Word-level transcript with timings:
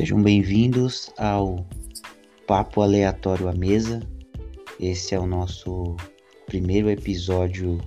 Sejam 0.00 0.22
bem-vindos 0.22 1.10
ao 1.18 1.66
Papo 2.46 2.80
Aleatório 2.80 3.48
à 3.48 3.52
Mesa. 3.52 4.00
Esse 4.80 5.14
é 5.14 5.20
o 5.20 5.26
nosso 5.26 5.94
primeiro 6.46 6.88
episódio 6.88 7.78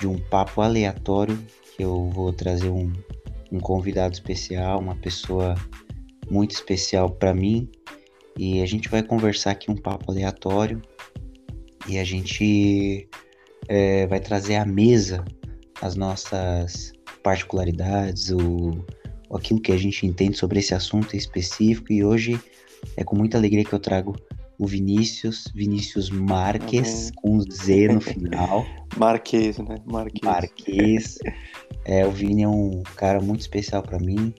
de 0.00 0.06
um 0.06 0.18
papo 0.18 0.62
aleatório 0.62 1.38
que 1.76 1.84
eu 1.84 2.08
vou 2.08 2.32
trazer 2.32 2.70
um, 2.70 2.90
um 3.52 3.60
convidado 3.60 4.14
especial, 4.14 4.80
uma 4.80 4.96
pessoa 4.96 5.54
muito 6.30 6.52
especial 6.52 7.10
para 7.10 7.34
mim 7.34 7.68
e 8.38 8.62
a 8.62 8.66
gente 8.66 8.88
vai 8.88 9.02
conversar 9.02 9.50
aqui 9.50 9.70
um 9.70 9.76
papo 9.76 10.10
aleatório 10.10 10.80
e 11.86 11.98
a 11.98 12.04
gente 12.04 13.06
é, 13.68 14.06
vai 14.06 14.20
trazer 14.20 14.56
à 14.56 14.64
mesa 14.64 15.22
as 15.82 15.96
nossas 15.96 16.94
particularidades, 17.22 18.30
o, 18.30 18.86
aquilo 19.32 19.60
que 19.60 19.72
a 19.72 19.76
gente 19.76 20.06
entende 20.06 20.36
sobre 20.36 20.58
esse 20.58 20.74
assunto 20.74 21.16
específico. 21.16 21.92
E 21.92 22.04
hoje 22.04 22.40
é 22.96 23.04
com 23.04 23.16
muita 23.16 23.38
alegria 23.38 23.64
que 23.64 23.72
eu 23.72 23.78
trago 23.78 24.16
o 24.58 24.66
Vinícius, 24.66 25.50
Vinícius 25.54 26.10
Marques, 26.10 27.12
uhum. 27.22 27.40
com 27.40 27.40
Z 27.50 27.88
no 27.88 28.00
final. 28.00 28.66
Marques, 28.96 29.58
né? 29.58 29.76
Marques. 29.84 30.22
Marques. 30.22 31.18
É, 31.84 32.06
o 32.06 32.10
Vini 32.10 32.42
é 32.42 32.48
um 32.48 32.82
cara 32.96 33.20
muito 33.20 33.40
especial 33.40 33.82
para 33.82 33.98
mim, 33.98 34.34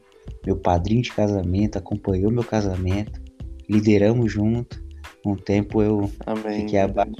meu 0.45 0.58
padrinho 0.58 1.02
de 1.02 1.14
casamento, 1.14 1.78
acompanhou 1.78 2.31
meu 2.31 2.44
casamento, 2.44 3.22
lideramos 3.70 4.31
junto. 4.31 4.86
Um 5.26 5.36
tempo 5.36 5.81
eu 5.81 6.12
Amém, 6.26 6.62
fiquei 6.62 6.80
abaixo 6.80 7.16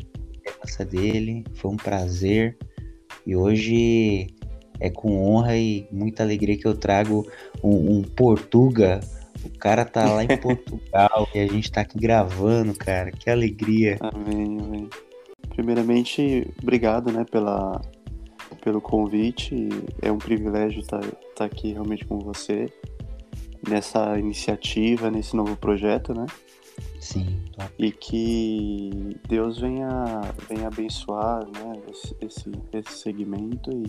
da 0.78 0.86
dele, 0.86 1.44
foi 1.56 1.72
um 1.72 1.78
prazer. 1.78 2.58
E 3.26 3.36
hoje 3.36 4.28
é 4.80 4.90
com 4.90 5.22
honra 5.24 5.58
e 5.58 5.88
muita 5.92 6.24
alegria 6.24 6.58
que 6.58 6.68
eu 6.68 6.76
trago 6.76 7.28
um, 7.64 7.98
um 7.98 8.04
Portuga. 8.04 9.00
O 9.44 9.58
cara 9.58 9.86
tá 9.86 10.12
lá 10.12 10.24
em 10.24 10.28
Portugal 10.38 11.28
e 11.34 11.40
a 11.40 11.48
gente 11.48 11.72
tá 11.72 11.82
aqui 11.82 12.00
gravando, 12.00 12.74
cara. 12.74 13.12
Que 13.12 13.30
alegria. 13.30 13.98
Amém, 14.00 14.60
amém. 14.60 14.90
Primeiramente, 15.50 16.48
obrigado, 16.62 17.12
né, 17.12 17.26
pela, 17.30 17.82
pelo 18.62 18.82
convite. 18.82 19.70
É 20.02 20.12
um 20.12 20.18
privilégio 20.18 20.82
estar, 20.82 21.00
tá, 21.00 21.18
tá 21.36 21.46
aqui 21.46 21.72
realmente 21.72 22.06
com 22.06 22.20
você 22.20 22.68
nessa 23.68 24.18
iniciativa, 24.20 25.10
nesse 25.10 25.36
novo 25.36 25.56
projeto, 25.56 26.14
né? 26.14 26.26
Sim. 27.00 27.40
E 27.78 27.92
que 27.92 29.18
Deus 29.28 29.60
venha, 29.60 30.22
venha 30.50 30.68
abençoar 30.68 31.46
né, 31.46 31.82
esse, 31.90 32.16
esse, 32.22 32.52
esse 32.74 32.98
segmento 33.00 33.72
e 33.72 33.84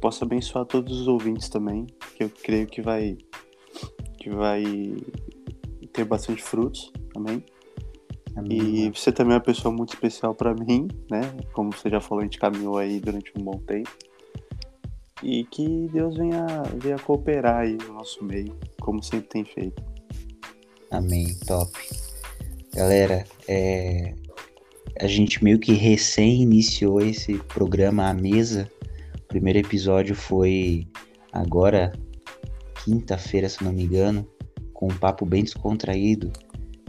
possa 0.00 0.24
abençoar 0.24 0.64
todos 0.64 1.00
os 1.00 1.08
ouvintes 1.08 1.48
também, 1.48 1.86
que 2.16 2.24
eu 2.24 2.30
creio 2.30 2.66
que 2.66 2.80
vai 2.80 3.16
que 4.18 4.30
vai 4.30 4.64
ter 5.92 6.04
bastante 6.04 6.42
frutos, 6.42 6.92
amém? 7.16 7.44
amém 8.36 8.86
e 8.86 8.90
você 8.90 9.12
também 9.12 9.34
é 9.34 9.36
uma 9.36 9.44
pessoa 9.44 9.72
muito 9.74 9.94
especial 9.94 10.34
para 10.34 10.54
mim, 10.54 10.88
né? 11.10 11.20
Como 11.52 11.72
você 11.72 11.88
já 11.88 12.00
falou, 12.00 12.20
a 12.20 12.24
gente 12.24 12.38
caminhou 12.38 12.76
aí 12.76 13.00
durante 13.00 13.32
um 13.36 13.42
bom 13.42 13.58
tempo. 13.58 13.90
E 15.22 15.44
que 15.44 15.88
Deus 15.92 16.16
venha, 16.16 16.46
venha 16.76 16.98
cooperar 16.98 17.62
aí 17.62 17.76
no 17.76 17.94
nosso 17.94 18.24
meio, 18.24 18.56
como 18.80 19.02
sempre 19.02 19.28
tem 19.28 19.44
feito. 19.44 19.82
Amém, 20.90 21.36
top. 21.46 21.72
Galera, 22.72 23.24
é... 23.48 24.14
a 25.00 25.06
gente 25.06 25.42
meio 25.42 25.58
que 25.58 25.72
recém 25.72 26.42
iniciou 26.42 27.00
esse 27.00 27.34
programa 27.44 28.08
à 28.08 28.14
mesa 28.14 28.70
primeiro 29.28 29.58
episódio 29.58 30.14
foi 30.14 30.88
agora, 31.32 31.92
quinta-feira, 32.84 33.48
se 33.48 33.62
não 33.62 33.72
me 33.72 33.84
engano, 33.84 34.26
com 34.72 34.86
um 34.86 34.96
papo 34.96 35.26
bem 35.26 35.44
descontraído. 35.44 36.32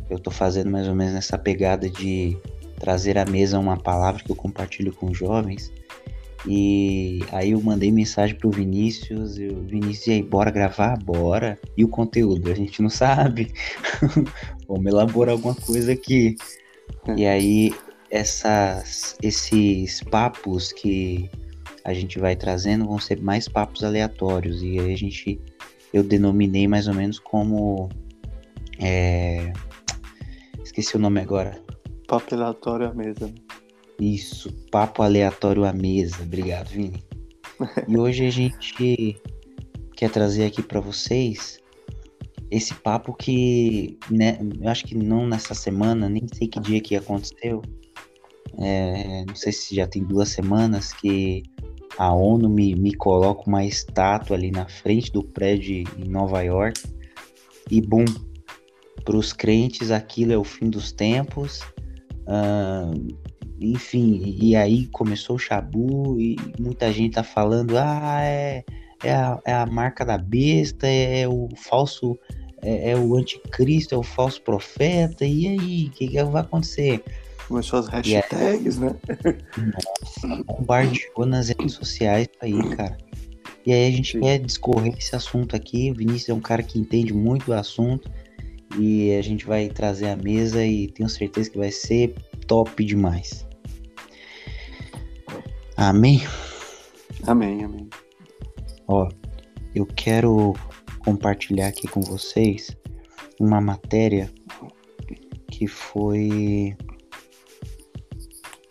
Eu 0.10 0.18
tô 0.18 0.32
fazendo 0.32 0.72
mais 0.72 0.88
ou 0.88 0.96
menos 0.96 1.14
nessa 1.14 1.38
pegada 1.38 1.90
de 1.90 2.38
trazer 2.80 3.18
à 3.18 3.26
mesa 3.26 3.60
uma 3.60 3.78
palavra 3.78 4.24
que 4.24 4.32
eu 4.32 4.36
compartilho 4.36 4.94
com 4.94 5.14
jovens. 5.14 5.72
E 6.48 7.20
aí 7.34 7.52
eu 7.52 7.62
mandei 7.62 7.92
mensagem 7.92 8.36
pro 8.38 8.50
Vinícius, 8.50 9.38
e 9.38 9.48
o 9.48 9.62
Vinícius, 9.66 10.08
e 10.08 10.12
aí, 10.12 10.24
bora 10.24 10.50
gravar? 10.50 10.98
Bora. 10.98 11.60
E 11.76 11.84
o 11.84 11.90
conteúdo? 11.90 12.50
A 12.50 12.56
gente 12.56 12.82
não 12.82 12.90
sabe. 12.90 13.52
Vamos 14.68 14.86
elaborar 14.86 15.34
alguma 15.34 15.54
coisa 15.54 15.92
aqui. 15.92 16.36
e 17.18 17.26
aí, 17.26 17.74
essas, 18.10 19.18
esses 19.22 20.02
papos 20.04 20.72
que 20.72 21.30
a 21.84 21.94
gente 21.94 22.20
vai 22.20 22.36
trazendo 22.36 22.86
vão 22.86 23.00
ser 23.00 23.22
mais 23.22 23.48
papos 23.48 23.84
aleatórios. 23.84 24.62
E 24.62 24.80
aí 24.80 24.94
a 24.94 24.98
gente, 24.98 25.40
eu 25.94 26.04
denominei 26.04 26.68
mais 26.68 26.88
ou 26.88 26.94
menos 26.94 27.20
como. 27.20 27.90
É, 28.80 29.52
esqueci 30.64 30.96
o 30.96 31.00
nome 31.00 31.20
agora. 31.20 31.62
Papo 32.08 32.34
aleatório 32.34 32.88
à 32.88 32.94
mesa. 32.94 33.32
Isso, 34.00 34.52
papo 34.72 35.04
aleatório 35.04 35.66
à 35.66 35.74
mesa. 35.74 36.24
Obrigado, 36.24 36.70
Vini. 36.70 37.04
e 37.88 37.98
hoje 37.98 38.26
a 38.26 38.32
gente 38.32 39.22
quer 39.96 40.10
trazer 40.10 40.46
aqui 40.46 40.64
para 40.64 40.80
vocês 40.80 41.60
esse 42.50 42.74
papo 42.74 43.14
que, 43.14 43.98
né, 44.10 44.40
eu 44.60 44.70
acho 44.70 44.86
que 44.86 44.96
não 44.96 45.28
nessa 45.28 45.54
semana, 45.54 46.10
nem 46.10 46.26
sei 46.34 46.48
que 46.48 46.60
dia 46.60 46.82
que 46.82 46.96
aconteceu. 46.96 47.62
É, 48.58 49.24
não 49.26 49.36
sei 49.36 49.52
se 49.52 49.76
já 49.76 49.86
tem 49.88 50.04
duas 50.04 50.30
semanas 50.30 50.92
que 50.94 51.44
a 51.98 52.14
ONU 52.14 52.50
me, 52.50 52.76
me 52.76 52.94
coloca 52.94 53.44
uma 53.48 53.66
estátua 53.66 54.36
ali 54.36 54.52
na 54.52 54.68
frente 54.68 55.12
do 55.12 55.24
prédio 55.24 55.84
em 55.98 56.08
Nova 56.08 56.42
York 56.42 56.82
e 57.70 57.82
bum, 57.82 58.06
para 59.04 59.18
os 59.18 59.34
crentes 59.34 59.92
aquilo 59.92 60.32
é 60.32 60.38
o 60.38 60.44
fim 60.44 60.70
dos 60.70 60.92
tempos. 60.92 61.62
Uh, 62.28 63.18
enfim, 63.60 64.38
e 64.40 64.56
aí 64.56 64.88
começou 64.88 65.36
o 65.36 65.40
Shabu 65.40 66.20
e 66.20 66.38
muita 66.60 66.92
gente 66.94 67.16
tá 67.16 67.24
falando, 67.24 67.78
ah, 67.78 68.22
é, 68.24 68.64
é, 69.04 69.14
a, 69.14 69.40
é 69.46 69.54
a 69.54 69.66
marca 69.66 70.06
da 70.06 70.18
besta, 70.18 70.88
é, 70.88 71.22
é 71.22 71.28
o 71.28 71.50
falso, 71.56 72.18
é, 72.62 72.92
é, 72.92 72.96
o 72.98 73.16
anticristo, 73.18 73.94
é 73.94 73.98
o 73.98 74.04
falso 74.04 74.42
profeta, 74.42 75.26
e 75.26 75.48
aí, 75.48 75.88
o 75.88 75.92
que, 75.92 76.08
que 76.08 76.24
vai 76.24 76.42
acontecer? 76.42 77.04
Começou 77.50 77.80
as 77.80 77.88
hashtags, 77.88 78.78
né? 78.78 78.96
Nossa, 79.58 80.44
bombardeou 80.44 81.26
nas 81.26 81.50
redes 81.50 81.74
sociais 81.74 82.28
aí, 82.40 82.76
cara. 82.76 82.96
E 83.66 83.74
aí 83.74 83.88
a 83.88 83.92
gente 83.92 84.12
Sim. 84.12 84.20
quer 84.22 84.38
discorrer 84.38 84.96
esse 84.96 85.16
assunto 85.16 85.56
aqui. 85.56 85.90
O 85.90 85.96
Vinícius 85.96 86.30
é 86.30 86.34
um 86.36 86.40
cara 86.40 86.62
que 86.62 86.78
entende 86.78 87.12
muito 87.12 87.48
do 87.48 87.54
assunto. 87.54 88.08
E 88.78 89.16
a 89.16 89.22
gente 89.24 89.48
vai 89.48 89.68
trazer 89.68 90.10
a 90.10 90.16
mesa 90.16 90.64
e 90.64 90.90
tenho 90.90 91.10
certeza 91.10 91.50
que 91.50 91.58
vai 91.58 91.72
ser 91.72 92.14
top 92.46 92.86
demais. 92.86 93.48
Amém? 95.76 96.22
Amém, 97.26 97.64
amém. 97.64 97.90
Ó, 98.88 99.10
eu 99.74 99.88
quero 99.88 100.54
compartilhar 101.00 101.70
aqui 101.70 101.88
com 101.88 102.02
vocês 102.02 102.78
uma 103.40 103.60
matéria 103.60 104.32
que 105.50 105.66
foi 105.66 106.78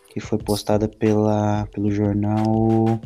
que 0.09 0.19
foi 0.19 0.37
postada 0.37 0.87
pela, 0.87 1.67
pelo 1.67 1.91
jornal 1.91 2.99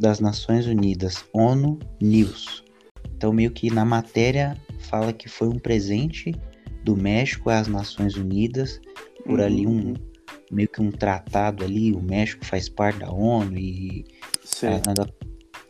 das 0.00 0.20
Nações 0.20 0.66
Unidas, 0.66 1.24
ONU 1.32 1.78
News. 2.00 2.64
Então, 3.14 3.32
meio 3.32 3.50
que 3.50 3.70
na 3.70 3.84
matéria 3.84 4.56
fala 4.80 5.12
que 5.12 5.28
foi 5.28 5.48
um 5.48 5.58
presente 5.58 6.34
do 6.82 6.96
México 6.96 7.50
às 7.50 7.68
Nações 7.68 8.16
Unidas, 8.16 8.80
por 9.24 9.38
uhum. 9.38 9.44
ali 9.44 9.66
um 9.66 9.94
meio 10.50 10.68
que 10.68 10.80
um 10.80 10.90
tratado 10.90 11.64
ali, 11.64 11.92
o 11.92 12.00
México 12.00 12.44
faz 12.44 12.68
parte 12.68 13.00
da 13.00 13.10
ONU 13.10 13.56
e 13.56 14.04
nada, 14.86 15.12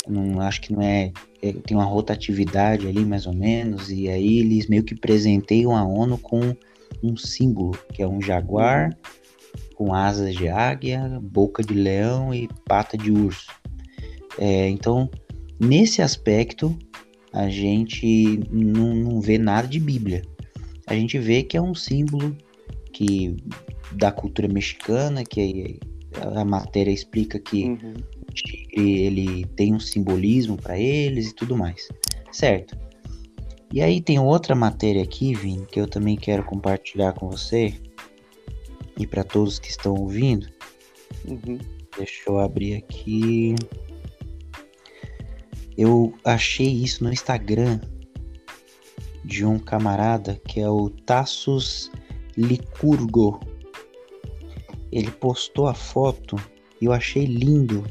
não 0.07 0.41
acho 0.41 0.61
que 0.61 0.73
não 0.73 0.83
é, 0.83 1.13
é, 1.41 1.53
tem 1.53 1.77
uma 1.77 1.85
rotatividade 1.85 2.87
ali 2.87 3.05
mais 3.05 3.27
ou 3.27 3.33
menos 3.33 3.91
e 3.91 4.09
aí 4.09 4.41
eles 4.41 4.67
meio 4.67 4.83
que 4.83 4.95
presenteiam 4.95 5.75
a 5.75 5.85
ONU 5.85 6.19
com 6.19 6.55
um 7.03 7.17
símbolo 7.17 7.73
que 7.93 8.03
é 8.03 8.09
um 8.09 8.21
jaguar 8.21 8.91
uhum 8.91 9.24
com 9.75 9.93
asas 9.93 10.35
de 10.35 10.49
águia, 10.49 11.21
boca 11.23 11.63
de 11.63 11.75
leão 11.75 12.33
e 12.33 12.49
pata 12.65 12.97
de 12.97 13.11
urso. 13.11 13.51
É, 14.39 14.69
então, 14.69 15.11
nesse 15.61 16.03
aspecto, 16.03 16.77
a 17.33 17.49
gente 17.49 18.41
não, 18.51 18.95
não, 18.95 19.21
vê 19.21 19.39
nada 19.39 19.67
de 19.67 19.81
Bíblia. 19.81 20.23
A 20.87 20.95
gente 20.95 21.19
vê 21.19 21.43
que 21.43 21.57
é 21.57 21.63
um 21.63 21.75
símbolo 21.75 22.37
que 22.93 23.37
da 23.93 24.13
cultura 24.13 24.49
mexicana, 24.49 25.25
que 25.25 25.79
a 26.21 26.45
matéria 26.45 26.91
explica 26.91 27.39
que 27.39 27.65
uhum. 27.65 27.95
o 28.29 28.33
tigre 28.33 29.01
ele 29.03 29.45
tem 29.57 29.75
um 29.75 29.81
simbolismo 29.81 30.57
para 30.57 30.79
eles 30.79 31.31
e 31.31 31.35
tudo 31.35 31.57
mais, 31.57 31.89
certo? 32.31 32.77
E 33.73 33.83
aí 33.83 34.01
tem 34.01 34.21
outra 34.21 34.55
matéria 34.55 35.03
aqui, 35.03 35.35
Vini, 35.35 35.67
que 35.67 35.81
eu 35.81 35.89
também 35.89 36.17
quero 36.17 36.45
compartilhar 36.45 37.13
com 37.15 37.29
você, 37.29 37.75
e 38.99 39.07
para 39.07 39.25
todos 39.25 39.59
que 39.59 39.71
estão 39.71 39.95
ouvindo. 39.95 40.49
Uhum. 41.27 41.59
Deixa 41.97 42.23
eu 42.29 42.39
abrir 42.39 42.75
aqui. 42.75 43.55
Eu 45.77 46.15
achei 46.25 46.69
isso 46.69 47.03
no 47.03 47.13
Instagram 47.13 47.81
de 49.25 49.45
um 49.45 49.59
camarada 49.59 50.41
que 50.47 50.61
é 50.61 50.69
o 50.69 50.91
Tassus 50.91 51.91
Licurgo. 52.37 53.41
Ele 54.93 55.11
postou 55.11 55.67
a 55.67 55.75
foto 55.75 56.37
e 56.81 56.85
eu 56.85 56.93
achei 56.93 57.25
lindo 57.25 57.85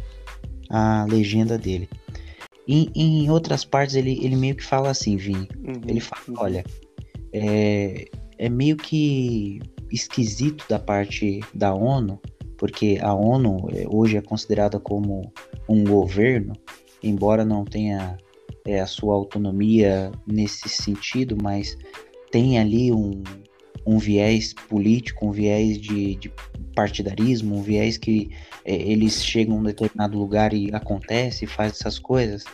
a 0.70 1.06
legenda 1.10 1.58
dele. 1.58 1.90
Em, 2.66 2.90
em 2.96 3.30
outras 3.30 3.66
partes 3.66 3.96
ele, 3.96 4.24
ele 4.24 4.38
meio 4.38 4.56
que 4.56 4.64
fala 4.64 4.90
assim, 4.90 5.18
Vini. 5.18 5.50
Uhum, 5.58 5.82
ele 5.86 6.00
fala, 6.00 6.22
uhum. 6.30 6.36
olha, 6.38 6.64
é, 7.34 8.06
é 8.38 8.50
meio 8.50 8.78
que 8.78 9.62
esquisito 9.94 10.66
da 10.68 10.80
parte 10.80 11.40
da 11.54 11.74
ONU, 11.74 12.19
porque 12.57 12.98
a 13.01 13.13
ONU 13.13 13.69
é, 13.72 13.86
hoje 13.88 14.18
é 14.18 14.22
considerada 14.22 14.80
como 14.80 15.31
um 15.69 15.84
governo, 15.84 16.54
embora 17.01 17.45
não 17.45 17.63
tenha 17.63 18.18
é, 18.66 18.80
a 18.80 18.88
sua 18.88 19.13
autonomia 19.13 20.12
nesse 20.25 20.68
sentido, 20.68 21.38
mas 21.42 21.78
tem 22.31 22.57
ali 22.57 22.92
um, 22.92 23.22
um 23.86 24.00
viés 24.00 24.54
político, 24.68 25.28
um 25.28 25.31
viés 25.31 25.80
de, 25.80 26.16
de 26.16 26.34
partidarismo, 26.75 27.57
um 27.57 27.62
viés 27.62 27.98
que 27.98 28.31
é, 28.66 28.74
eles 28.74 29.24
chegam 29.24 29.57
a 29.57 29.60
um 29.60 29.63
determinado 29.63 30.18
lugar 30.18 30.54
e 30.54 30.74
acontece, 30.74 31.46
faz 31.46 31.74
essas 31.74 32.00
coisas, 32.00 32.46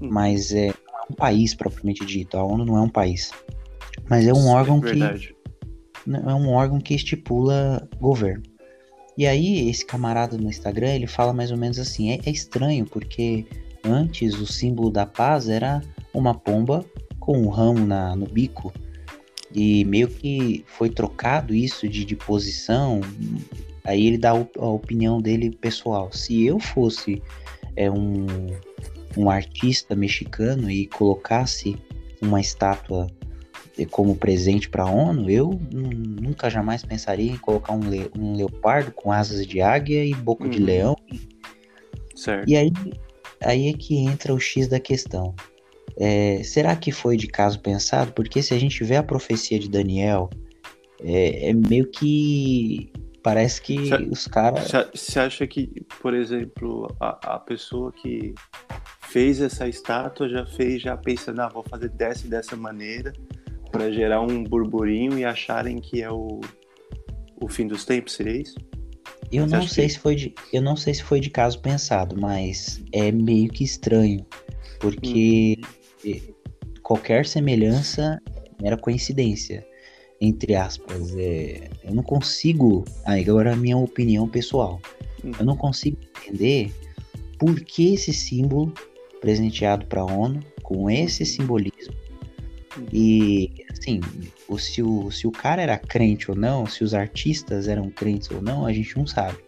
hum. 0.00 0.08
mas 0.10 0.52
é, 0.52 0.66
não 0.66 0.98
é 0.98 1.12
um 1.12 1.14
país 1.14 1.54
propriamente 1.54 2.04
dito, 2.04 2.36
a 2.36 2.44
ONU 2.44 2.64
não 2.64 2.76
é 2.76 2.80
um 2.82 2.90
país, 2.90 3.30
mas 4.10 4.26
é 4.26 4.34
um 4.34 4.48
órgão 4.48 4.82
é 4.84 4.90
que 4.90 5.33
é 6.06 6.34
um 6.34 6.50
órgão 6.50 6.80
que 6.80 6.94
estipula 6.94 7.88
governo. 8.00 8.42
E 9.16 9.26
aí 9.26 9.68
esse 9.68 9.84
camarada 9.84 10.36
no 10.36 10.48
Instagram 10.48 10.88
ele 10.88 11.06
fala 11.06 11.32
mais 11.32 11.50
ou 11.50 11.56
menos 11.56 11.78
assim, 11.78 12.10
é, 12.10 12.18
é 12.26 12.30
estranho 12.30 12.84
porque 12.84 13.46
antes 13.84 14.34
o 14.34 14.46
símbolo 14.46 14.90
da 14.90 15.06
paz 15.06 15.48
era 15.48 15.80
uma 16.12 16.34
pomba 16.34 16.84
com 17.20 17.38
um 17.38 17.48
ramo 17.48 17.86
na, 17.86 18.16
no 18.16 18.26
bico 18.26 18.72
e 19.54 19.84
meio 19.84 20.08
que 20.08 20.64
foi 20.66 20.90
trocado 20.90 21.54
isso 21.54 21.88
de, 21.88 22.04
de 22.04 22.16
posição. 22.16 23.00
Aí 23.84 24.06
ele 24.06 24.18
dá 24.18 24.30
a 24.30 24.66
opinião 24.66 25.20
dele 25.20 25.50
pessoal. 25.50 26.10
Se 26.12 26.44
eu 26.44 26.58
fosse 26.58 27.22
é, 27.76 27.90
um, 27.90 28.26
um 29.16 29.30
artista 29.30 29.94
mexicano 29.94 30.70
e 30.70 30.86
colocasse 30.86 31.76
uma 32.20 32.40
estátua 32.40 33.06
como 33.90 34.14
presente 34.14 34.68
para 34.68 34.84
a 34.84 34.90
ONU, 34.90 35.28
eu 35.28 35.60
nunca 35.72 36.48
jamais 36.48 36.84
pensaria 36.84 37.32
em 37.32 37.36
colocar 37.36 37.72
um, 37.72 37.80
le 37.80 38.08
um 38.16 38.36
leopardo 38.36 38.92
com 38.92 39.10
asas 39.10 39.44
de 39.44 39.60
águia 39.60 40.04
e 40.04 40.14
boca 40.14 40.48
de 40.48 40.58
uhum. 40.60 40.64
leão. 40.64 40.96
Certo. 42.14 42.48
E 42.48 42.56
aí, 42.56 42.72
aí 43.42 43.68
é 43.68 43.72
que 43.72 43.96
entra 43.98 44.32
o 44.32 44.38
X 44.38 44.68
da 44.68 44.78
questão. 44.78 45.34
É, 45.96 46.40
será 46.44 46.76
que 46.76 46.92
foi 46.92 47.16
de 47.16 47.26
caso 47.26 47.58
pensado? 47.60 48.12
Porque 48.12 48.42
se 48.42 48.54
a 48.54 48.58
gente 48.58 48.84
vê 48.84 48.96
a 48.96 49.02
profecia 49.02 49.58
de 49.58 49.68
Daniel, 49.68 50.30
é, 51.02 51.50
é 51.50 51.52
meio 51.52 51.90
que 51.90 52.92
parece 53.24 53.60
que 53.60 53.92
os 54.10 54.28
caras. 54.28 54.70
Você 54.94 55.18
acha 55.18 55.46
que, 55.46 55.84
por 56.00 56.14
exemplo, 56.14 56.94
a, 57.00 57.34
a 57.34 57.38
pessoa 57.40 57.92
que 57.92 58.34
fez 59.02 59.40
essa 59.40 59.66
estátua 59.66 60.28
já 60.28 60.46
fez, 60.46 60.82
já 60.82 60.96
pensando, 60.96 61.40
ah, 61.40 61.48
vou 61.48 61.64
fazer 61.68 61.88
dessa 61.88 62.26
e 62.26 62.30
dessa 62.30 62.54
maneira 62.54 63.12
para 63.74 63.90
gerar 63.90 64.20
um 64.20 64.44
burburinho 64.44 65.18
e 65.18 65.24
acharem 65.24 65.78
que 65.78 66.02
é 66.02 66.10
o, 66.10 66.40
o 67.40 67.48
fim 67.48 67.66
dos 67.66 67.84
tempos, 67.84 68.14
seria 68.14 68.40
isso? 68.40 68.56
Eu 69.32 69.46
não 69.46 69.66
sei 69.66 69.86
que... 69.86 69.92
se 69.92 69.98
foi 69.98 70.14
de, 70.14 70.34
eu 70.52 70.62
não 70.62 70.76
sei 70.76 70.94
se 70.94 71.02
foi 71.02 71.18
de 71.18 71.30
caso 71.30 71.60
pensado, 71.60 72.16
mas 72.18 72.82
é 72.92 73.10
meio 73.10 73.48
que 73.48 73.64
estranho, 73.64 74.24
porque 74.78 75.58
hum 75.60 76.34
qualquer 76.84 77.26
semelhança 77.26 78.22
era 78.62 78.76
coincidência, 78.76 79.66
entre 80.20 80.54
aspas. 80.54 81.16
É, 81.16 81.70
eu 81.82 81.92
não 81.92 82.04
consigo. 82.04 82.84
agora 83.04 83.54
a 83.54 83.56
minha 83.56 83.76
opinião 83.76 84.28
pessoal. 84.28 84.80
Hum. 85.24 85.32
Eu 85.36 85.44
não 85.44 85.56
consigo 85.56 85.96
entender 86.22 86.72
por 87.38 87.58
que 87.60 87.94
esse 87.94 88.12
símbolo 88.12 88.72
presenteado 89.20 89.86
para 89.86 90.02
a 90.02 90.04
ONU 90.04 90.40
com 90.62 90.88
esse 90.88 91.24
simbolismo. 91.24 91.94
E 92.92 93.52
assim, 93.70 94.00
o, 94.48 94.58
se, 94.58 94.82
o, 94.82 95.10
se 95.10 95.26
o 95.26 95.30
cara 95.30 95.62
era 95.62 95.78
crente 95.78 96.30
ou 96.30 96.36
não, 96.36 96.66
se 96.66 96.82
os 96.82 96.94
artistas 96.94 97.68
eram 97.68 97.90
crentes 97.90 98.30
ou 98.30 98.42
não, 98.42 98.66
a 98.66 98.72
gente 98.72 98.96
não 98.96 99.06
sabe. 99.06 99.38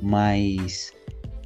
Mas 0.00 0.92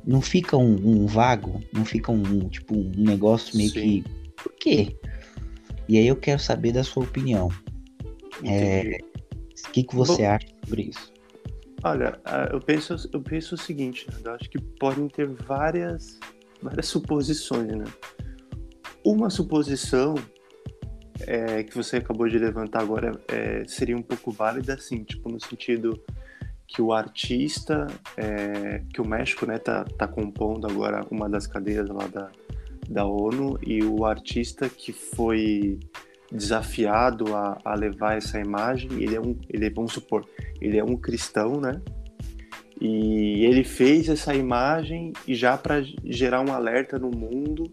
não 0.06 0.20
fica 0.20 0.56
um, 0.56 0.74
um 0.74 1.06
vago, 1.06 1.60
não 1.72 1.84
fica 1.84 2.12
um, 2.12 2.48
tipo 2.48 2.76
um 2.76 2.92
negócio 2.96 3.56
meio 3.56 3.70
Sim. 3.70 4.02
que 4.02 4.04
por 4.36 4.52
quê? 4.54 4.96
E 5.88 5.98
aí 5.98 6.06
eu 6.06 6.16
quero 6.16 6.40
saber 6.40 6.72
da 6.72 6.84
sua 6.84 7.04
opinião. 7.04 7.48
É, 8.44 8.98
o 9.68 9.72
que, 9.72 9.82
que 9.82 9.94
você 9.94 10.22
Bom, 10.22 10.30
acha 10.30 10.46
sobre 10.64 10.82
isso? 10.82 11.12
Olha, 11.82 12.20
eu 12.52 12.60
penso, 12.60 12.94
eu 13.12 13.20
penso 13.20 13.54
o 13.54 13.58
seguinte, 13.58 14.06
né? 14.10 14.18
eu 14.24 14.32
acho 14.34 14.50
que 14.50 14.60
podem 14.60 15.08
ter 15.08 15.28
várias, 15.28 16.18
várias 16.62 16.86
suposições, 16.86 17.68
né? 17.68 17.84
Uma 19.04 19.30
suposição 19.30 20.16
é, 21.20 21.62
que 21.62 21.74
você 21.74 21.96
acabou 21.96 22.28
de 22.28 22.38
levantar 22.38 22.80
agora 22.80 23.18
é, 23.28 23.64
seria 23.66 23.96
um 23.96 24.02
pouco 24.02 24.30
válida, 24.30 24.74
assim, 24.74 25.02
tipo, 25.04 25.28
no 25.30 25.40
sentido 25.40 26.00
que 26.66 26.82
o 26.82 26.92
artista, 26.92 27.86
é, 28.16 28.82
que 28.92 29.00
o 29.00 29.06
México, 29.06 29.46
né, 29.46 29.58
tá, 29.58 29.84
tá 29.84 30.08
compondo 30.08 30.66
agora 30.66 31.06
uma 31.10 31.28
das 31.28 31.46
cadeiras 31.46 31.88
lá 31.88 32.06
da, 32.08 32.30
da 32.88 33.04
ONU 33.04 33.58
e 33.62 33.82
o 33.82 34.04
artista 34.04 34.68
que 34.68 34.92
foi 34.92 35.78
desafiado 36.30 37.34
a, 37.36 37.58
a 37.64 37.74
levar 37.74 38.16
essa 38.16 38.40
imagem, 38.40 38.90
ele 38.94 39.14
é 39.14 39.20
um, 39.20 39.38
ele 39.48 39.70
vamos 39.70 39.92
supor, 39.92 40.28
ele 40.60 40.76
é 40.76 40.84
um 40.84 40.96
cristão, 40.96 41.60
né? 41.60 41.80
E 42.80 43.44
ele 43.44 43.64
fez 43.64 44.08
essa 44.08 44.34
imagem 44.34 45.12
e 45.26 45.34
já 45.34 45.56
para 45.56 45.82
gerar 46.04 46.42
um 46.42 46.52
alerta 46.52 46.98
no 46.98 47.10
mundo 47.10 47.72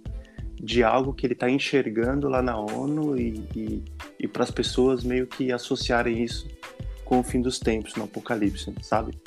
de 0.63 0.81
algo 0.83 1.13
que 1.13 1.27
ele 1.27 1.33
está 1.33 1.49
enxergando 1.49 2.29
lá 2.29 2.41
na 2.41 2.57
ONU 2.57 3.17
e, 3.17 3.43
e, 3.55 3.83
e 4.19 4.27
para 4.27 4.43
as 4.43 4.51
pessoas 4.51 5.03
meio 5.03 5.27
que 5.27 5.51
associarem 5.51 6.23
isso 6.23 6.47
com 7.03 7.19
o 7.19 7.23
fim 7.23 7.41
dos 7.41 7.59
tempos 7.59 7.95
no 7.95 8.05
Apocalipse, 8.05 8.73
sabe? 8.81 9.17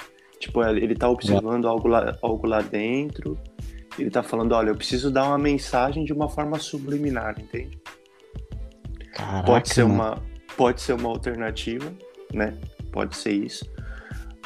Tipo, 0.40 0.64
ele 0.64 0.94
está 0.94 1.08
observando 1.08 1.68
algo 1.68 1.88
lá, 1.88 2.16
algo 2.22 2.46
lá 2.46 2.62
dentro 2.62 3.38
ele 3.98 4.10
tá 4.10 4.22
falando, 4.22 4.52
olha, 4.52 4.70
eu 4.70 4.76
preciso 4.76 5.10
dar 5.10 5.24
uma 5.24 5.38
mensagem 5.38 6.04
de 6.04 6.12
uma 6.12 6.28
forma 6.28 6.58
subliminar, 6.58 7.36
entende? 7.40 7.78
Caraca, 9.12 9.46
pode 9.46 9.68
ser 9.68 9.82
uma 9.82 10.22
pode 10.56 10.80
ser 10.80 10.94
uma 10.94 11.08
alternativa, 11.08 11.92
né? 12.32 12.56
Pode 12.92 13.16
ser 13.16 13.32
isso. 13.32 13.64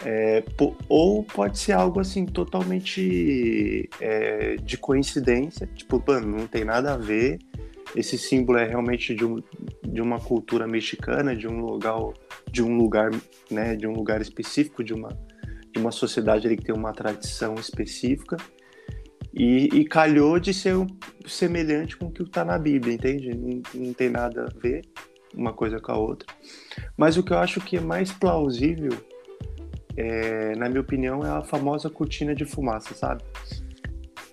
É, 0.05 0.43
ou 0.89 1.23
pode 1.23 1.59
ser 1.59 1.73
algo 1.73 2.01
assim 2.01 2.25
totalmente 2.25 3.89
é, 4.01 4.57
de 4.57 4.79
coincidência, 4.79 5.67
tipo, 5.75 6.03
mano, 6.07 6.39
não 6.39 6.47
tem 6.47 6.65
nada 6.65 6.95
a 6.95 6.97
ver. 6.97 7.39
Esse 7.95 8.17
símbolo 8.17 8.59
é 8.59 8.67
realmente 8.67 9.15
de, 9.15 9.25
um, 9.25 9.43
de 9.85 10.01
uma 10.01 10.21
cultura 10.21 10.67
mexicana, 10.67 11.35
de 11.35 11.49
um 11.49 11.61
lugar, 11.61 11.99
de 12.51 12.63
um 12.63 12.77
lugar, 12.77 13.11
né, 13.51 13.75
de 13.75 13.87
um 13.87 13.93
lugar 13.93 14.21
específico, 14.21 14.85
de 14.85 14.95
uma, 14.95 15.09
de 15.73 15.79
uma 15.79 15.91
sociedade 15.91 16.47
ali 16.47 16.57
que 16.57 16.65
tem 16.65 16.75
uma 16.75 16.93
tradição 16.93 17.55
específica. 17.57 18.37
E, 19.33 19.69
e, 19.73 19.85
calhou 19.85 20.41
de 20.41 20.53
ser 20.53 20.75
semelhante 21.25 21.97
com 21.97 22.07
o 22.07 22.11
que 22.11 22.23
está 22.23 22.45
na 22.45 22.59
Bíblia, 22.59 22.95
entende? 22.95 23.31
Não, 23.33 23.63
não, 23.75 23.93
tem 23.93 24.11
nada 24.11 24.47
a 24.47 24.61
ver 24.61 24.83
uma 25.33 25.53
coisa 25.53 25.79
com 25.79 25.93
a 25.93 25.97
outra. 25.97 26.27
Mas 26.97 27.17
o 27.17 27.23
que 27.23 27.33
eu 27.33 27.39
acho 27.39 27.61
que 27.61 27.77
é 27.77 27.81
mais 27.81 28.11
plausível, 28.11 28.91
é, 30.01 30.57
na 30.57 30.67
minha 30.67 30.81
opinião, 30.81 31.23
é 31.25 31.29
a 31.29 31.43
famosa 31.43 31.91
cortina 31.91 32.35
de 32.35 32.47
fumaça, 32.47 32.95
sabe? 32.95 33.23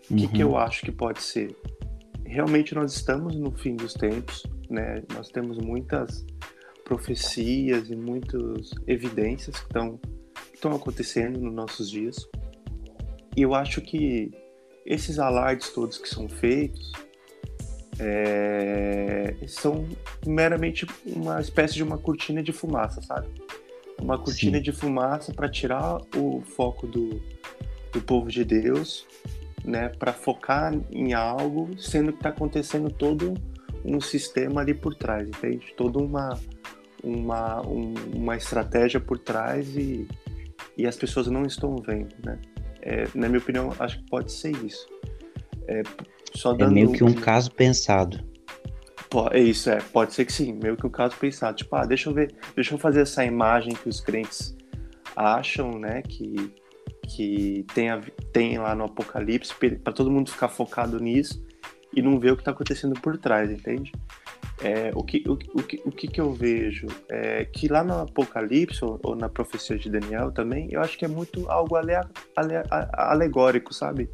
O 0.09 0.13
uhum. 0.13 0.19
que, 0.19 0.27
que 0.29 0.39
eu 0.41 0.51
uhum. 0.51 0.57
acho 0.57 0.81
que 0.81 0.91
pode 0.93 1.21
ser? 1.21 1.53
Realmente 2.25 2.73
nós 2.73 2.93
estamos 2.93 3.35
no 3.35 3.51
fim 3.51 3.75
dos 3.75 3.93
tempos, 3.93 4.43
né? 4.69 5.03
Nós 5.13 5.27
temos 5.29 5.57
muitas 5.57 6.25
profecias 6.85 7.89
e 7.89 7.95
muitas 7.97 8.71
evidências 8.87 9.57
que 9.59 9.65
estão, 9.65 9.99
estão 10.53 10.71
acontecendo 10.71 11.37
nos 11.41 11.53
nossos 11.53 11.89
dias. 11.89 12.15
E 13.35 13.41
eu 13.41 13.53
acho 13.53 13.81
que 13.81 14.31
esses 14.85 15.19
alardes 15.19 15.69
todos 15.73 15.97
que 15.97 16.07
são 16.07 16.29
feitos 16.29 16.93
é, 17.99 19.35
são 19.47 19.85
meramente 20.25 20.87
uma 21.05 21.41
espécie 21.41 21.73
de 21.73 21.83
uma 21.83 21.97
cortina 21.97 22.41
de 22.41 22.53
fumaça, 22.53 23.01
sabe? 23.01 23.27
Uma 24.01 24.17
cortina 24.17 24.57
Sim. 24.57 24.63
de 24.63 24.71
fumaça 24.71 25.33
para 25.33 25.49
tirar 25.49 25.97
o 26.15 26.41
foco 26.41 26.85
do, 26.85 27.21
do 27.91 28.01
povo 28.01 28.29
de 28.29 28.43
Deus, 28.43 29.05
né? 29.65 29.89
Para 29.89 30.13
focar 30.13 30.73
em 30.91 31.13
algo, 31.13 31.69
sendo 31.79 32.11
que 32.11 32.19
está 32.19 32.29
acontecendo 32.29 32.89
todo 32.91 33.33
um 33.83 33.99
sistema 33.99 34.61
ali 34.61 34.73
por 34.73 34.93
trás, 34.95 35.27
entende? 35.27 35.73
Toda 35.75 35.99
uma 35.99 36.37
uma, 37.03 37.65
um, 37.65 37.93
uma 38.13 38.35
estratégia 38.35 38.99
por 38.99 39.19
trás 39.19 39.75
e, 39.75 40.07
e 40.77 40.85
as 40.85 40.95
pessoas 40.95 41.27
não 41.27 41.43
estão 41.43 41.75
vendo, 41.77 42.15
né? 42.23 42.39
É, 42.81 43.07
na 43.13 43.27
minha 43.27 43.39
opinião, 43.39 43.73
acho 43.79 43.99
que 43.99 44.09
pode 44.09 44.31
ser 44.31 44.55
isso. 44.63 44.87
É, 45.67 45.83
só 46.33 46.53
dando... 46.53 46.71
é 46.71 46.73
meio 46.73 46.91
que 46.91 47.03
um 47.03 47.13
caso 47.13 47.51
pensado. 47.51 48.23
É 49.31 49.39
isso, 49.39 49.69
é. 49.69 49.79
Pode 49.79 50.13
ser 50.13 50.25
que 50.25 50.33
sim. 50.33 50.53
Meio 50.53 50.75
que 50.75 50.85
o 50.85 50.89
caso 50.89 51.15
pensado. 51.17 51.57
Tipo, 51.57 51.75
ah, 51.75 51.85
deixa 51.85 52.09
eu 52.09 52.13
ver, 52.13 52.35
deixa 52.55 52.73
eu 52.73 52.77
fazer 52.77 53.01
essa 53.01 53.23
imagem 53.23 53.73
que 53.73 53.87
os 53.87 54.01
crentes 54.01 54.55
acham, 55.15 55.79
né? 55.79 56.01
Que, 56.01 56.53
que 57.07 57.65
tem, 57.73 57.89
a, 57.89 58.01
tem 58.31 58.57
lá 58.57 58.75
no 58.75 58.85
Apocalipse, 58.85 59.53
para 59.83 59.93
todo 59.93 60.11
mundo 60.11 60.31
ficar 60.31 60.49
focado 60.49 60.99
nisso 60.99 61.45
e 61.95 62.01
não 62.01 62.19
ver 62.19 62.31
o 62.31 62.35
que 62.35 62.41
está 62.41 62.51
acontecendo 62.51 62.99
por 62.99 63.17
trás, 63.17 63.49
entende? 63.49 63.91
É, 64.61 64.91
o, 64.95 65.03
que, 65.03 65.23
o, 65.27 65.33
o, 65.33 65.63
que, 65.63 65.81
o 65.85 65.91
que, 65.91 66.07
que 66.07 66.19
eu 66.19 66.33
vejo 66.33 66.87
é 67.09 67.45
que 67.45 67.67
lá 67.67 67.83
no 67.83 68.01
Apocalipse, 68.01 68.83
ou, 68.83 68.99
ou, 69.03 69.15
na 69.15 69.29
profecia 69.29 69.77
de 69.77 69.89
Daniel 69.89 70.31
também, 70.31 70.67
eu 70.71 70.81
acho 70.81 70.97
que 70.97 71.05
é 71.05 71.07
muito 71.07 71.49
algo 71.49 71.75
ale, 71.75 71.93
ale, 72.35 72.53
alegórico, 72.93 73.73
sabe? 73.73 74.09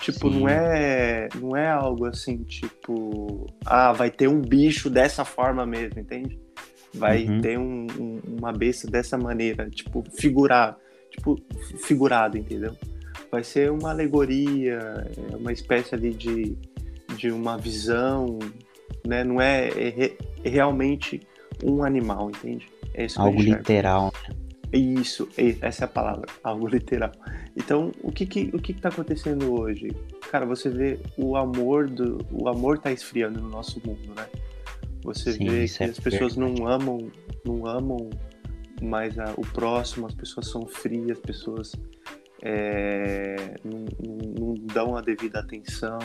Tipo, 0.00 0.30
não 0.30 0.48
é, 0.48 1.28
não 1.34 1.56
é 1.56 1.68
algo 1.68 2.06
assim, 2.06 2.44
tipo, 2.44 3.46
ah, 3.66 3.92
vai 3.92 4.10
ter 4.10 4.28
um 4.28 4.40
bicho 4.40 4.88
dessa 4.88 5.24
forma 5.24 5.66
mesmo, 5.66 6.00
entende? 6.00 6.38
Vai 6.94 7.26
uhum. 7.26 7.40
ter 7.40 7.58
um, 7.58 7.86
um, 7.98 8.20
uma 8.38 8.52
besta 8.52 8.88
dessa 8.88 9.18
maneira, 9.18 9.68
tipo, 9.68 10.04
figurar, 10.16 10.78
tipo, 11.10 11.36
figurado, 11.82 12.38
entendeu? 12.38 12.76
Vai 13.30 13.42
ser 13.42 13.72
uma 13.72 13.90
alegoria, 13.90 14.78
é 15.32 15.36
uma 15.36 15.52
espécie 15.52 15.94
ali 15.94 16.14
de, 16.14 16.56
de 17.16 17.30
uma 17.30 17.58
visão, 17.58 18.38
né? 19.06 19.24
Não 19.24 19.40
é, 19.40 19.68
é, 19.68 20.16
é 20.44 20.48
realmente 20.48 21.20
um 21.62 21.82
animal, 21.82 22.30
entende? 22.30 22.66
É 22.94 23.06
algo 23.16 23.42
literal, 23.42 24.12
né? 24.28 24.47
Isso, 24.72 25.28
essa 25.62 25.84
é 25.84 25.86
a 25.86 25.88
palavra, 25.88 26.26
algo 26.44 26.66
literal. 26.68 27.12
Então, 27.56 27.90
o 28.02 28.12
que 28.12 28.26
que, 28.26 28.50
o 28.52 28.58
que 28.58 28.74
que 28.74 28.80
tá 28.80 28.90
acontecendo 28.90 29.52
hoje? 29.58 29.88
Cara, 30.30 30.44
você 30.44 30.68
vê 30.68 30.98
o 31.16 31.36
amor 31.36 31.88
do 31.88 32.18
o 32.30 32.48
amor 32.48 32.78
tá 32.78 32.92
esfriando 32.92 33.40
no 33.40 33.48
nosso 33.48 33.80
mundo, 33.86 34.14
né? 34.14 34.26
Você 35.04 35.32
Sim, 35.32 35.48
vê 35.48 35.66
que 35.66 35.82
é 35.82 35.86
as 35.86 35.98
pessoas 35.98 36.34
verdade. 36.34 36.60
não 36.60 36.68
amam, 36.68 37.10
não 37.44 37.66
amam 37.66 38.10
mais 38.82 39.18
a, 39.18 39.32
o 39.36 39.42
próximo, 39.42 40.06
as 40.06 40.14
pessoas 40.14 40.48
são 40.48 40.66
frias, 40.66 41.16
as 41.16 41.18
pessoas 41.18 41.72
é, 42.42 43.54
não, 43.64 43.84
não, 44.04 44.16
não, 44.38 44.54
dão 44.72 44.96
a 44.96 45.00
devida 45.00 45.40
atenção. 45.40 45.98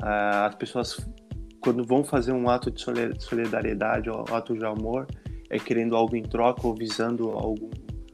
As 0.00 0.54
pessoas, 0.54 0.96
quando 1.60 1.84
vão 1.84 2.04
fazer 2.04 2.32
um 2.32 2.48
ato 2.48 2.70
de 2.70 2.82
solidariedade 3.18 4.08
ou 4.08 4.24
ato 4.32 4.56
de 4.56 4.64
amor, 4.64 5.06
é 5.50 5.58
querendo 5.58 5.96
algo 5.96 6.16
em 6.16 6.22
troca 6.22 6.66
ou 6.66 6.74
visando 6.74 7.30
algum, 7.30 7.70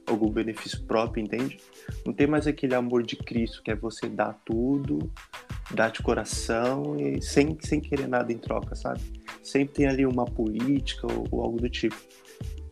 algum 0.07 0.31
benefício 0.31 0.83
próprio, 0.85 1.23
entende? 1.23 1.59
Não 2.07 2.13
tem 2.13 2.27
mais 2.27 2.47
aquele 2.47 2.75
amor 2.75 3.03
de 3.03 3.17
Cristo 3.17 3.63
que 3.63 3.71
é 3.71 3.75
você 3.75 4.09
dar 4.09 4.41
tudo, 4.45 5.11
dar 5.73 5.91
de 5.91 6.03
coração 6.03 6.97
e 6.99 7.21
sem, 7.21 7.57
sem 7.61 7.81
querer 7.81 8.07
nada 8.07 8.33
em 8.33 8.39
troca, 8.39 8.75
sabe? 8.75 9.01
Sempre 9.43 9.75
tem 9.75 9.87
ali 9.87 10.07
uma 10.07 10.25
política 10.25 11.07
ou, 11.07 11.27
ou 11.31 11.43
algo 11.43 11.61
do 11.61 11.69
tipo. 11.69 11.97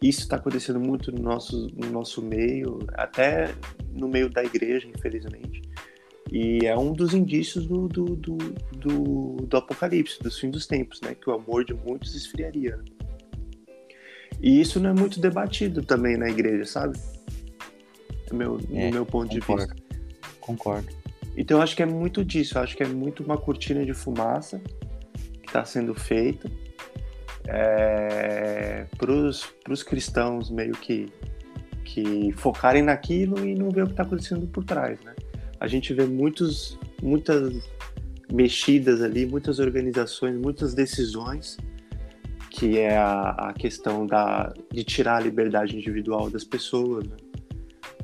Isso 0.03 0.21
está 0.21 0.37
acontecendo 0.37 0.81
muito 0.81 1.13
no 1.13 1.23
nosso, 1.23 1.69
no 1.77 1.89
nosso 1.91 2.21
meio, 2.23 2.81
até 2.95 3.55
no 3.93 4.09
meio 4.09 4.29
da 4.29 4.43
igreja, 4.43 4.89
infelizmente. 4.89 5.63
E 6.31 6.67
é 6.67 6.77
um 6.77 6.93
dos 6.93 7.15
indícios 7.15 7.67
do, 7.67 7.87
do, 7.89 8.17
do, 8.17 8.37
do, 8.73 9.37
do 9.47 9.57
apocalipse, 9.57 10.19
dos 10.21 10.39
fins 10.39 10.51
dos 10.51 10.67
tempos, 10.67 11.01
né? 11.03 11.15
Que 11.15 11.31
o 11.31 11.35
amor 11.35 11.65
de 11.65 11.75
muitos 11.75 12.15
esfriaria. 12.15 12.77
Né? 12.79 12.85
E 14.43 14.61
isso 14.61 14.81
não 14.81 14.91
é 14.91 14.93
muito 14.93 15.21
debatido 15.21 15.83
também 15.83 16.17
na 16.17 16.29
igreja, 16.29 16.65
sabe? 16.65 16.99
No 18.31 18.37
meu, 18.37 18.61
é, 18.73 18.87
no 18.87 18.93
meu 18.93 19.07
ponto 19.07 19.29
concordo, 19.39 19.67
de 19.67 19.77
vista. 19.77 20.01
Concordo. 20.41 20.89
Então 21.37 21.59
eu 21.59 21.63
acho 21.63 21.77
que 21.77 21.83
é 21.83 21.87
muito 21.87 22.25
disso, 22.25 22.59
eu 22.59 22.63
acho 22.63 22.77
que 22.77 22.83
é 22.83 22.89
muito 22.89 23.23
uma 23.23 23.39
cortina 23.39 23.87
de 23.87 23.95
fumaça 23.95 24.61
que 25.41 25.47
está 25.47 25.65
sendo 25.65 25.95
feita 25.95 26.51
é, 27.47 28.87
para 28.99 29.13
os 29.13 29.83
cristãos 29.85 30.51
meio 30.51 30.73
que, 30.73 31.07
que 31.85 32.33
focarem 32.33 32.83
naquilo 32.83 33.47
e 33.47 33.55
não 33.55 33.71
ver 33.71 33.85
o 33.85 33.87
que 33.87 33.93
está 33.93 34.03
acontecendo 34.03 34.47
por 34.49 34.65
trás, 34.65 34.99
né? 35.03 35.15
A 35.61 35.69
gente 35.69 35.95
vê 35.95 36.05
muitos, 36.05 36.77
muitas 37.01 37.55
mexidas 38.33 39.01
ali, 39.01 39.25
muitas 39.25 39.61
organizações, 39.61 40.37
muitas 40.37 40.75
decisões 40.75 41.57
que 42.53 42.79
é 42.79 42.97
a, 42.97 43.31
a 43.31 43.53
questão 43.55 44.07
da, 44.07 44.53
de 44.71 44.85
tirar 44.85 45.17
a 45.17 45.21
liberdade 45.21 45.75
individual 45.75 46.29
das 46.29 46.45
pessoas. 46.45 47.09
Né? 47.09 47.17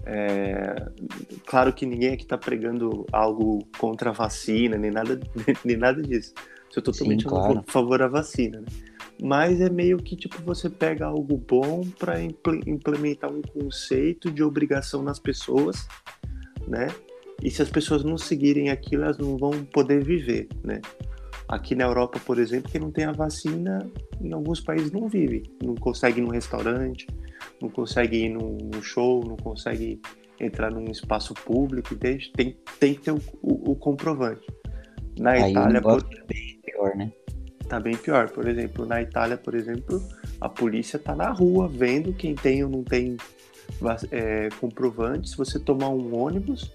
É, 0.06 0.74
claro 1.44 1.70
que 1.70 1.84
ninguém 1.84 2.14
aqui 2.14 2.22
está 2.22 2.38
pregando 2.38 3.04
algo 3.12 3.62
contra 3.78 4.08
a 4.08 4.12
vacina, 4.12 4.78
nem 4.78 4.90
nada, 4.90 5.20
nem 5.62 5.76
nada 5.76 6.02
disso. 6.02 6.32
Eu 6.74 6.80
estou 6.80 6.82
totalmente 6.82 7.24
Sim, 7.24 7.28
claro. 7.28 7.58
a 7.66 7.70
favor 7.70 7.98
da 7.98 8.08
vacina, 8.08 8.60
né? 8.60 8.66
Mas 9.20 9.60
é 9.60 9.68
meio 9.68 9.98
que 9.98 10.16
tipo 10.16 10.40
você 10.42 10.70
pega 10.70 11.04
algo 11.06 11.36
bom 11.36 11.82
para 11.98 12.22
implementar 12.22 13.30
um 13.32 13.42
conceito 13.42 14.30
de 14.30 14.44
obrigação 14.44 15.02
nas 15.02 15.18
pessoas, 15.18 15.88
né? 16.66 16.86
E 17.42 17.50
se 17.50 17.60
as 17.60 17.68
pessoas 17.68 18.04
não 18.04 18.16
seguirem 18.16 18.70
aquilo, 18.70 19.02
elas 19.02 19.18
não 19.18 19.36
vão 19.36 19.50
poder 19.64 20.04
viver, 20.04 20.48
né? 20.62 20.80
Aqui 21.48 21.74
na 21.74 21.84
Europa, 21.84 22.20
por 22.24 22.38
exemplo, 22.38 22.70
quem 22.70 22.80
não 22.80 22.90
tem 22.90 23.04
a 23.04 23.12
vacina, 23.12 23.90
em 24.20 24.32
alguns 24.32 24.60
países 24.60 24.92
não 24.92 25.08
vive. 25.08 25.44
Não 25.62 25.74
consegue 25.74 26.20
ir 26.20 26.22
num 26.22 26.30
restaurante, 26.30 27.06
não 27.60 27.70
consegue 27.70 28.24
ir 28.24 28.28
num 28.28 28.82
show, 28.82 29.24
não 29.24 29.36
consegue 29.36 30.00
entrar 30.38 30.70
num 30.70 30.84
espaço 30.84 31.32
público, 31.34 31.94
entende? 31.94 32.30
Tem, 32.32 32.56
tem 32.78 32.94
que 32.94 33.00
ter 33.00 33.12
o, 33.12 33.20
o, 33.42 33.72
o 33.72 33.76
comprovante. 33.76 34.46
Na 35.18 35.30
Aí 35.30 35.50
Itália, 35.50 35.80
por... 35.80 36.02
tá 36.02 36.24
bem 36.28 36.60
pior, 36.62 36.96
né? 36.96 37.12
Tá 37.68 37.80
bem 37.80 37.96
pior. 37.96 38.30
Por 38.30 38.46
exemplo, 38.46 38.86
na 38.86 39.02
Itália, 39.02 39.36
por 39.36 39.54
exemplo, 39.54 40.02
a 40.40 40.48
polícia 40.48 40.98
tá 40.98 41.14
na 41.16 41.30
rua 41.30 41.66
vendo 41.66 42.12
quem 42.12 42.34
tem 42.34 42.62
ou 42.62 42.70
não 42.70 42.84
tem 42.84 43.16
é, 44.10 44.48
comprovante. 44.60 45.30
Se 45.30 45.36
você 45.36 45.58
tomar 45.58 45.88
um 45.88 46.14
ônibus, 46.14 46.72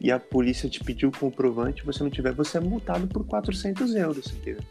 e 0.00 0.12
a 0.12 0.18
polícia 0.18 0.68
te 0.68 0.82
pediu 0.82 1.08
o 1.08 1.16
comprovante, 1.16 1.84
você 1.84 2.02
não 2.02 2.10
tiver, 2.10 2.32
você 2.32 2.58
é 2.58 2.60
multado 2.60 3.06
por 3.08 3.24
400 3.26 3.94
euros, 3.94 4.32
entendeu? 4.32 4.62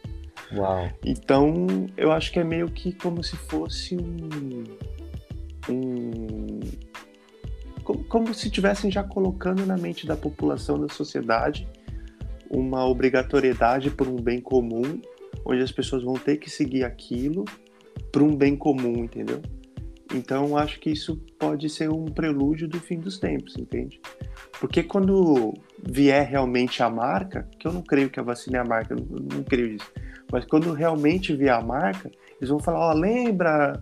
Uau. 0.54 0.90
Então, 1.04 1.88
eu 1.98 2.12
acho 2.12 2.32
que 2.32 2.40
é 2.40 2.44
meio 2.44 2.70
que 2.70 2.94
como 2.94 3.24
se 3.24 3.36
fosse 3.36 3.98
um. 3.98 4.64
um 5.70 6.60
como, 7.84 8.04
como 8.06 8.34
se 8.34 8.48
estivessem 8.48 8.92
já 8.92 9.04
colocando 9.04 9.66
na 9.66 9.78
mente 9.78 10.06
da 10.06 10.16
população, 10.16 10.80
da 10.80 10.90
sociedade, 10.90 11.68
uma 12.50 12.86
obrigatoriedade 12.86 13.90
por 13.90 14.08
um 14.08 14.16
bem 14.16 14.40
comum, 14.40 15.02
onde 15.46 15.62
as 15.62 15.72
pessoas 15.72 16.04
vão 16.04 16.16
ter 16.16 16.38
que 16.38 16.50
seguir 16.50 16.84
aquilo 16.84 17.46
para 18.12 18.24
um 18.24 18.36
bem 18.36 18.56
comum, 18.56 19.04
entendeu? 19.04 19.42
Então, 20.14 20.56
acho 20.58 20.80
que 20.80 20.90
isso 20.90 21.18
pode 21.38 21.70
ser 21.70 21.90
um 21.90 22.06
prelúdio 22.06 22.68
do 22.68 22.80
fim 22.80 23.00
dos 23.00 23.18
tempos, 23.18 23.58
entende? 23.58 24.00
Porque 24.60 24.82
quando 24.82 25.54
vier 25.84 26.28
realmente 26.28 26.82
a 26.82 26.90
marca, 26.90 27.48
que 27.60 27.68
eu 27.68 27.74
não 27.74 27.82
creio 27.82 28.10
que 28.10 28.20
a 28.20 28.24
vacina 28.24 28.58
é 28.58 28.62
a 28.62 28.66
marca, 28.66 28.94
eu 28.94 29.06
não, 29.10 29.44
creio 29.44 29.74
nisso, 29.74 29.92
mas 30.32 30.46
quando 30.46 30.72
realmente 30.74 31.36
vier 31.36 31.54
a 31.54 31.62
marca, 31.62 32.10
eles 32.38 32.50
vão 32.50 32.60
falar: 32.60 32.80
ó, 32.80 32.94
lembra 32.94 33.82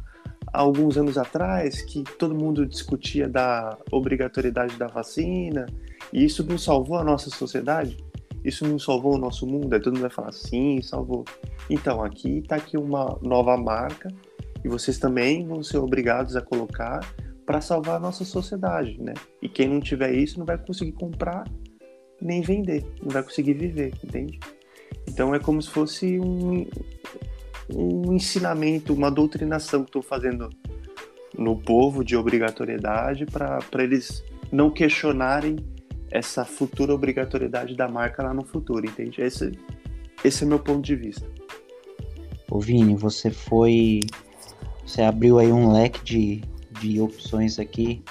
alguns 0.51 0.97
anos 0.97 1.17
atrás 1.17 1.81
que 1.81 2.03
todo 2.17 2.35
mundo 2.35 2.65
discutia 2.65 3.27
da 3.27 3.77
obrigatoriedade 3.91 4.77
da 4.77 4.87
vacina 4.87 5.65
e 6.11 6.23
isso 6.25 6.43
não 6.43 6.57
salvou 6.57 6.97
a 6.97 7.03
nossa 7.03 7.29
sociedade? 7.29 7.97
Isso 8.43 8.67
não 8.67 8.77
salvou 8.77 9.15
o 9.15 9.17
nosso 9.17 9.47
mundo? 9.47 9.73
Aí 9.73 9.79
todo 9.79 9.93
mundo 9.93 10.01
vai 10.01 10.11
falar: 10.11 10.31
sim, 10.31 10.81
salvou. 10.81 11.23
Então, 11.69 12.03
aqui 12.03 12.39
está 12.39 12.55
aqui 12.55 12.77
uma 12.77 13.17
nova 13.21 13.57
marca 13.57 14.09
e 14.65 14.67
vocês 14.67 14.97
também 14.97 15.45
vão 15.45 15.61
ser 15.61 15.77
obrigados 15.77 16.35
a 16.35 16.41
colocar 16.41 16.99
para 17.45 17.61
salvar 17.61 17.97
a 17.97 17.99
nossa 17.99 18.25
sociedade, 18.25 18.99
né? 18.99 19.13
E 19.39 19.47
quem 19.47 19.69
não 19.69 19.79
tiver 19.79 20.11
isso 20.15 20.39
não 20.39 20.45
vai 20.45 20.57
conseguir 20.57 20.93
comprar 20.93 21.43
nem 22.19 22.41
vender, 22.41 22.83
não 22.99 23.11
vai 23.11 23.21
conseguir 23.21 23.53
viver, 23.53 23.93
entende? 24.03 24.39
Então 25.07 25.35
é 25.35 25.39
como 25.39 25.61
se 25.61 25.69
fosse 25.69 26.19
um, 26.19 26.65
um 27.71 28.13
ensinamento, 28.13 28.91
uma 28.91 29.11
doutrinação 29.11 29.83
que 29.83 29.89
estou 29.89 30.01
fazendo 30.01 30.49
no 31.37 31.55
povo 31.55 32.03
de 32.03 32.17
obrigatoriedade 32.17 33.27
para 33.27 33.83
eles 33.83 34.23
não 34.51 34.71
questionarem 34.71 35.57
essa 36.09 36.43
futura 36.43 36.91
obrigatoriedade 36.91 37.75
da 37.75 37.87
marca 37.87 38.23
lá 38.23 38.33
no 38.33 38.43
futuro, 38.43 38.83
entende? 38.83 39.21
Esse, 39.21 39.51
esse 40.23 40.43
é 40.43 40.47
meu 40.47 40.57
ponto 40.57 40.81
de 40.81 40.95
vista. 40.95 41.29
Ô 42.49 42.59
Vini, 42.59 42.95
você 42.95 43.29
foi. 43.29 43.99
Você 44.85 45.01
abriu 45.01 45.39
aí 45.39 45.51
um 45.51 45.71
leque 45.71 46.03
de, 46.03 46.41
de 46.79 47.01
opções 47.01 47.59
aqui. 47.59 48.03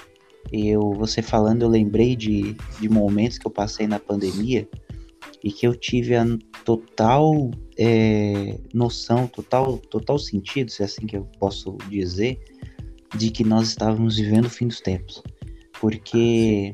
Eu, 0.52 0.92
você 0.92 1.22
falando, 1.22 1.62
eu 1.62 1.68
lembrei 1.68 2.14
de, 2.14 2.56
de 2.80 2.88
momentos 2.88 3.38
que 3.38 3.46
eu 3.46 3.50
passei 3.50 3.86
na 3.86 3.98
pandemia 3.98 4.68
e 5.42 5.50
que 5.50 5.66
eu 5.66 5.74
tive 5.74 6.16
a 6.16 6.24
total 6.64 7.50
é, 7.78 8.58
noção, 8.72 9.26
total, 9.26 9.78
total 9.78 10.18
sentido, 10.18 10.70
se 10.70 10.82
é 10.82 10.86
assim 10.86 11.06
que 11.06 11.16
eu 11.16 11.24
posso 11.38 11.76
dizer, 11.88 12.38
de 13.16 13.30
que 13.30 13.44
nós 13.44 13.68
estávamos 13.68 14.16
vivendo 14.16 14.46
o 14.46 14.50
fim 14.50 14.66
dos 14.66 14.80
tempos. 14.80 15.22
Porque 15.80 16.72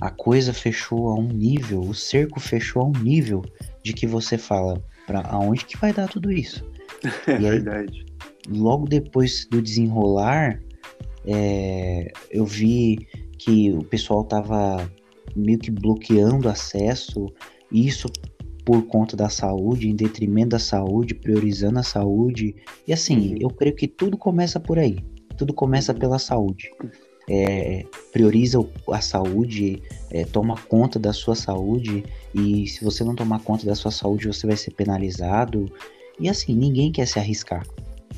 a 0.00 0.10
coisa 0.10 0.52
fechou 0.52 1.10
a 1.10 1.14
um 1.14 1.28
nível, 1.28 1.80
o 1.80 1.94
cerco 1.94 2.40
fechou 2.40 2.82
a 2.82 2.86
um 2.86 3.02
nível 3.02 3.42
de 3.82 3.92
que 3.92 4.06
você 4.06 4.36
fala, 4.36 4.82
para 5.06 5.20
aonde 5.28 5.64
que 5.64 5.76
vai 5.76 5.92
dar 5.92 6.08
tudo 6.08 6.30
isso? 6.30 6.64
É 7.28 7.34
aí, 7.34 7.38
verdade. 7.38 8.07
Logo 8.48 8.86
depois 8.86 9.46
do 9.50 9.60
desenrolar, 9.60 10.60
é, 11.24 12.10
eu 12.30 12.46
vi 12.46 13.06
que 13.38 13.70
o 13.72 13.84
pessoal 13.84 14.24
tava 14.24 14.90
meio 15.36 15.58
que 15.58 15.70
bloqueando 15.70 16.48
acesso, 16.48 17.26
isso 17.70 18.08
por 18.64 18.82
conta 18.82 19.16
da 19.16 19.30
saúde, 19.30 19.88
em 19.88 19.96
detrimento 19.96 20.50
da 20.50 20.58
saúde, 20.58 21.14
priorizando 21.14 21.78
a 21.78 21.82
saúde. 21.82 22.54
E 22.86 22.92
assim, 22.92 23.32
uhum. 23.32 23.38
eu 23.40 23.48
creio 23.48 23.74
que 23.74 23.88
tudo 23.88 24.18
começa 24.18 24.60
por 24.60 24.78
aí. 24.78 24.98
Tudo 25.38 25.54
começa 25.54 25.94
pela 25.94 26.18
saúde. 26.18 26.70
É, 27.30 27.84
prioriza 28.12 28.58
a 28.90 29.00
saúde, 29.00 29.82
é, 30.10 30.24
toma 30.24 30.54
conta 30.68 30.98
da 30.98 31.12
sua 31.12 31.34
saúde, 31.34 32.04
e 32.34 32.66
se 32.66 32.82
você 32.82 33.04
não 33.04 33.14
tomar 33.14 33.40
conta 33.40 33.66
da 33.66 33.74
sua 33.74 33.90
saúde, 33.90 34.26
você 34.26 34.46
vai 34.46 34.56
ser 34.56 34.72
penalizado. 34.72 35.70
E 36.20 36.28
assim, 36.28 36.54
ninguém 36.54 36.90
quer 36.90 37.06
se 37.06 37.18
arriscar. 37.18 37.66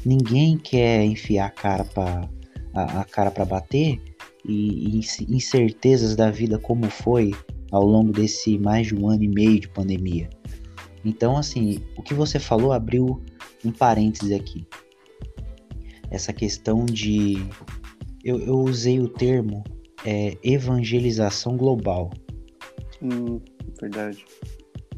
Ninguém 0.04 0.56
quer 0.56 1.04
enfiar 1.04 1.46
a 1.46 1.50
cara 1.50 1.84
para 1.84 2.28
a, 2.74 3.00
a, 3.00 3.04
cara 3.04 3.30
para 3.30 3.44
bater 3.44 4.00
e, 4.44 4.98
e 4.98 5.00
incertezas 5.28 6.16
da 6.16 6.30
vida 6.30 6.58
como 6.58 6.88
foi 6.88 7.32
ao 7.70 7.84
longo 7.84 8.12
desse 8.12 8.58
mais 8.58 8.88
de 8.88 8.94
um 8.94 9.08
ano 9.08 9.22
e 9.22 9.28
meio 9.28 9.60
de 9.60 9.68
pandemia. 9.68 10.28
Então, 11.04 11.36
assim, 11.36 11.80
o 11.96 12.02
que 12.02 12.14
você 12.14 12.38
falou 12.38 12.72
abriu 12.72 13.22
um 13.64 13.72
parêntese 13.72 14.34
aqui. 14.34 14.66
Essa 16.10 16.32
questão 16.32 16.84
de. 16.84 17.36
Eu, 18.24 18.38
eu 18.40 18.58
usei 18.58 19.00
o 19.00 19.08
termo 19.08 19.64
é, 20.04 20.36
evangelização 20.42 21.56
global. 21.56 22.10
Hum, 23.00 23.40
verdade. 23.80 24.24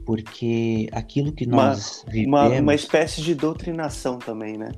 Porque 0.05 0.89
aquilo 0.91 1.33
que 1.33 1.47
nós 1.47 2.03
uma, 2.03 2.13
vivemos... 2.13 2.41
Uma, 2.41 2.61
uma 2.61 2.75
espécie 2.75 3.23
de 3.23 3.35
doutrinação 3.35 4.19
também, 4.19 4.57
né? 4.57 4.73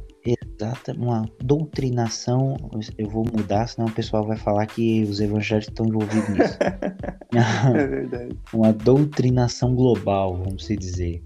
Exata, 0.56 0.92
uma 0.92 1.28
doutrinação. 1.42 2.56
Eu 2.96 3.08
vou 3.08 3.24
mudar, 3.24 3.66
senão 3.66 3.88
o 3.88 3.92
pessoal 3.92 4.24
vai 4.24 4.36
falar 4.36 4.66
que 4.66 5.02
os 5.02 5.20
evangélicos 5.20 5.68
estão 5.68 5.86
envolvidos 5.86 6.28
nisso. 6.28 6.58
é 7.74 7.86
verdade. 7.86 8.38
Uma 8.54 8.72
doutrinação 8.72 9.74
global, 9.74 10.36
vamos 10.36 10.66
dizer. 10.68 11.22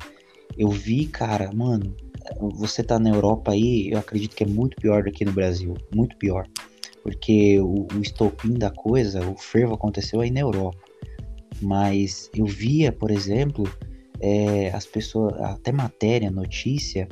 Eu 0.57 0.71
vi, 0.71 1.07
cara, 1.07 1.53
mano, 1.53 1.95
você 2.55 2.83
tá 2.83 2.99
na 2.99 3.11
Europa 3.11 3.53
aí, 3.53 3.91
eu 3.91 3.99
acredito 3.99 4.35
que 4.35 4.45
é 4.45 4.47
muito 4.47 4.77
pior 4.77 5.03
do 5.03 5.13
que 5.13 5.25
no 5.25 5.33
Brasil. 5.33 5.75
Muito 5.95 6.17
pior. 6.17 6.47
Porque 7.03 7.61
o, 7.61 7.87
o 7.95 8.01
estopim 8.01 8.55
da 8.55 8.71
coisa, 8.71 9.21
o 9.29 9.37
fervo 9.37 9.75
aconteceu 9.75 10.21
aí 10.21 10.31
na 10.31 10.41
Europa. 10.41 10.79
Mas 11.61 12.31
eu 12.35 12.47
via, 12.47 12.91
por 12.91 13.11
exemplo, 13.11 13.71
é, 14.21 14.71
as 14.71 14.87
pessoas, 14.87 15.35
até 15.41 15.71
matéria, 15.71 16.31
notícia, 16.31 17.09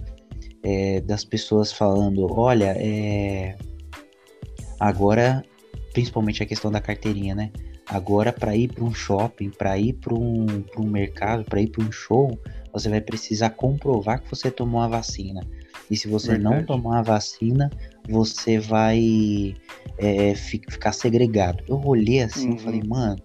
é, 0.66 1.00
das 1.00 1.25
pessoas 1.25 1.73
falando, 1.73 2.26
olha, 2.28 2.75
é, 2.76 3.56
agora, 4.80 5.44
principalmente 5.92 6.42
a 6.42 6.46
questão 6.46 6.73
da 6.73 6.80
carteirinha, 6.80 7.37
né? 7.37 7.52
Agora, 7.88 8.32
para 8.32 8.56
ir 8.56 8.73
para 8.73 8.82
um 8.82 8.92
shopping, 8.92 9.50
para 9.50 9.78
ir 9.78 9.92
para 9.92 10.12
um, 10.12 10.44
um 10.76 10.88
mercado, 10.88 11.44
para 11.44 11.61
ir 11.61 11.68
para 11.68 11.85
um 11.85 11.92
show, 11.92 12.37
você 12.73 12.88
vai 12.88 13.00
precisar 13.00 13.50
comprovar 13.50 14.20
que 14.20 14.28
você 14.28 14.50
tomou 14.50 14.80
a 14.80 14.88
vacina. 14.88 15.46
E 15.88 15.96
se 15.96 16.08
você 16.08 16.32
Verdade. 16.32 16.56
não 16.56 16.64
tomar 16.64 16.99
a 16.99 17.02
vacina, 17.02 17.70
você 18.08 18.58
vai 18.58 19.54
é, 19.99 20.35
ficar 20.35 20.90
segregado. 20.90 21.62
Eu 21.68 21.80
olhei 21.85 22.23
assim 22.23 22.49
uhum. 22.49 22.56
e 22.56 22.58
falei, 22.58 22.82
mano, 22.85 23.23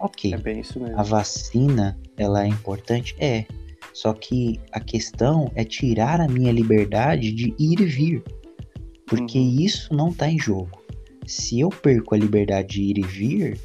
ok. 0.00 0.34
É 0.34 0.92
a 0.96 1.04
vacina, 1.04 1.96
ela 2.16 2.42
é 2.42 2.48
importante? 2.48 3.14
É. 3.16 3.44
Só 3.92 4.12
que 4.12 4.60
a 4.72 4.80
questão 4.80 5.50
é 5.54 5.64
tirar 5.64 6.20
a 6.20 6.28
minha 6.28 6.52
liberdade 6.52 7.32
de 7.32 7.54
ir 7.58 7.80
e 7.80 7.84
vir. 7.84 8.22
Porque 9.06 9.38
uhum. 9.38 9.60
isso 9.60 9.94
não 9.94 10.12
tá 10.12 10.28
em 10.28 10.38
jogo. 10.38 10.80
Se 11.26 11.60
eu 11.60 11.68
perco 11.68 12.14
a 12.14 12.18
liberdade 12.18 12.68
de 12.68 12.82
ir 12.82 12.98
e 12.98 13.02
vir, 13.02 13.60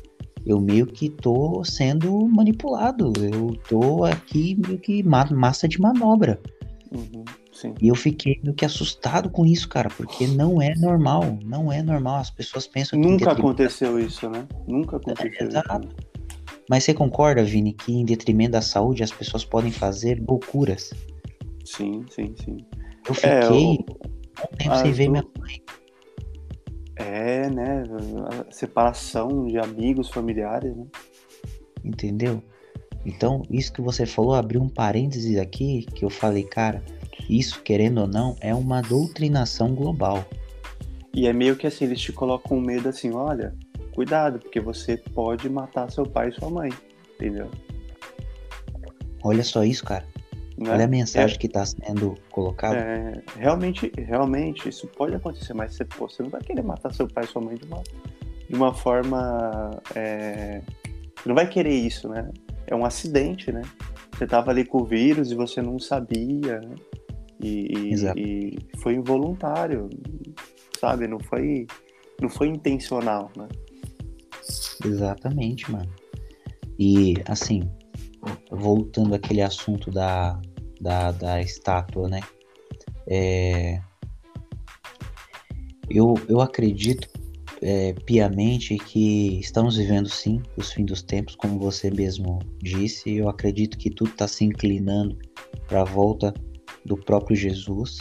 eu 0.46 0.60
meio 0.60 0.86
que 0.86 1.10
tô 1.10 1.64
sendo 1.64 2.28
manipulado. 2.28 3.14
Eu 3.20 3.56
tô 3.68 4.04
aqui 4.04 4.58
meio 4.66 4.80
que 4.80 5.04
massa 5.04 5.68
de 5.68 5.80
manobra. 5.80 6.40
Uhum, 6.92 7.26
e 7.82 7.88
eu 7.88 7.96
fiquei 7.96 8.40
meio 8.44 8.54
que 8.54 8.66
assustado 8.66 9.30
com 9.30 9.46
isso, 9.46 9.68
cara, 9.68 9.90
porque 9.90 10.28
não 10.28 10.62
é 10.62 10.76
normal. 10.76 11.40
Não 11.44 11.72
é 11.72 11.82
normal. 11.82 12.18
As 12.18 12.30
pessoas 12.30 12.68
pensam 12.68 13.00
que. 13.00 13.08
Nunca 13.08 13.32
aconteceu 13.32 14.00
isso, 14.00 14.30
né? 14.30 14.46
Nunca 14.68 14.98
aconteceu 14.98 15.48
é, 15.48 15.50
isso. 15.50 15.58
Exato. 15.58 15.88
Né? 15.88 15.94
Mas 16.70 16.84
você 16.84 16.94
concorda, 16.94 17.44
Vini, 17.44 17.74
que 17.74 17.94
em 17.94 18.04
detrimento 18.04 18.52
da 18.52 18.62
saúde 18.62 19.04
as 19.04 19.12
pessoas 19.12 19.46
podem 19.46 19.72
fazer 19.72 20.22
loucuras? 20.28 20.94
Sim, 21.64 22.06
sim, 22.10 22.34
sim. 22.44 22.58
Eu 23.08 23.14
fiquei 23.14 23.34
é, 23.34 24.44
um 24.44 24.58
tempo 24.58 24.76
sem 24.78 24.92
ver 24.92 25.10
minha 25.10 25.24
mãe. 25.38 25.62
É, 26.96 27.50
né? 27.50 27.84
A 28.48 28.52
separação 28.52 29.46
de 29.46 29.58
amigos, 29.58 30.10
familiares, 30.10 30.76
né? 30.76 30.86
Entendeu? 31.84 32.42
Então, 33.06 33.44
isso 33.52 33.72
que 33.72 33.82
você 33.82 34.06
falou 34.06 34.34
abriu 34.34 34.62
um 34.62 34.70
parênteses 34.70 35.38
aqui 35.38 35.86
que 35.94 36.04
eu 36.04 36.10
falei, 36.10 36.44
cara, 36.44 36.84
isso, 37.30 37.62
querendo 37.62 38.02
ou 38.02 38.08
não, 38.08 38.36
é 38.42 38.54
uma 38.56 38.82
doutrinação 38.82 39.76
global. 39.76 40.26
E 41.14 41.28
é 41.28 41.34
meio 41.34 41.56
que 41.56 41.68
assim, 41.68 41.86
eles 41.86 42.02
te 42.02 42.12
colocam 42.12 42.60
medo 42.60 42.90
assim, 42.90 43.12
olha, 43.14 43.56
cuidado, 43.96 44.40
porque 44.40 44.60
você 44.60 44.98
pode 44.98 45.50
matar 45.50 45.90
seu 45.90 46.06
pai 46.06 46.30
e 46.30 46.32
sua 46.34 46.50
mãe, 46.50 46.70
entendeu? 47.16 47.50
Olha 49.24 49.44
só 49.44 49.64
isso, 49.64 49.84
cara. 49.86 50.06
Né? 50.58 50.70
Olha 50.70 50.86
a 50.86 50.88
mensagem 50.88 51.36
é, 51.36 51.40
que 51.40 51.48
está 51.48 51.66
sendo 51.66 52.16
colocada. 52.30 52.78
É, 52.78 53.22
realmente, 53.38 53.92
realmente, 53.98 54.70
isso 54.70 54.88
pode 54.88 55.16
acontecer, 55.16 55.54
mas 55.54 55.76
você, 55.76 55.84
pô, 55.84 56.08
você 56.08 56.22
não 56.22 56.30
vai 56.30 56.42
querer 56.42 56.62
matar 56.62 56.94
seu 56.94 57.08
pai 57.08 57.24
e 57.24 57.28
sua 57.28 57.42
mãe 57.42 57.56
de 57.56 57.66
uma, 57.66 57.82
de 58.50 58.56
uma 58.56 58.74
forma. 58.74 59.72
É, 59.96 60.62
você 61.16 61.28
não 61.28 61.36
vai 61.36 61.48
querer 61.48 61.74
isso, 61.74 62.08
né? 62.08 62.30
É 62.68 62.76
um 62.76 62.86
acidente, 62.86 63.52
né? 63.52 63.64
Você 64.14 64.26
tava 64.26 64.52
ali 64.52 64.64
com 64.64 64.82
o 64.82 64.86
vírus 64.86 65.32
e 65.32 65.36
você 65.36 65.62
não 65.62 65.78
sabia, 65.78 66.60
né? 66.60 66.76
E, 67.42 67.94
e, 67.94 67.96
e 68.16 68.58
foi 68.78 68.94
involuntário, 68.94 69.90
sabe? 70.80 71.06
Não 71.06 71.20
foi, 71.20 71.68
não 72.22 72.30
foi 72.30 72.48
intencional, 72.48 73.30
né? 73.36 73.48
Exatamente, 74.86 75.72
mano. 75.72 75.90
E 76.78 77.16
assim, 77.26 77.62
voltando 78.52 79.16
àquele 79.16 79.42
assunto 79.42 79.90
da, 79.92 80.40
da, 80.80 81.12
da 81.12 81.42
estátua, 81.42 82.08
né? 82.10 82.22
É, 83.08 83.80
eu, 85.90 86.16
eu 86.28 86.42
acredito 86.42 87.08
é, 87.62 87.94
piamente 88.06 88.78
que 88.78 89.40
estamos 89.40 89.78
vivendo 89.78 90.10
sim 90.10 90.42
os 90.58 90.72
fins 90.72 90.86
dos 90.86 91.02
tempos, 91.02 91.36
como 91.36 91.60
você 91.60 91.90
mesmo 91.90 92.40
disse. 92.62 93.16
Eu 93.16 93.30
acredito 93.30 93.78
que 93.78 93.90
tudo 93.90 94.12
está 94.12 94.28
se 94.28 94.44
inclinando 94.44 95.18
para 95.68 95.82
a 95.82 95.86
volta 95.86 96.34
do 96.86 96.98
próprio 96.98 97.36
Jesus. 97.36 98.00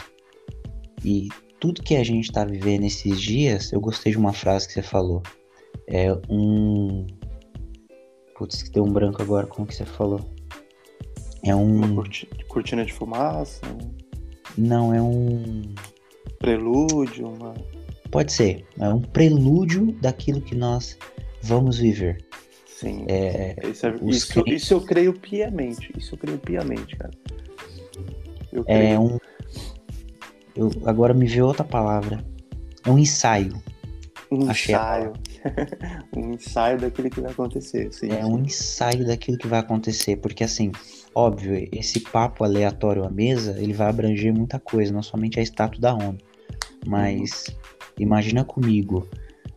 E 1.04 1.28
tudo 1.60 1.82
que 1.82 1.96
a 1.96 2.04
gente 2.04 2.24
está 2.24 2.44
vivendo 2.44 2.82
nesses 2.82 3.20
dias, 3.20 3.72
eu 3.72 3.80
gostei 3.80 4.12
de 4.12 4.18
uma 4.18 4.32
frase 4.32 4.66
que 4.66 4.74
você 4.74 4.82
falou 4.82 5.22
é 5.86 6.12
um. 6.28 7.06
Putz, 8.36 8.62
que 8.62 8.70
deu 8.70 8.84
um 8.84 8.92
branco 8.92 9.22
agora, 9.22 9.46
como 9.46 9.66
que 9.66 9.74
você 9.74 9.84
falou? 9.84 10.20
É 11.44 11.54
um. 11.54 11.84
Uma 11.84 12.04
cortina 12.48 12.84
de 12.84 12.92
fumaça? 12.92 13.60
Não, 14.56 14.94
é 14.94 15.00
um. 15.00 15.62
Prelúdio, 16.38 17.28
uma. 17.28 17.54
Pode 18.10 18.32
ser. 18.32 18.66
É 18.78 18.88
um 18.88 19.00
prelúdio 19.00 19.92
daquilo 20.00 20.40
que 20.40 20.54
nós 20.54 20.96
vamos 21.42 21.78
viver. 21.78 22.24
Sim. 22.66 23.04
É, 23.08 23.56
isso, 23.68 23.86
é, 23.86 23.96
isso, 24.02 24.44
isso, 24.46 24.74
eu 24.74 24.80
creio 24.80 25.12
piamente. 25.12 25.92
Isso 25.96 26.14
eu 26.14 26.18
creio 26.18 26.38
piamente, 26.38 26.96
cara. 26.96 27.12
Eu 28.52 28.62
é 28.66 28.78
creio. 28.78 28.94
É 28.94 28.98
um. 28.98 29.18
Eu, 30.56 30.70
agora 30.86 31.14
me 31.14 31.26
veio 31.26 31.46
outra 31.46 31.64
palavra. 31.64 32.24
É 32.84 32.90
um 32.90 32.98
ensaio. 32.98 33.62
Um 34.30 34.50
ensaio. 34.50 35.12
um 36.16 36.32
ensaio 36.32 36.78
daquilo 36.78 37.10
que 37.10 37.20
vai 37.20 37.30
acontecer. 37.30 37.92
Sim, 37.92 38.10
é 38.10 38.22
sim. 38.22 38.24
um 38.24 38.38
ensaio 38.38 39.06
daquilo 39.06 39.38
que 39.38 39.46
vai 39.46 39.60
acontecer, 39.60 40.16
porque 40.16 40.44
assim, 40.44 40.72
óbvio, 41.14 41.68
esse 41.72 42.00
papo 42.00 42.44
aleatório 42.44 43.04
à 43.04 43.10
mesa, 43.10 43.56
ele 43.58 43.72
vai 43.72 43.88
abranger 43.88 44.32
muita 44.32 44.58
coisa, 44.58 44.92
não 44.92 45.02
somente 45.02 45.38
a 45.38 45.42
estátua 45.42 45.80
da 45.80 45.94
ONU. 45.94 46.18
Mas 46.86 47.46
imagina 47.98 48.44
comigo, 48.44 49.08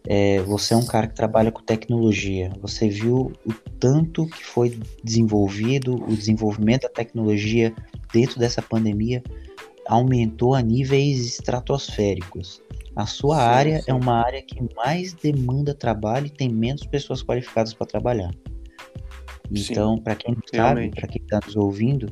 é, 0.06 0.42
você 0.42 0.74
é 0.74 0.78
um 0.78 0.86
cara 0.86 1.08
que 1.08 1.16
trabalha 1.16 1.52
com 1.52 1.62
tecnologia, 1.62 2.50
você 2.62 2.88
viu 2.88 3.34
o 3.46 3.54
tanto 3.80 4.26
que 4.28 4.44
foi 4.46 4.80
desenvolvido, 5.04 5.96
o 5.96 6.16
desenvolvimento 6.16 6.84
da 6.84 6.90
tecnologia 6.90 7.74
dentro 8.14 8.40
dessa 8.40 8.62
pandemia 8.62 9.22
aumentou 9.86 10.56
a 10.56 10.62
níveis 10.62 11.26
estratosféricos. 11.26 12.62
A 12.98 13.06
sua 13.06 13.36
sim, 13.36 13.42
área 13.42 13.82
sim. 13.84 13.92
é 13.92 13.94
uma 13.94 14.26
área 14.26 14.42
que 14.42 14.58
mais 14.76 15.14
demanda 15.14 15.72
trabalho 15.72 16.26
e 16.26 16.32
tem 16.32 16.50
menos 16.50 16.84
pessoas 16.88 17.22
qualificadas 17.22 17.72
para 17.72 17.86
trabalhar. 17.86 18.32
Então, 19.52 20.00
para 20.00 20.16
quem 20.16 20.34
não 20.34 20.42
sabe, 20.52 20.90
para 20.90 21.08
quem 21.08 21.22
está 21.22 21.40
nos 21.46 21.56
ouvindo, 21.56 22.12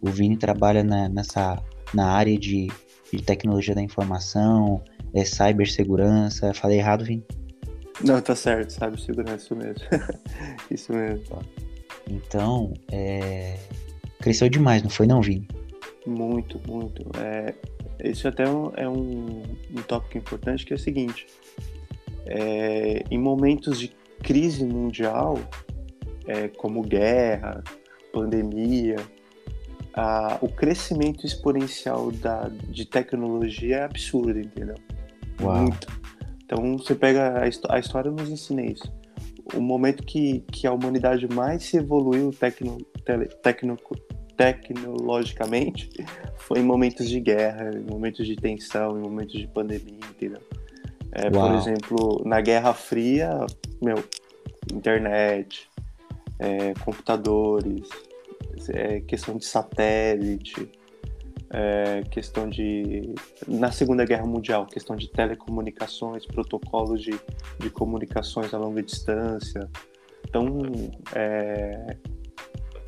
O 0.00 0.08
Vini 0.08 0.36
trabalha 0.36 0.84
na, 0.84 1.08
nessa, 1.08 1.60
na 1.92 2.06
área 2.06 2.38
de, 2.38 2.68
de 3.12 3.22
tecnologia 3.22 3.74
da 3.74 3.82
informação, 3.82 4.80
é 5.12 5.24
cibersegurança. 5.24 6.54
Falei 6.54 6.78
errado, 6.78 7.04
Vini? 7.04 7.24
Não, 8.00 8.20
tá 8.20 8.36
certo, 8.36 8.70
cibersegurança, 8.70 9.36
isso 9.36 9.56
mesmo. 9.56 9.82
isso 10.70 10.92
mesmo. 10.92 11.38
Então, 12.08 12.72
é... 12.92 13.58
cresceu 14.20 14.48
demais, 14.48 14.80
não 14.80 14.90
foi 14.90 15.08
não, 15.08 15.20
Vini? 15.20 15.48
Muito, 16.10 16.60
muito. 16.66 17.04
É, 17.18 17.54
isso 18.08 18.26
até 18.26 18.44
é 18.44 18.88
um, 18.88 19.42
um 19.70 19.82
tópico 19.86 20.18
importante 20.18 20.66
que 20.66 20.72
é 20.72 20.76
o 20.76 20.78
seguinte. 20.78 21.26
É, 22.26 23.04
em 23.10 23.18
momentos 23.18 23.78
de 23.78 23.88
crise 24.22 24.64
mundial, 24.64 25.38
é, 26.26 26.48
como 26.48 26.82
guerra, 26.82 27.62
pandemia, 28.12 28.96
a, 29.94 30.38
o 30.40 30.48
crescimento 30.48 31.26
exponencial 31.26 32.10
da, 32.10 32.50
de 32.68 32.84
tecnologia 32.84 33.76
é 33.76 33.84
absurdo, 33.84 34.38
entendeu? 34.38 34.76
Uau. 35.40 35.62
Muito. 35.62 35.88
Então 36.44 36.76
você 36.76 36.94
pega 36.94 37.38
a, 37.38 37.74
a, 37.74 37.78
história 37.78 38.10
nos 38.10 38.28
ensina 38.28 38.62
isso. 38.62 38.92
O 39.54 39.60
momento 39.60 40.02
que, 40.04 40.40
que 40.52 40.66
a 40.66 40.72
humanidade 40.72 41.26
mais 41.32 41.64
se 41.64 41.76
evoluiu 41.76 42.30
tecno, 42.32 42.78
tele, 43.04 43.26
tecno, 43.26 43.76
tecnologicamente 44.40 45.90
foi 46.38 46.60
em 46.60 46.62
momentos 46.62 47.10
de 47.10 47.20
guerra, 47.20 47.72
em 47.74 47.84
momentos 47.84 48.26
de 48.26 48.34
tensão, 48.34 48.98
em 48.98 49.02
momentos 49.02 49.38
de 49.38 49.46
pandemia, 49.46 50.00
entendeu? 50.08 50.40
É, 51.12 51.28
por 51.28 51.54
exemplo, 51.54 52.22
na 52.24 52.40
Guerra 52.40 52.72
Fria, 52.72 53.44
meu, 53.82 54.02
internet, 54.72 55.68
é, 56.38 56.72
computadores, 56.82 57.86
é, 58.70 59.00
questão 59.00 59.36
de 59.36 59.44
satélite, 59.44 60.70
é, 61.50 62.02
questão 62.10 62.48
de. 62.48 63.12
Na 63.46 63.70
Segunda 63.70 64.06
Guerra 64.06 64.24
Mundial, 64.24 64.64
questão 64.64 64.96
de 64.96 65.10
telecomunicações, 65.10 66.24
protocolos 66.24 67.02
de, 67.02 67.12
de 67.58 67.68
comunicações 67.68 68.54
a 68.54 68.58
longa 68.58 68.82
distância. 68.82 69.68
Então, 70.26 70.46
é, 71.14 71.96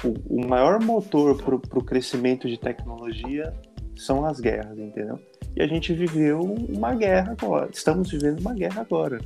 o, 0.05 0.41
o, 0.41 0.47
maior 0.47 0.83
motor 0.83 1.37
para 1.43 1.55
o 1.55 1.85
crescimento 1.85 2.49
de 2.49 2.59
tecnologia 2.59 3.55
são 3.97 4.25
as 4.25 4.41
guerras, 4.41 4.79
entendeu? 4.79 5.19
E 5.55 5.63
a 5.63 5.67
gente 5.67 5.93
viveu 5.93 6.41
uma 6.41 6.95
guerra 6.95 7.37
agora, 7.39 7.71
estamos 7.73 8.11
vivendo 8.11 8.41
uma 8.41 8.55
guerra 8.55 8.81
agora, 8.81 9.21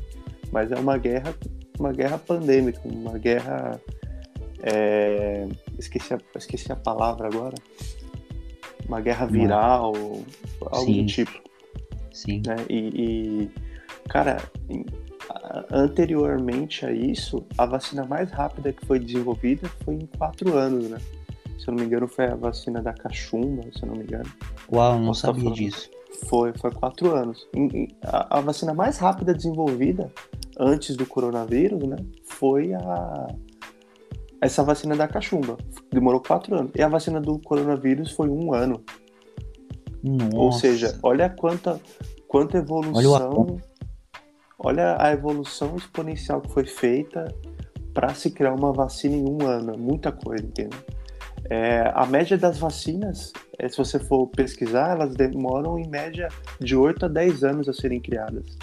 mas 0.53 0.73
é 0.73 0.77
uma 0.77 0.99
guerra, 0.99 1.35
uma 1.79 1.93
guerra 1.93 2.19
pandêmica, 2.19 2.81
uma 2.85 3.19
guerra 3.19 3.81
é, 4.62 5.47
esqueci, 5.79 6.15
a, 6.15 6.19
esqueci 6.37 6.73
a 6.73 6.77
palavra 6.77 7.29
agora. 7.29 7.55
Uma 8.89 9.01
guerra 9.01 9.27
viral, 9.27 9.93
algo 10.61 10.87
Sim. 10.87 11.03
do 11.03 11.07
tipo. 11.07 11.43
Sim. 12.12 12.43
Né? 12.47 12.57
E, 12.69 12.79
e, 12.79 13.51
cara, 14.09 14.39
anteriormente 15.71 16.85
a 16.85 16.93
isso, 16.93 17.45
a 17.57 17.67
vacina 17.67 18.05
mais 18.05 18.31
rápida 18.31 18.73
que 18.73 18.85
foi 18.87 18.99
desenvolvida 18.99 19.69
foi 19.85 19.95
em 19.95 20.07
quatro 20.19 20.57
anos, 20.57 20.89
né? 20.89 20.99
Se 21.59 21.69
eu 21.69 21.75
não 21.75 21.81
me 21.81 21.87
engano, 21.87 22.07
foi 22.07 22.27
a 22.27 22.35
vacina 22.35 22.83
da 22.83 22.93
cachumba, 22.93 23.62
se 23.73 23.83
eu 23.83 23.89
não 23.89 23.97
me 23.97 24.05
engano. 24.05 24.31
Uau, 24.73 24.99
não 24.99 25.07
Posso 25.09 25.23
sabia 25.23 25.51
disso. 25.51 25.91
Foi, 26.29 26.53
foi 26.59 26.71
quatro 26.71 27.15
anos. 27.15 27.47
A, 28.05 28.39
a 28.39 28.41
vacina 28.41 28.73
mais 28.73 28.99
rápida 28.99 29.35
desenvolvida 29.35 30.12
antes 30.59 30.97
do 30.97 31.07
coronavírus, 31.07 31.83
né? 31.83 31.97
Foi 32.25 32.73
a 32.75 33.27
essa 34.41 34.62
vacina 34.62 34.97
da 34.97 35.09
cachumba. 35.09 35.57
Demorou 35.91 36.21
quatro 36.21 36.55
anos. 36.55 36.71
E 36.75 36.83
a 36.83 36.89
vacina 36.89 37.21
do 37.21 37.39
coronavírus 37.39 38.12
foi 38.12 38.29
um 38.29 38.53
ano. 38.55 38.83
Nossa. 40.03 40.37
Ou 40.37 40.53
seja, 40.53 40.99
olha 41.03 41.29
quanta, 41.29 41.81
quanta 42.29 42.59
evolução. 42.59 43.59
Olha, 44.59 44.97
a 44.99 45.12
evolução 45.12 45.77
exponencial 45.77 46.40
que 46.40 46.51
foi 46.51 46.66
feita 46.66 47.35
para 47.92 48.14
se 48.14 48.31
criar 48.31 48.55
uma 48.55 48.73
vacina 48.73 49.16
em 49.16 49.25
um 49.29 49.47
ano. 49.47 49.77
Muita 49.79 50.12
coisa, 50.12 50.45
entendeu? 50.45 50.79
É, 51.49 51.92
a 51.95 52.05
média 52.07 52.37
das 52.37 52.59
vacinas, 52.59 53.33
é, 53.59 53.69
se 53.69 53.77
você 53.77 53.99
for 53.99 54.27
pesquisar, 54.29 54.92
elas 54.92 55.14
demoram 55.14 55.79
em 55.79 55.88
média 55.88 56.29
de 56.61 56.75
8 56.75 57.07
a 57.07 57.09
10 57.09 57.45
anos 57.45 57.69
a 57.69 57.73
serem 57.73 58.01
criadas. 58.01 58.59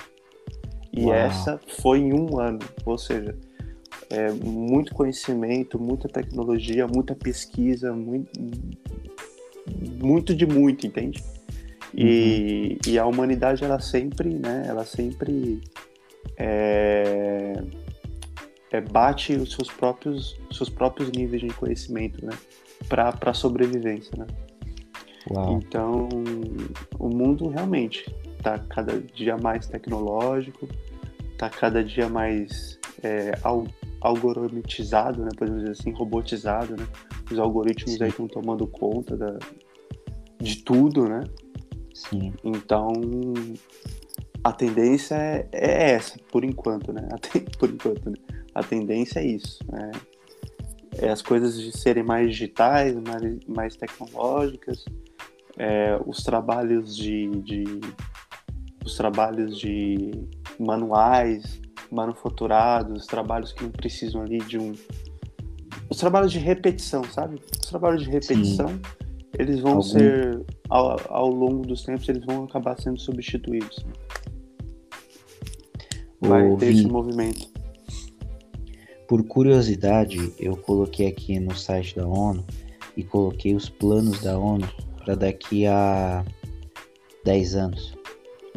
E 0.92 1.06
Uau. 1.06 1.16
essa 1.16 1.60
foi 1.82 2.00
em 2.00 2.14
um 2.14 2.40
ano. 2.40 2.60
Ou 2.86 2.98
seja, 2.98 3.36
é, 4.10 4.32
muito 4.32 4.94
conhecimento, 4.94 5.80
muita 5.80 6.08
tecnologia, 6.08 6.88
muita 6.88 7.16
pesquisa, 7.16 7.94
muito, 7.94 8.32
muito 10.04 10.36
de 10.36 10.46
muito, 10.46 10.86
entende? 10.86 11.24
E, 11.96 12.78
uhum. 12.86 12.92
e 12.94 13.00
a 13.00 13.06
humanidade 13.06 13.64
ela 13.64 13.80
sempre, 13.80 14.30
né? 14.30 14.66
Ela 14.68 14.84
sempre 14.84 15.62
é, 16.38 17.54
é, 18.72 18.82
bate 18.82 19.34
os 19.34 19.54
seus 19.54 19.70
próprios, 19.70 20.40
seus 20.52 20.70
próprios 20.70 21.12
níveis 21.12 21.42
de 21.42 21.50
conhecimento, 21.50 22.26
né? 22.26 22.34
Para 22.90 23.14
a 23.22 23.34
sobrevivência, 23.34 24.12
né? 24.18 24.28
Uau. 25.30 25.54
Então, 25.54 26.10
o 27.00 27.08
mundo 27.08 27.48
realmente 27.48 28.14
está 28.38 28.60
cada 28.60 29.00
dia 29.00 29.38
mais 29.38 29.68
tecnológico, 29.68 30.68
está 31.32 31.50
cada 31.50 31.84
dia 31.84 32.10
mais 32.10 32.78
é, 33.02 33.32
algoritmizado, 34.02 35.24
né, 35.24 35.30
podemos 35.38 35.62
dizer 35.62 35.72
assim, 35.72 35.92
robotizado, 35.92 36.76
né? 36.76 36.86
Os 37.32 37.40
algoritmos 37.40 37.96
Sim. 37.96 38.04
aí 38.04 38.10
estão 38.10 38.28
tomando 38.28 38.68
conta 38.68 39.16
da, 39.16 39.38
de 40.40 40.58
tudo, 40.58 41.08
né? 41.08 41.24
Sim. 41.94 42.34
Então, 42.44 42.92
a 44.44 44.52
tendência 44.52 45.16
é, 45.16 45.48
é 45.52 45.92
essa, 45.92 46.18
por 46.32 46.44
enquanto, 46.44 46.92
né? 46.92 47.08
por 47.58 47.70
enquanto, 47.70 48.10
né? 48.10 48.18
A 48.54 48.64
tendência 48.64 49.20
é 49.20 49.26
isso, 49.26 49.60
né? 49.72 49.92
É 50.98 51.10
as 51.10 51.22
coisas 51.22 51.60
de 51.60 51.76
serem 51.76 52.04
mais 52.04 52.30
digitais, 52.30 52.94
mais, 52.96 53.40
mais 53.48 53.76
tecnológicas, 53.76 54.86
é, 55.58 56.00
os 56.06 56.24
trabalhos 56.24 56.96
de, 56.96 57.30
de 57.42 57.64
os 58.86 58.96
trabalhos 58.96 59.58
de 59.58 60.12
manuais 60.60 61.62
manufaturados, 61.92 63.06
trabalhos 63.06 63.54
que 63.54 63.64
não 63.64 63.72
precisam 63.72 64.22
ali 64.22 64.40
de 64.40 64.58
um. 64.58 64.74
Os 65.90 65.98
trabalhos 65.98 66.32
de 66.32 66.40
repetição, 66.40 67.04
sabe? 67.04 67.40
Os 67.62 67.70
trabalhos 67.70 68.04
de 68.04 68.10
repetição, 68.10 68.68
Sim. 68.68 68.82
eles 69.38 69.60
vão 69.60 69.74
Algum... 69.74 69.84
ser, 69.84 70.44
ao, 70.70 71.00
ao, 71.08 71.30
longo 71.30 71.66
dos 71.66 71.84
tempos, 71.84 72.10
eles 72.10 72.26
vão 72.26 72.46
acabar 72.46 72.80
sendo 72.80 73.00
substituídos. 73.00 73.86
Vai 76.28 76.56
ter 76.58 76.74
esse 76.74 76.88
movimento. 76.88 77.52
Por 79.08 79.24
curiosidade, 79.26 80.34
eu 80.40 80.56
coloquei 80.56 81.08
aqui 81.08 81.40
no 81.40 81.56
site 81.56 81.96
da 81.96 82.08
ONU 82.08 82.44
e 82.96 83.04
coloquei 83.04 83.54
os 83.56 83.70
planos 83.70 84.22
da 84.22 84.38
ONU 84.38 84.68
para 85.04 85.16
daqui 85.16 85.66
a 85.68 86.24
10 87.26 87.56
anos. 87.56 87.94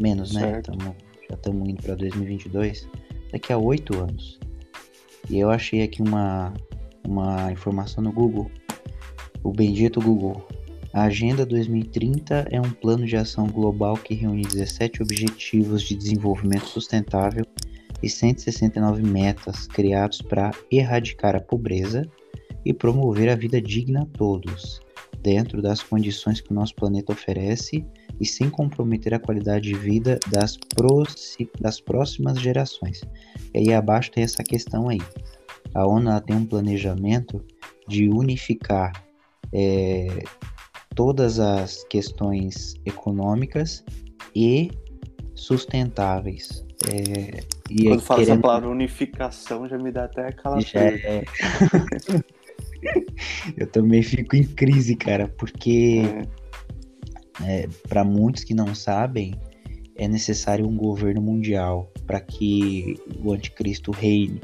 Menos, 0.01 0.33
né? 0.33 0.41
certo. 0.41 0.71
né? 0.73 0.79
Tamo, 0.79 0.97
já 1.29 1.35
estamos 1.35 1.69
indo 1.69 1.83
para 1.83 1.95
2022 1.95 2.89
daqui 3.33 3.53
a 3.53 3.59
oito 3.59 3.99
anos. 3.99 4.39
E 5.29 5.39
eu 5.39 5.51
achei 5.51 5.83
aqui 5.83 6.01
uma, 6.03 6.55
uma 7.07 7.51
informação 7.51 8.03
no 8.03 8.13
Google, 8.13 8.51
o 9.43 9.51
bendito 9.51 10.01
Google. 10.01 10.47
A 10.93 11.05
Agenda 11.05 11.45
2030 11.45 12.49
é 12.51 12.61
um 12.61 12.71
plano 12.71 13.05
de 13.05 13.17
ação 13.17 13.47
global 13.47 13.97
que 13.97 14.15
reúne 14.15 14.43
17 14.43 15.03
Objetivos 15.03 15.83
de 15.83 15.95
Desenvolvimento 15.95 16.67
Sustentável 16.67 17.45
e 18.03 18.09
169 18.09 19.03
metas 19.03 19.67
criados 19.67 20.23
para 20.23 20.51
erradicar 20.71 21.35
a 21.35 21.41
pobreza 21.41 22.09
e 22.65 22.73
promover 22.73 23.29
a 23.29 23.35
vida 23.35 23.61
digna 23.61 24.03
a 24.03 24.07
todos, 24.07 24.81
dentro 25.21 25.61
das 25.61 25.83
condições 25.83 26.41
que 26.41 26.51
o 26.51 26.55
nosso 26.55 26.75
planeta 26.75 27.13
oferece 27.13 27.85
e 28.21 28.25
sem 28.25 28.49
comprometer 28.49 29.13
a 29.15 29.19
qualidade 29.19 29.69
de 29.69 29.75
vida 29.75 30.19
das, 30.31 30.57
das 31.61 31.81
próximas 31.81 32.41
gerações. 32.41 33.03
E 33.55 33.59
aí 33.59 33.75
abaixo 33.75 34.11
tem 34.11 34.25
essa 34.25 34.43
questão 34.43 34.89
aí. 34.89 35.01
A 35.75 35.87
ONU 35.87 36.21
tem 36.23 36.37
um 36.37 36.47
planejamento 36.47 37.45
de 37.87 38.09
unificar 38.09 38.93
é, 39.53 40.23
todas 40.97 41.39
as 41.39 41.85
questões 41.85 42.75
econômicas 42.85 43.85
e 44.35 44.73
sustentáveis. 45.35 46.67
É, 46.89 47.45
e 47.71 47.85
Quando 47.85 48.03
fala 48.03 48.21
querendo... 48.21 48.33
essa 48.33 48.43
palavra 48.43 48.69
unificação, 48.69 49.69
já 49.69 49.79
me 49.79 49.93
dá 49.93 50.07
até 50.07 50.27
aquela. 50.27 50.61
Já 50.61 50.81
é... 50.81 51.23
Eu 53.57 53.67
também 53.69 54.03
fico 54.03 54.35
em 54.37 54.45
crise, 54.45 54.97
cara, 54.97 55.29
porque 55.29 56.03
é 56.05 56.47
é, 57.45 57.69
para 57.89 58.05
muitos 58.05 58.45
que 58.45 58.55
não 58.55 58.75
sabem, 58.75 59.35
é 59.95 60.07
necessário 60.09 60.67
um 60.67 60.77
governo 60.77 61.21
mundial 61.21 61.91
para 62.07 62.21
que 62.21 62.97
o 63.23 63.33
anticristo 63.33 63.91
reine. 63.91 64.41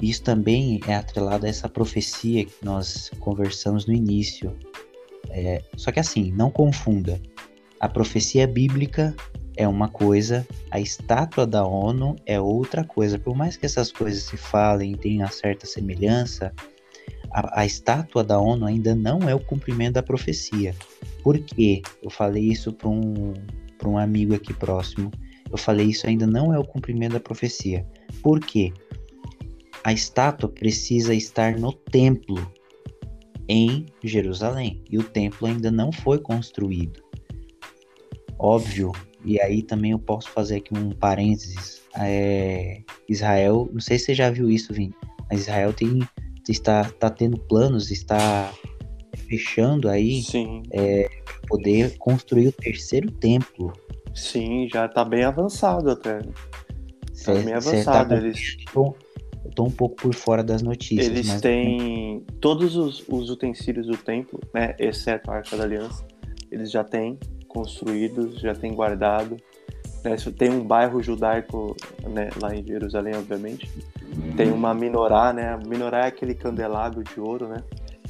Isso 0.00 0.22
também 0.22 0.80
é 0.86 0.94
atrelado 0.94 1.46
a 1.46 1.48
essa 1.48 1.68
profecia 1.68 2.44
que 2.44 2.64
nós 2.64 3.10
conversamos 3.20 3.86
no 3.86 3.92
início, 3.92 4.56
É, 5.32 5.62
só 5.76 5.90
que 5.90 5.98
assim, 5.98 6.30
não 6.32 6.50
confunda. 6.50 7.20
A 7.80 7.88
profecia 7.88 8.46
bíblica 8.46 9.14
é 9.56 9.66
uma 9.66 9.88
coisa, 9.88 10.46
a 10.70 10.78
estátua 10.78 11.46
da 11.46 11.66
ONU 11.66 12.16
é 12.26 12.40
outra 12.40 12.84
coisa. 12.84 13.18
Por 13.18 13.34
mais 13.34 13.56
que 13.56 13.66
essas 13.66 13.90
coisas 13.90 14.22
se 14.22 14.36
falem 14.36 14.94
tenham 14.94 15.28
certa 15.28 15.66
semelhança, 15.66 16.52
a, 17.32 17.60
a, 17.60 17.66
estátua 17.66 18.22
da 18.22 18.38
ONU 18.38 18.66
ainda 18.66 18.94
não 18.94 19.28
é 19.28 19.34
o 19.34 19.40
cumprimento 19.40 19.94
da 19.94 20.02
profecia. 20.02 20.74
Por 21.22 21.38
quê? 21.38 21.82
Eu 22.02 22.10
falei 22.10 22.44
isso 22.44 22.72
para 22.72 22.88
um, 22.88 23.34
um 23.84 23.98
amigo 23.98 24.34
aqui 24.34 24.52
próximo. 24.52 25.10
Eu 25.50 25.58
falei 25.58 25.86
isso 25.86 26.06
ainda 26.06 26.26
não 26.26 26.52
é 26.52 26.58
o 26.58 26.64
cumprimento 26.64 27.12
da 27.12 27.20
profecia. 27.20 27.86
Por 28.22 28.40
quê? 28.40 28.72
A 29.84 29.92
estátua 29.92 30.48
precisa 30.48 31.14
estar 31.14 31.58
no 31.58 31.72
templo 31.72 32.50
em 33.48 33.86
Jerusalém 34.02 34.82
e 34.90 34.98
o 34.98 35.02
templo 35.02 35.46
ainda 35.46 35.70
não 35.70 35.92
foi 35.92 36.18
construído. 36.18 37.02
Óbvio, 38.38 38.92
e 39.24 39.40
aí 39.40 39.62
também 39.62 39.92
eu 39.92 39.98
posso 39.98 40.28
fazer 40.30 40.56
aqui 40.56 40.76
um 40.76 40.90
parênteses. 40.90 41.82
É, 41.96 42.82
Israel, 43.08 43.68
não 43.72 43.80
sei 43.80 43.98
se 43.98 44.06
você 44.06 44.14
já 44.14 44.30
viu 44.30 44.50
isso, 44.50 44.72
Vini, 44.72 44.94
mas 45.30 45.42
Israel 45.42 45.72
tem, 45.72 46.00
está, 46.48 46.82
está 46.82 47.10
tendo 47.10 47.38
planos, 47.38 47.90
está 47.90 48.52
fechando 49.28 49.88
aí 49.88 50.22
é, 50.72 51.08
poder 51.46 51.96
construir 51.98 52.48
o 52.48 52.52
terceiro 52.52 53.10
templo. 53.12 53.72
Sim, 54.14 54.68
já 54.72 54.86
está 54.86 55.04
bem 55.04 55.24
avançado 55.24 55.90
até. 55.90 56.20
Está 57.12 57.34
bem 57.34 57.44
tá 57.44 57.56
avançado. 57.56 58.08
Tá 58.08 58.16
eles... 58.16 58.56
Eu 59.44 59.50
tô 59.50 59.64
um 59.64 59.70
pouco 59.70 59.96
por 59.96 60.14
fora 60.14 60.42
das 60.42 60.62
notícias. 60.62 61.06
Eles 61.06 61.40
têm 61.40 62.24
todos 62.40 62.76
os, 62.76 63.04
os 63.08 63.30
utensílios 63.30 63.86
do 63.86 63.96
templo, 63.96 64.40
né, 64.54 64.74
exceto 64.78 65.30
a 65.30 65.36
Arca 65.36 65.56
da 65.56 65.64
Aliança, 65.64 66.04
eles 66.50 66.70
já 66.70 66.84
têm 66.84 67.18
construídos, 67.48 68.40
já 68.40 68.54
tem 68.54 68.74
guardado. 68.74 69.36
Né? 70.04 70.16
Tem 70.36 70.50
um 70.50 70.64
bairro 70.64 71.02
judaico 71.02 71.76
né, 72.08 72.28
lá 72.40 72.54
em 72.54 72.64
Jerusalém, 72.64 73.14
obviamente. 73.14 73.70
Tem 74.36 74.50
uma 74.50 74.74
minorá, 74.74 75.32
né? 75.32 75.54
A 75.54 75.56
minorá 75.56 76.04
é 76.04 76.08
aquele 76.08 76.34
candelabro 76.34 77.02
de 77.02 77.18
ouro, 77.18 77.48
né? 77.48 77.62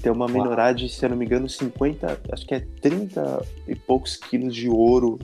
Tem 0.03 0.11
uma 0.11 0.27
minorá 0.27 0.73
de, 0.73 0.89
se 0.89 1.05
eu 1.05 1.11
não 1.11 1.17
me 1.17 1.25
engano, 1.25 1.49
50, 1.49 2.21
acho 2.33 2.45
que 2.45 2.55
é 2.57 2.61
30 2.81 3.45
e 3.69 3.77
poucos 3.77 4.17
quilos 4.17 4.53
de 4.53 4.69
ouro 4.69 5.17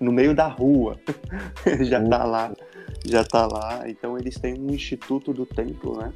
no 0.00 0.10
meio 0.10 0.34
da 0.34 0.46
rua. 0.46 0.98
já 1.84 2.02
tá 2.02 2.24
lá, 2.24 2.52
já 3.04 3.24
tá 3.24 3.46
lá. 3.46 3.88
Então 3.88 4.18
eles 4.18 4.38
têm 4.38 4.58
um 4.58 4.70
instituto 4.70 5.32
do 5.32 5.46
templo, 5.46 5.98
né? 5.98 6.12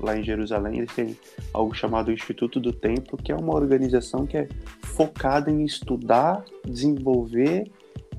lá 0.00 0.16
em 0.16 0.22
Jerusalém, 0.22 0.78
eles 0.78 0.94
têm 0.94 1.16
algo 1.52 1.74
chamado 1.74 2.12
Instituto 2.12 2.60
do 2.60 2.72
Templo, 2.72 3.18
que 3.18 3.32
é 3.32 3.36
uma 3.36 3.54
organização 3.54 4.26
que 4.26 4.36
é 4.36 4.48
focada 4.82 5.50
em 5.50 5.64
estudar, 5.64 6.44
desenvolver 6.64 7.70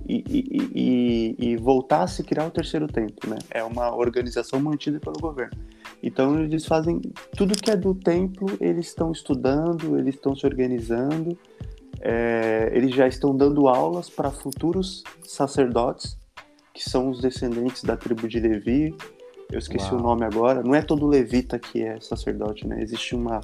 e, 0.08 0.24
e, 0.28 1.36
e, 1.40 1.52
e, 1.52 1.58
voltar 1.58 2.04
a 2.04 2.08
se 2.08 2.24
criar 2.24 2.48
o 2.48 2.52
terceiro 2.52 2.88
templo, 2.88 3.30
né? 3.30 3.38
É 3.52 3.64
uma 3.64 3.96
organização 3.96 4.60
mantida 4.60 5.00
pelo 5.00 5.20
governo. 5.20 5.58
Então 6.02 6.42
eles 6.42 6.66
fazem 6.66 7.00
tudo 7.36 7.54
que 7.54 7.70
é 7.70 7.78
do 7.78 7.94
templo, 7.94 8.48
eles 8.60 8.88
estão 8.88 9.12
estudando, 9.12 10.00
eles 10.00 10.16
estão 10.16 10.36
se 10.36 10.46
organizando, 10.46 11.38
é, 12.02 12.72
eles 12.74 12.96
já 12.96 13.08
estão 13.08 13.36
dando 13.36 13.68
aulas 13.68 14.10
para 14.10 14.32
futuros 14.32 15.04
sacerdotes, 15.24 16.18
que 16.80 16.90
são 16.90 17.10
os 17.10 17.20
descendentes 17.20 17.84
da 17.84 17.98
tribo 17.98 18.26
de 18.26 18.40
Levi, 18.40 18.96
eu 19.52 19.60
esqueci 19.60 19.92
Uau. 19.92 20.00
o 20.00 20.02
nome 20.02 20.24
agora. 20.24 20.64
Não 20.64 20.74
é 20.74 20.82
todo 20.82 21.06
levita 21.06 21.60
que 21.60 21.84
é 21.84 22.00
sacerdote, 22.00 22.66
né? 22.66 22.82
Existe 22.82 23.16
uma 23.16 23.42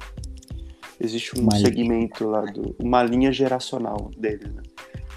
existe 0.98 1.38
um 1.38 1.42
uma 1.42 1.54
segmento 1.56 2.24
linha. 2.24 2.30
lá 2.30 2.40
do 2.50 2.74
uma 2.78 3.02
linha 3.02 3.30
geracional 3.30 4.10
deles, 4.16 4.50
né? 4.54 4.62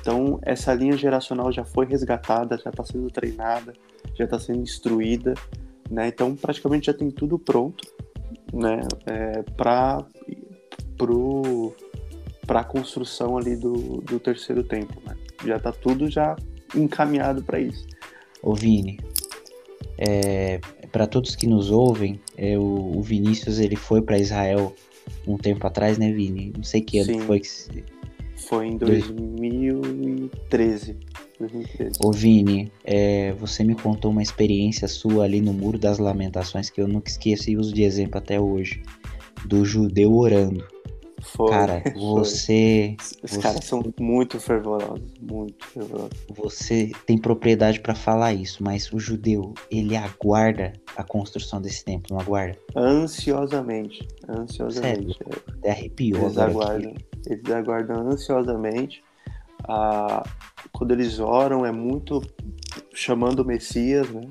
Então 0.01 0.37
essa 0.41 0.73
linha 0.73 0.97
geracional 0.97 1.49
já 1.49 1.63
foi 1.63 1.85
resgatada, 1.85 2.57
já 2.57 2.69
está 2.69 2.83
sendo 2.83 3.09
treinada, 3.09 3.71
já 4.15 4.25
está 4.25 4.37
sendo 4.37 4.59
instruída, 4.59 5.33
né? 5.89 6.09
Então 6.09 6.35
praticamente 6.35 6.87
já 6.87 6.93
tem 6.93 7.09
tudo 7.09 7.39
pronto, 7.39 7.87
né? 8.51 8.81
É, 9.05 9.43
para 9.55 10.05
pro 10.97 11.73
para 12.45 12.61
a 12.61 12.63
construção 12.65 13.37
ali 13.37 13.55
do, 13.55 14.01
do 14.01 14.19
terceiro 14.19 14.61
templo, 14.61 15.01
né? 15.07 15.15
Já 15.45 15.55
está 15.55 15.71
tudo 15.71 16.09
já 16.09 16.35
encaminhado 16.75 17.41
para 17.43 17.61
isso. 17.61 17.87
Ô 18.41 18.53
Vini, 18.53 18.99
é, 19.97 20.59
para 20.91 21.05
todos 21.05 21.35
que 21.35 21.47
nos 21.47 21.71
ouvem, 21.71 22.19
é, 22.37 22.57
o, 22.57 22.97
o, 22.97 23.01
Vinícius 23.01 23.59
ele 23.59 23.75
foi 23.75 24.01
para 24.01 24.17
Israel 24.17 24.73
um 25.27 25.37
tempo 25.37 25.67
atrás, 25.67 25.97
né, 25.97 26.11
Vini? 26.11 26.53
Não 26.55 26.63
sei 26.63 26.81
que 26.81 26.99
ano 26.99 27.13
Sim. 27.13 27.19
foi 27.21 27.39
que 27.39 27.49
foi 28.35 28.67
em 28.67 28.77
2013. 28.77 30.97
2013. 31.39 31.99
Ô 32.03 32.11
Vini, 32.11 32.71
é, 32.83 33.33
você 33.33 33.63
me 33.63 33.75
contou 33.75 34.11
uma 34.11 34.23
experiência 34.23 34.87
sua 34.87 35.25
ali 35.25 35.41
no 35.41 35.53
Muro 35.53 35.77
das 35.77 35.99
Lamentações 35.99 36.69
que 36.69 36.81
eu 36.81 36.87
nunca 36.87 37.09
esqueço 37.09 37.49
e 37.49 37.57
uso 37.57 37.73
de 37.73 37.83
exemplo 37.83 38.17
até 38.17 38.39
hoje, 38.39 38.81
do 39.45 39.65
judeu 39.65 40.13
orando. 40.13 40.65
Foi, 41.21 41.49
cara, 41.49 41.83
você. 41.95 42.95
Os 43.23 43.31
você, 43.31 43.41
caras 43.41 43.65
são 43.65 43.83
muito 43.99 44.39
fervorosos, 44.39 45.13
muito 45.21 45.65
fervorosos. 45.67 46.17
Você 46.29 46.91
tem 47.05 47.17
propriedade 47.17 47.79
para 47.79 47.95
falar 47.95 48.33
isso, 48.33 48.63
mas 48.63 48.91
o 48.91 48.99
judeu, 48.99 49.53
ele 49.69 49.95
aguarda 49.95 50.73
a 50.95 51.03
construção 51.03 51.61
desse 51.61 51.83
templo, 51.83 52.15
não 52.15 52.21
aguarda? 52.21 52.57
Ansiosamente, 52.75 54.07
ansiosamente. 54.27 55.17
Sério? 55.17 55.41
Até 55.59 55.71
arrepiou 55.71 56.23
eles 56.23 56.37
aguardam, 56.37 56.91
aqui. 56.91 57.05
Eles 57.27 57.51
aguardam 57.51 58.07
ansiosamente. 58.07 59.03
Ah, 59.67 60.23
quando 60.71 60.91
eles 60.91 61.19
oram, 61.19 61.65
é 61.65 61.71
muito 61.71 62.21
chamando 62.93 63.39
o 63.39 63.45
Messias, 63.45 64.09
né? 64.09 64.21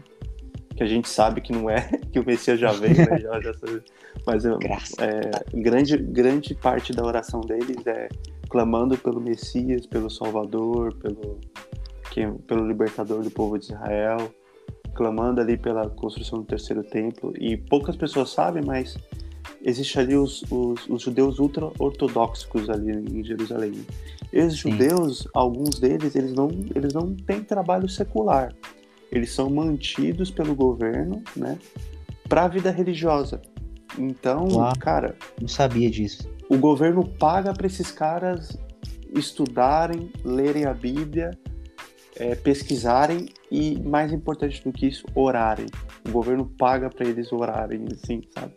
Que 0.79 0.85
a 0.85 0.87
gente 0.87 1.09
sabe 1.09 1.41
que 1.41 1.53
não 1.53 1.69
é, 1.69 1.91
que 2.13 2.21
o 2.21 2.25
Messias 2.25 2.61
já 2.61 2.71
veio, 2.71 2.97
né? 2.97 3.19
já, 3.19 3.41
já 3.41 3.53
mas 4.25 4.45
é, 4.45 5.31
grande, 5.53 5.97
grande 5.97 6.55
parte 6.55 6.93
da 6.93 7.05
oração 7.05 7.41
deles 7.41 7.85
é 7.85 8.09
clamando 8.49 8.97
pelo 8.97 9.21
Messias, 9.21 9.87
pelo 9.87 10.09
Salvador, 10.09 10.95
pelo, 10.95 11.41
que, 12.13 12.25
pelo 12.47 12.65
libertador 12.65 13.25
do 13.25 13.31
povo 13.31 13.59
de 13.59 13.65
Israel, 13.65 14.33
clamando 14.95 15.41
ali 15.41 15.57
pela 15.57 15.91
construção 15.91 16.39
do 16.39 16.45
terceiro 16.45 16.85
templo. 16.85 17.33
E 17.37 17.57
poucas 17.57 17.97
pessoas 17.97 18.31
sabem, 18.31 18.63
mas 18.65 18.97
existe 19.63 19.99
ali 19.99 20.17
os, 20.17 20.45
os, 20.49 20.89
os 20.89 21.03
judeus 21.03 21.41
ultra-ortodoxos 21.41 22.71
ali 22.71 22.93
em 22.93 23.25
Jerusalém. 23.25 23.85
Esses 24.33 24.61
Sim. 24.61 24.71
judeus, 24.71 25.27
alguns 25.35 25.81
deles, 25.81 26.15
eles 26.15 26.33
não, 26.33 26.49
eles 26.73 26.93
não 26.93 27.17
têm 27.17 27.43
trabalho 27.43 27.89
secular. 27.89 28.55
Eles 29.11 29.33
são 29.33 29.49
mantidos 29.49 30.31
pelo 30.31 30.55
governo, 30.55 31.23
né, 31.35 31.59
para 32.29 32.45
a 32.45 32.49
vida 32.49 32.71
religiosa. 32.71 33.41
Então, 33.99 34.49
Uau, 34.49 34.73
cara. 34.79 35.17
Não 35.41 35.49
sabia 35.49 35.91
disso. 35.91 36.29
O 36.49 36.57
governo 36.57 37.07
paga 37.07 37.53
para 37.53 37.67
esses 37.67 37.91
caras 37.91 38.57
estudarem, 39.15 40.11
lerem 40.25 40.67
a 40.67 40.75
Bíblia, 40.75 41.31
é, 42.17 42.35
pesquisarem 42.35 43.29
e, 43.51 43.81
mais 43.81 44.13
importante 44.13 44.63
do 44.63 44.73
que 44.73 44.87
isso, 44.87 45.07
orarem. 45.15 45.67
O 46.07 46.11
governo 46.11 46.47
paga 46.59 46.91
para 46.91 47.07
eles 47.07 47.33
orarem, 47.33 47.87
assim, 47.93 48.23
sabe? 48.35 48.55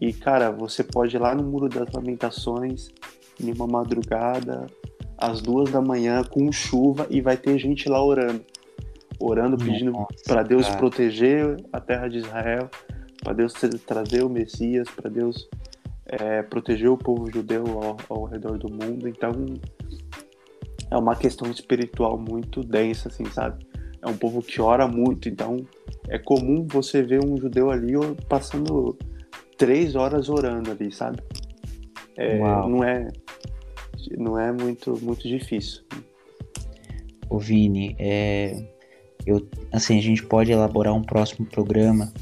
E, 0.00 0.12
cara, 0.12 0.50
você 0.50 0.82
pode 0.82 1.16
ir 1.16 1.18
lá 1.18 1.34
no 1.34 1.42
Muro 1.42 1.68
das 1.68 1.92
Lamentações, 1.92 2.88
em 3.38 3.52
uma 3.52 3.66
madrugada, 3.66 4.66
às 5.16 5.40
duas 5.40 5.70
da 5.70 5.80
manhã, 5.80 6.22
com 6.24 6.50
chuva, 6.50 7.06
e 7.10 7.20
vai 7.20 7.36
ter 7.36 7.58
gente 7.58 7.88
lá 7.88 8.02
orando. 8.02 8.44
Orando, 9.20 9.56
pedindo 9.56 9.92
para 10.26 10.42
Deus 10.42 10.66
cara. 10.66 10.78
proteger 10.78 11.56
a 11.72 11.80
terra 11.80 12.08
de 12.08 12.18
Israel, 12.18 12.70
para 13.22 13.34
Deus 13.34 13.52
trazer 13.86 14.24
o 14.24 14.30
Messias, 14.30 14.88
para 14.88 15.10
Deus 15.10 15.48
é, 16.06 16.42
proteger 16.42 16.88
o 16.88 16.96
povo 16.96 17.30
judeu 17.30 17.64
ao, 17.82 17.96
ao, 18.08 18.24
redor 18.24 18.58
do 18.58 18.68
mundo. 18.70 19.06
Então 19.06 19.32
é 20.90 20.96
uma 20.96 21.14
questão 21.14 21.50
espiritual 21.50 22.18
muito 22.18 22.62
densa, 22.62 23.08
assim, 23.08 23.26
sabe? 23.26 23.64
É 24.02 24.08
um 24.08 24.16
povo 24.16 24.42
que 24.42 24.60
ora 24.60 24.88
muito, 24.88 25.28
então 25.28 25.58
é 26.08 26.18
comum 26.18 26.66
você 26.66 27.02
ver 27.02 27.22
um 27.22 27.36
judeu 27.36 27.70
ali 27.70 27.92
passando 28.28 28.96
três 29.58 29.94
horas 29.94 30.28
orando 30.30 30.70
ali, 30.70 30.90
sabe? 30.90 31.18
É, 32.16 32.38
não 32.38 32.82
é 32.82 33.08
não 34.16 34.38
é 34.38 34.50
muito 34.50 34.98
muito 35.02 35.28
difícil. 35.28 35.82
O 37.28 37.38
Vini, 37.38 37.94
é, 37.98 38.79
eu, 39.26 39.46
assim, 39.72 39.98
a 39.98 40.02
gente 40.02 40.22
pode 40.24 40.52
elaborar 40.52 40.94
um 40.94 41.02
próximo 41.02 41.46
programa 41.46 42.12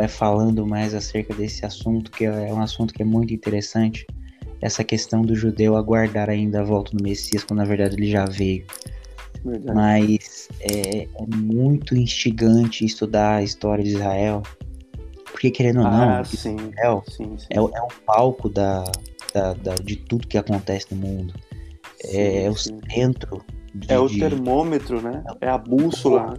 é 0.00 0.08
falando 0.08 0.66
mais 0.66 0.94
acerca 0.94 1.34
desse 1.34 1.66
assunto, 1.66 2.10
que 2.10 2.24
é 2.24 2.52
um 2.52 2.60
assunto 2.60 2.94
que 2.94 3.02
é 3.02 3.04
muito 3.04 3.34
interessante, 3.34 4.06
essa 4.60 4.84
questão 4.84 5.22
do 5.22 5.34
judeu 5.34 5.76
aguardar 5.76 6.30
ainda 6.30 6.60
a 6.60 6.64
volta 6.64 6.96
do 6.96 7.02
Messias, 7.02 7.42
quando 7.42 7.58
na 7.58 7.64
verdade 7.64 7.96
ele 7.96 8.10
já 8.10 8.24
veio. 8.24 8.64
Verdade. 9.44 9.76
Mas 9.76 10.48
é, 10.60 11.02
é, 11.02 11.08
muito 11.34 11.96
instigante 11.96 12.84
estudar 12.84 13.36
a 13.36 13.42
história 13.42 13.82
de 13.82 13.90
Israel, 13.90 14.42
porque 15.24 15.50
querendo 15.50 15.78
ou 15.78 15.84
não, 15.84 16.10
ah, 16.10 16.24
sim, 16.24 16.54
Israel 16.54 17.02
sim, 17.08 17.36
sim. 17.36 17.46
É, 17.50 17.56
é 17.56 17.60
um 17.60 17.88
palco 18.06 18.48
da, 18.48 18.84
da, 19.34 19.52
da, 19.54 19.74
de 19.74 19.96
tudo 19.96 20.28
que 20.28 20.38
acontece 20.38 20.94
no 20.94 21.00
mundo. 21.00 21.34
Sim, 22.04 22.16
é, 22.16 22.44
é 22.44 22.50
o 22.50 22.54
centro. 22.54 23.44
De, 23.74 23.92
é 23.92 23.98
o 23.98 24.08
termômetro, 24.08 25.00
né? 25.00 25.24
É 25.40 25.48
a 25.48 25.58
bússola. 25.58 26.34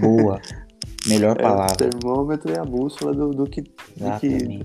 Boa. 0.00 0.40
Melhor 1.06 1.36
palavra. 1.36 1.84
É 1.84 1.86
o 1.86 1.90
termômetro 1.90 2.52
e 2.52 2.58
a 2.58 2.64
bússola 2.64 3.12
do, 3.12 3.30
do 3.30 3.44
que. 3.44 3.62
Do 3.62 4.20
que... 4.20 4.62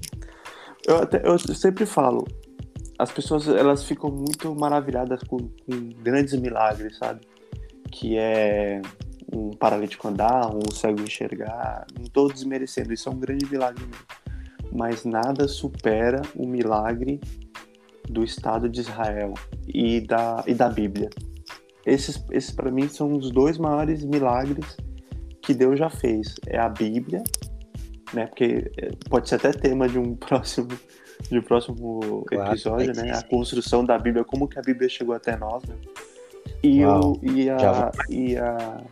Eu, 0.87 0.97
até, 0.97 1.21
eu 1.23 1.37
sempre 1.37 1.85
falo, 1.85 2.25
as 2.97 3.11
pessoas 3.11 3.47
elas 3.47 3.83
ficam 3.83 4.11
muito 4.11 4.53
maravilhadas 4.55 5.21
com, 5.23 5.37
com 5.37 5.89
grandes 6.03 6.39
milagres, 6.39 6.97
sabe? 6.97 7.21
Que 7.91 8.17
é 8.17 8.81
um 9.33 9.51
paralítico 9.51 10.07
andar, 10.07 10.53
um 10.53 10.71
cego 10.71 11.01
enxergar. 11.01 11.85
Não 11.95 12.03
estou 12.03 12.31
desmerecendo, 12.31 12.93
isso 12.93 13.09
é 13.09 13.11
um 13.11 13.19
grande 13.19 13.45
milagre 13.49 13.83
mesmo. 13.85 14.05
Mas 14.71 15.03
nada 15.03 15.47
supera 15.47 16.21
o 16.35 16.47
milagre 16.47 17.19
do 18.09 18.23
Estado 18.23 18.69
de 18.69 18.81
Israel 18.81 19.33
e 19.67 20.01
da, 20.01 20.43
e 20.47 20.53
da 20.53 20.69
Bíblia. 20.69 21.09
Esses, 21.85 22.23
esses 22.31 22.51
para 22.51 22.71
mim, 22.71 22.87
são 22.87 23.13
os 23.13 23.31
dois 23.31 23.57
maiores 23.57 24.03
milagres 24.03 24.77
que 25.41 25.53
Deus 25.53 25.79
já 25.79 25.89
fez. 25.89 26.35
É 26.47 26.59
a 26.59 26.69
Bíblia, 26.69 27.23
né? 28.13 28.27
Porque 28.27 28.71
é, 28.77 28.89
pode 29.09 29.27
ser 29.27 29.35
até 29.35 29.51
tema 29.51 29.87
de 29.87 29.97
um 29.97 30.15
próximo, 30.15 30.69
de 31.29 31.39
um 31.39 31.41
próximo 31.41 32.23
claro, 32.27 32.51
episódio, 32.51 32.93
né? 32.95 33.11
A 33.11 33.23
construção 33.23 33.83
da 33.83 33.97
Bíblia, 33.97 34.23
como 34.23 34.47
que 34.47 34.59
a 34.59 34.61
Bíblia 34.61 34.87
chegou 34.89 35.15
até 35.15 35.35
nós, 35.35 35.63
né? 35.63 35.75
E, 36.63 36.85
o, 36.85 37.19
e, 37.23 37.49
a, 37.49 37.91
e 38.07 38.37
a 38.37 38.83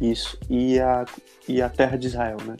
isso. 0.00 0.38
E 0.48 0.78
a, 0.78 1.04
e 1.48 1.60
a 1.60 1.68
terra 1.68 1.96
de 1.96 2.06
Israel, 2.06 2.36
né? 2.46 2.56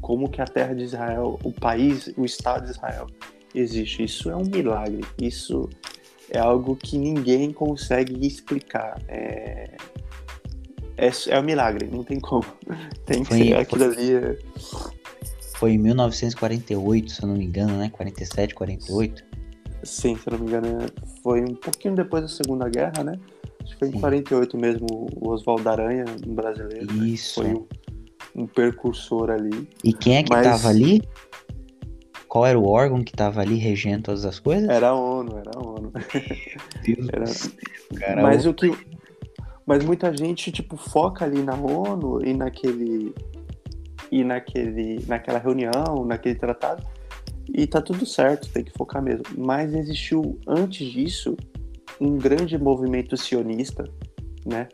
Como 0.00 0.30
que 0.30 0.40
a 0.40 0.46
terra 0.46 0.74
de 0.74 0.84
Israel, 0.84 1.38
o 1.42 1.52
país, 1.52 2.12
o 2.16 2.24
Estado 2.24 2.64
de 2.64 2.70
Israel 2.70 3.06
existe. 3.54 4.04
Isso 4.04 4.30
é 4.30 4.36
um 4.36 4.44
milagre. 4.44 5.04
Isso 5.20 5.68
é 6.30 6.38
algo 6.38 6.76
que 6.76 6.98
ninguém 6.98 7.52
consegue 7.52 8.26
explicar. 8.26 9.00
É, 9.08 9.76
é, 10.96 11.10
é 11.28 11.40
um 11.40 11.42
milagre, 11.42 11.88
não 11.92 12.02
tem 12.02 12.18
como. 12.18 12.44
Tem 13.04 13.22
que 13.22 13.28
foi, 13.28 13.38
ser 13.38 13.54
aquilo 13.54 13.84
ali. 13.84 14.14
É... 14.14 14.38
Foi 15.56 15.72
em 15.72 15.78
1948, 15.78 17.12
se 17.12 17.22
eu 17.22 17.28
não 17.28 17.36
me 17.36 17.44
engano, 17.44 17.78
né? 17.78 17.90
47, 17.90 18.54
48. 18.54 19.24
Sim, 19.84 20.16
se 20.16 20.26
eu 20.26 20.32
não 20.32 20.38
me 20.40 20.50
engano, 20.50 20.86
foi 21.22 21.42
um 21.42 21.54
pouquinho 21.54 21.94
depois 21.94 22.22
da 22.22 22.28
Segunda 22.28 22.68
Guerra, 22.68 23.04
né? 23.04 23.18
Acho 23.62 23.72
que 23.72 23.78
foi 23.78 23.90
Sim. 23.90 23.96
em 23.96 24.00
48 24.00 24.58
mesmo, 24.58 24.86
o 24.90 25.30
Oswaldo 25.30 25.68
Aranha, 25.68 26.04
um 26.26 26.34
brasileiro. 26.34 26.92
Né? 26.92 27.06
Isso. 27.06 27.42
Né? 27.42 27.50
Foi 27.50 27.66
um, 28.34 28.42
um, 28.42 28.46
percursor 28.46 29.30
ali. 29.30 29.68
E 29.84 29.92
quem 29.92 30.16
é 30.16 30.22
que 30.22 30.32
Mas... 30.32 30.46
tava 30.46 30.68
ali? 30.68 31.02
Qual 32.28 32.44
era 32.44 32.58
o 32.58 32.68
órgão 32.68 33.02
que 33.02 33.12
tava 33.12 33.40
ali 33.40 33.56
regendo 33.56 34.04
todas 34.04 34.24
as 34.24 34.38
coisas? 34.38 34.68
Era 34.68 34.88
a 34.88 34.94
ONU, 34.94 35.38
era 37.12 37.24
cara, 37.98 38.22
Mas 38.22 38.46
o 38.46 38.54
que. 38.54 38.72
Mas 39.66 39.84
muita 39.84 40.16
gente, 40.16 40.52
tipo, 40.52 40.76
foca 40.76 41.24
ali 41.24 41.42
na 41.42 41.54
ONU 41.54 42.24
e 42.24 42.32
naquele. 42.32 43.14
E 44.10 44.22
naquele, 44.22 45.04
naquela 45.06 45.38
reunião, 45.38 46.04
naquele 46.06 46.36
tratado. 46.36 46.86
E 47.52 47.66
tá 47.66 47.80
tudo 47.80 48.04
certo, 48.06 48.48
tem 48.48 48.64
que 48.64 48.72
focar 48.72 49.02
mesmo. 49.02 49.24
Mas 49.36 49.74
existiu, 49.74 50.38
antes 50.46 50.86
disso, 50.88 51.36
um 52.00 52.16
grande 52.16 52.58
movimento 52.58 53.16
sionista, 53.16 53.84
né? 54.44 54.68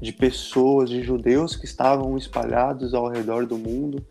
De 0.00 0.12
pessoas, 0.12 0.90
de 0.90 1.02
judeus 1.02 1.56
que 1.56 1.64
estavam 1.64 2.16
espalhados 2.16 2.92
ao 2.92 3.08
redor 3.08 3.46
do 3.46 3.56
mundo, 3.56 4.04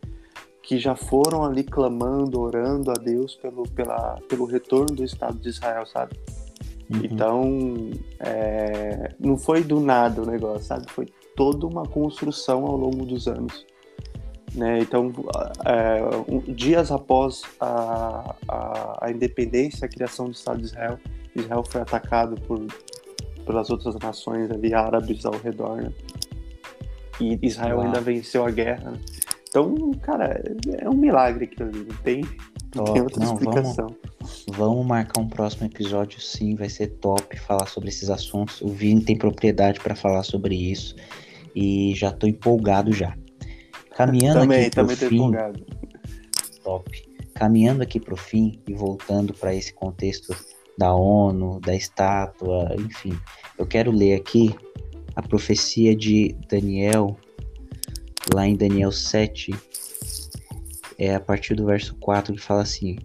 que 0.64 0.80
já 0.80 0.96
foram 0.96 1.44
ali 1.44 1.64
clamando, 1.64 2.42
orando 2.42 2.90
a 2.90 2.96
Deus 2.96 3.36
pelo, 3.36 3.64
pela, 3.70 4.20
pelo 4.28 4.46
retorno 4.46 4.96
do 4.96 5.04
Estado 5.04 5.38
de 5.38 5.50
Israel, 5.50 5.86
sabe? 5.86 6.18
Uhum. 6.90 7.02
Então, 7.04 7.90
é, 8.20 9.12
não 9.20 9.38
foi 9.38 9.64
do 9.64 9.80
nada 9.80 10.22
o 10.22 10.26
negócio, 10.26 10.66
sabe? 10.66 10.86
Foi 10.92 11.08
toda 11.36 11.66
uma 11.66 11.84
construção 11.84 12.66
ao 12.66 12.78
longo 12.78 13.06
dos 13.06 13.28
anos. 13.28 13.66
Né? 14.54 14.80
Então, 14.80 15.12
é, 15.66 16.02
um, 16.32 16.40
dias 16.40 16.92
após 16.92 17.42
a, 17.60 18.36
a, 18.48 19.06
a 19.06 19.12
independência, 19.12 19.86
a 19.86 19.90
criação 19.90 20.28
do 20.28 20.32
Estado 20.32 20.60
de 20.60 20.66
Israel, 20.66 21.00
Israel 21.36 21.64
foi 21.68 21.82
atacado 21.82 22.40
por, 22.42 22.66
pelas 23.46 23.70
outras 23.70 23.96
nações 23.96 24.50
ali 24.50 24.74
árabes 24.74 25.26
ao 25.26 25.38
redor, 25.38 25.78
né? 25.78 25.92
E 27.20 27.38
Israel 27.42 27.78
Uau. 27.78 27.86
ainda 27.86 28.00
venceu 28.00 28.46
a 28.46 28.52
guerra. 28.52 28.92
Né? 28.92 29.00
Então, 29.50 29.92
cara, 30.02 30.42
é 30.80 30.90
um 30.90 30.96
milagre 30.96 31.46
aquilo 31.46 31.70
ali, 31.70 31.80
não 31.80 31.96
tem, 31.98 32.24
não 32.76 32.84
tem 32.86 33.02
outra 33.02 33.26
não, 33.26 33.34
explicação. 33.34 33.96
Vamos, 34.20 34.46
vamos, 34.50 34.86
marcar 34.86 35.22
um 35.22 35.28
próximo 35.28 35.66
episódio, 35.66 36.20
sim, 36.20 36.56
vai 36.56 36.70
ser 36.70 36.88
top 36.88 37.40
falar 37.40 37.68
sobre 37.68 37.90
esses 37.90 38.10
assuntos. 38.10 38.62
O 38.62 38.68
Vini 38.68 39.02
tem 39.02 39.18
propriedade 39.18 39.80
para 39.80 39.96
falar 39.96 40.24
sobre 40.24 40.56
isso 40.56 40.96
e 41.56 41.94
já 41.96 42.12
tô 42.12 42.28
empolgado 42.28 42.92
já. 42.92 43.18
Caminhando 43.96 44.42
também, 44.42 44.62
aqui 44.62 44.70
também 44.72 44.98
pro 44.98 45.10
fim, 45.10 45.16
empolgado. 45.16 45.66
Top. 46.64 47.10
Caminhando 47.34 47.82
aqui 47.82 48.00
pro 48.00 48.18
fim 48.18 48.60
e 48.68 48.74
voltando 48.74 49.34
para 49.34 49.56
esse 49.56 49.74
contexto 49.74 50.36
da 50.78 50.94
ONU, 50.94 51.60
da 51.62 51.74
estátua, 51.74 52.76
enfim. 52.78 53.18
Eu 53.58 53.66
quero 53.66 53.92
ler 53.92 54.16
aqui 54.16 54.54
a 55.16 55.22
profecia 55.22 55.96
de 55.96 56.36
Daniel, 56.50 57.18
lá 58.34 58.46
em 58.46 58.56
Daniel 58.56 58.92
7, 58.92 59.54
é 60.98 61.16
a 61.16 61.20
partir 61.20 61.56
do 61.56 61.66
verso 61.66 61.96
4 61.96 62.34
que 62.34 62.42
fala 62.42 62.62
assim: 62.62 62.98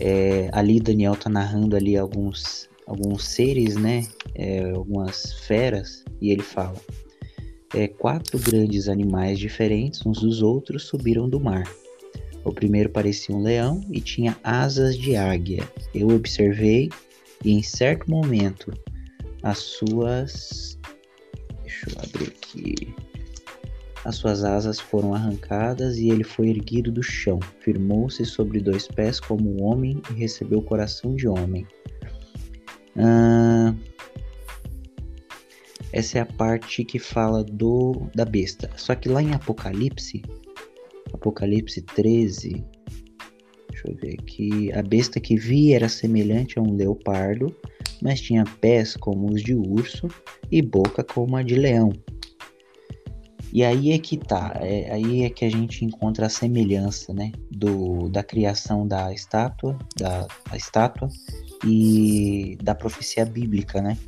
é, 0.00 0.48
ali 0.52 0.80
Daniel 0.80 1.12
está 1.12 1.28
narrando 1.28 1.76
ali 1.76 1.96
alguns, 1.96 2.68
alguns 2.86 3.24
seres, 3.24 3.76
né? 3.76 4.06
É, 4.34 4.70
algumas 4.70 5.32
feras, 5.44 6.04
e 6.20 6.30
ele 6.30 6.42
fala: 6.42 6.76
é, 7.74 7.86
quatro 7.86 8.38
grandes 8.38 8.88
animais 8.88 9.38
diferentes 9.38 10.04
uns 10.04 10.20
dos 10.20 10.42
outros 10.42 10.84
subiram 10.84 11.28
do 11.28 11.38
mar. 11.38 11.64
O 12.44 12.52
primeiro 12.52 12.88
parecia 12.88 13.34
um 13.34 13.42
leão 13.42 13.84
e 13.90 14.00
tinha 14.00 14.36
asas 14.42 14.96
de 14.96 15.14
águia. 15.14 15.68
Eu 15.94 16.08
observei 16.08 16.88
e 17.44 17.52
em 17.52 17.62
certo 17.62 18.10
momento 18.10 18.72
as 19.42 19.58
suas. 19.58 20.78
Deixa 21.62 21.90
eu 21.90 22.02
abrir 22.02 22.28
aqui. 22.28 22.94
As 24.04 24.16
suas 24.16 24.44
asas 24.44 24.80
foram 24.80 25.14
arrancadas 25.14 25.98
e 25.98 26.08
ele 26.08 26.24
foi 26.24 26.48
erguido 26.48 26.90
do 26.90 27.02
chão. 27.02 27.38
Firmou-se 27.60 28.24
sobre 28.24 28.60
dois 28.60 28.88
pés 28.88 29.20
como 29.20 29.50
um 29.50 29.62
homem 29.62 30.00
e 30.10 30.14
recebeu 30.14 30.60
o 30.60 30.64
coração 30.64 31.14
de 31.14 31.28
homem. 31.28 31.66
Ah, 32.96 33.74
essa 35.92 36.18
é 36.18 36.20
a 36.22 36.26
parte 36.26 36.84
que 36.84 36.98
fala 36.98 37.44
do 37.44 38.08
da 38.14 38.24
besta. 38.24 38.70
Só 38.76 38.94
que 38.94 39.08
lá 39.08 39.22
em 39.22 39.34
Apocalipse, 39.34 40.22
Apocalipse 41.12 41.82
13, 41.82 42.64
deixa 43.70 43.88
eu 43.88 43.94
ver 43.96 44.16
aqui, 44.20 44.72
a 44.72 44.82
besta 44.82 45.20
que 45.20 45.36
vi 45.36 45.72
era 45.74 45.88
semelhante 45.88 46.58
a 46.58 46.62
um 46.62 46.74
leopardo, 46.74 47.54
mas 48.00 48.20
tinha 48.20 48.44
pés 48.60 48.96
como 48.96 49.30
os 49.32 49.42
de 49.42 49.54
urso 49.54 50.08
e 50.50 50.62
boca 50.62 51.02
como 51.02 51.36
a 51.36 51.42
de 51.42 51.56
leão. 51.56 51.92
E 53.52 53.64
aí 53.64 53.90
é 53.90 53.98
que 53.98 54.16
tá, 54.16 54.52
é, 54.60 54.92
aí 54.92 55.24
é 55.24 55.30
que 55.30 55.44
a 55.44 55.50
gente 55.50 55.84
encontra 55.84 56.26
a 56.26 56.28
semelhança, 56.28 57.12
né, 57.12 57.32
do, 57.50 58.08
da 58.08 58.22
criação 58.22 58.86
da 58.86 59.12
estátua, 59.12 59.76
da, 59.96 60.26
estátua 60.54 61.08
e 61.64 62.56
da 62.62 62.74
profecia 62.74 63.24
bíblica, 63.24 63.82
né? 63.82 63.98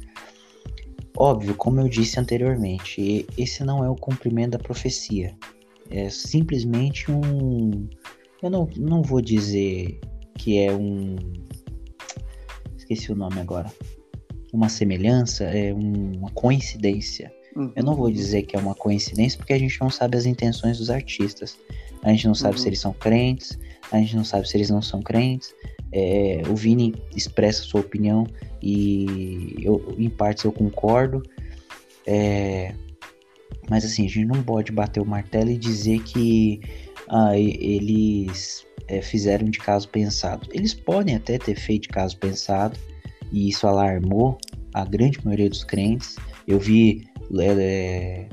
Óbvio, 1.16 1.55
como 1.57 1.81
eu 1.81 1.88
disse 1.88 2.18
anteriormente, 2.18 3.26
esse 3.37 3.64
não 3.64 3.85
é 3.85 3.90
o 3.90 3.96
cumprimento 3.96 4.52
da 4.52 4.59
profecia. 4.59 5.36
É 5.90 6.09
simplesmente 6.09 7.11
um. 7.11 7.88
Eu 8.43 8.49
não, 8.49 8.68
não 8.76 9.03
vou 9.03 9.20
dizer 9.20 10.01
que 10.38 10.59
é 10.59 10.72
um. 10.72 11.16
Esqueci 12.78 13.12
o 13.12 13.16
nome 13.16 13.40
agora. 13.40 13.70
Uma 14.53 14.68
semelhança, 14.68 15.45
é 15.45 15.74
um, 15.74 16.12
uma 16.16 16.30
coincidência. 16.30 17.32
Uhum. 17.55 17.72
Eu 17.74 17.84
não 17.84 17.94
vou 17.94 18.11
dizer 18.11 18.42
que 18.42 18.57
é 18.57 18.59
uma 18.59 18.74
coincidência 18.74 19.38
porque 19.38 19.53
a 19.53 19.59
gente 19.59 19.80
não 19.80 19.90
sabe 19.90 20.16
as 20.16 20.26
intenções 20.26 20.78
dos 20.78 20.90
artistas. 20.90 21.59
A 22.03 22.11
gente 22.11 22.26
não 22.26 22.34
sabe 22.34 22.57
uhum. 22.57 22.62
se 22.62 22.68
eles 22.68 22.80
são 22.80 22.92
crentes, 22.92 23.59
a 23.90 23.98
gente 23.98 24.16
não 24.16 24.24
sabe 24.24 24.48
se 24.48 24.57
eles 24.57 24.70
não 24.70 24.82
são 24.82 25.03
crentes. 25.03 25.55
É, 25.92 26.42
o 26.48 26.57
Vini 26.57 26.94
expressa 27.14 27.62
sua 27.62 27.80
opinião 27.80 28.26
e 28.62 29.57
eu, 29.61 29.94
em 29.98 30.09
partes 30.09 30.44
eu 30.44 30.53
concordo. 30.53 31.22
É, 32.07 32.74
mas 33.68 33.84
assim, 33.84 34.07
a 34.07 34.09
gente 34.09 34.24
não 34.24 34.42
pode 34.42 34.72
bater 34.72 35.00
o 35.00 35.07
martelo 35.07 35.50
e 35.50 35.57
dizer 35.57 36.03
que 36.03 36.61
ah, 37.09 37.36
eles 37.38 38.66
é, 38.88 39.03
fizeram 39.03 39.48
de 39.48 39.59
caso 39.59 39.88
pensado. 39.88 40.48
Eles 40.53 40.74
podem 40.74 41.14
até 41.14 41.38
ter 41.38 41.55
feito 41.55 41.82
de 41.82 41.88
caso 41.88 42.16
pensado 42.16 42.78
e 43.30 43.48
isso 43.48 43.66
alarmou 43.66 44.38
a 44.74 44.84
grande 44.84 45.22
maioria 45.24 45.48
dos 45.48 45.64
crentes. 45.64 46.16
Eu 46.46 46.59
vi 46.59 47.07
é, 47.41 48.28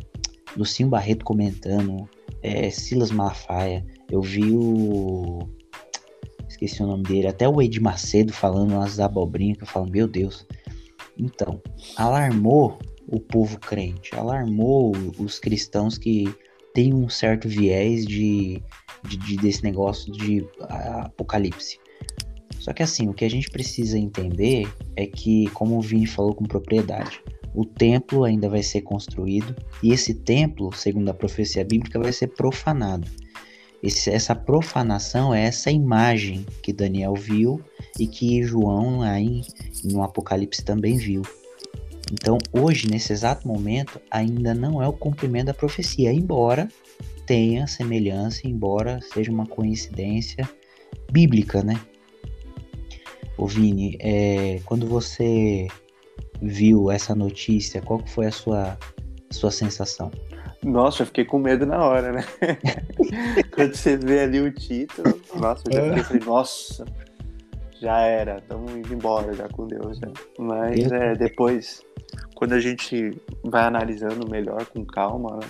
Lucinho 0.57 0.89
Barreto 0.89 1.23
comentando, 1.23 2.09
é, 2.41 2.69
Silas 2.69 3.11
Malafaia, 3.11 3.85
eu 4.09 4.21
vi 4.21 4.51
o 4.51 5.47
esqueci 6.47 6.81
o 6.83 6.87
nome 6.87 7.03
dele, 7.03 7.27
até 7.27 7.47
o 7.47 7.61
Ed 7.61 7.79
Macedo 7.79 8.33
falando 8.33 8.71
umas 8.71 8.99
abobrinhas 8.99 9.57
que 9.57 9.63
eu 9.63 9.67
falo, 9.67 9.89
meu 9.89 10.07
Deus. 10.07 10.45
Então, 11.17 11.61
alarmou 11.95 12.77
o 13.07 13.19
povo 13.19 13.59
crente, 13.59 14.15
alarmou 14.15 14.93
os 15.17 15.39
cristãos 15.39 15.97
que 15.97 16.33
têm 16.73 16.93
um 16.93 17.09
certo 17.09 17.47
viés 17.47 18.05
de, 18.05 18.61
de, 19.07 19.17
de 19.17 19.37
desse 19.37 19.63
negócio 19.63 20.11
de 20.11 20.45
apocalipse. 20.59 21.79
Só 22.59 22.73
que 22.73 22.83
assim, 22.83 23.07
o 23.07 23.13
que 23.13 23.25
a 23.25 23.29
gente 23.29 23.49
precisa 23.49 23.97
entender 23.97 24.71
é 24.95 25.05
que, 25.05 25.49
como 25.51 25.77
o 25.77 25.81
Vini 25.81 26.05
falou 26.05 26.35
com 26.35 26.43
propriedade, 26.43 27.21
o 27.53 27.65
templo 27.65 28.23
ainda 28.23 28.47
vai 28.49 28.63
ser 28.63 28.81
construído 28.81 29.55
e 29.81 29.91
esse 29.91 30.13
templo, 30.13 30.73
segundo 30.73 31.09
a 31.09 31.13
profecia 31.13 31.63
bíblica, 31.63 31.99
vai 31.99 32.11
ser 32.11 32.27
profanado. 32.27 33.07
Esse, 33.81 34.09
essa 34.09 34.35
profanação 34.35 35.33
é 35.33 35.43
essa 35.43 35.71
imagem 35.71 36.45
que 36.61 36.73
Daniel 36.73 37.13
viu 37.13 37.61
e 37.97 38.07
que 38.07 38.43
João 38.43 39.01
aí 39.01 39.41
no 39.85 40.03
Apocalipse 40.03 40.63
também 40.63 40.97
viu. 40.97 41.21
Então, 42.11 42.37
hoje, 42.51 42.89
nesse 42.89 43.13
exato 43.13 43.47
momento, 43.47 44.01
ainda 44.09 44.53
não 44.53 44.81
é 44.81 44.87
o 44.87 44.93
cumprimento 44.93 45.47
da 45.47 45.53
profecia, 45.53 46.11
embora 46.11 46.67
tenha 47.25 47.67
semelhança, 47.67 48.47
embora 48.47 48.99
seja 49.13 49.31
uma 49.31 49.45
coincidência 49.45 50.49
bíblica, 51.11 51.61
né? 51.61 51.79
Ô 53.37 53.45
Vini, 53.45 53.95
é, 54.01 54.59
quando 54.65 54.87
você 54.87 55.67
viu 56.41 56.89
essa 56.91 57.13
notícia, 57.15 57.81
qual 57.81 58.05
foi 58.07 58.27
a 58.27 58.31
sua, 58.31 58.77
sua 59.31 59.51
sensação? 59.51 60.11
Nossa, 60.63 61.03
eu 61.03 61.07
fiquei 61.07 61.23
com 61.23 61.39
medo 61.39 61.65
na 61.65 61.83
hora, 61.83 62.11
né? 62.11 62.25
Quando 63.53 63.75
você 63.75 63.95
vê 63.95 64.21
ali 64.21 64.41
o 64.41 64.51
título, 64.51 65.19
nossa, 65.35 65.63
eu 65.71 65.95
já 65.95 66.03
fiquei, 66.03 66.27
nossa, 66.27 66.85
já 67.79 68.01
era, 68.01 68.37
estamos 68.39 68.71
indo 68.73 68.93
embora 68.93 69.33
já 69.33 69.47
com 69.47 69.67
Deus. 69.67 69.97
Já. 69.97 70.07
Mas 70.37 70.91
é, 70.91 71.15
depois, 71.15 71.81
quando 72.35 72.53
a 72.53 72.59
gente 72.59 73.17
vai 73.43 73.63
analisando 73.63 74.29
melhor, 74.29 74.65
com 74.65 74.85
calma, 74.85 75.37
né? 75.37 75.47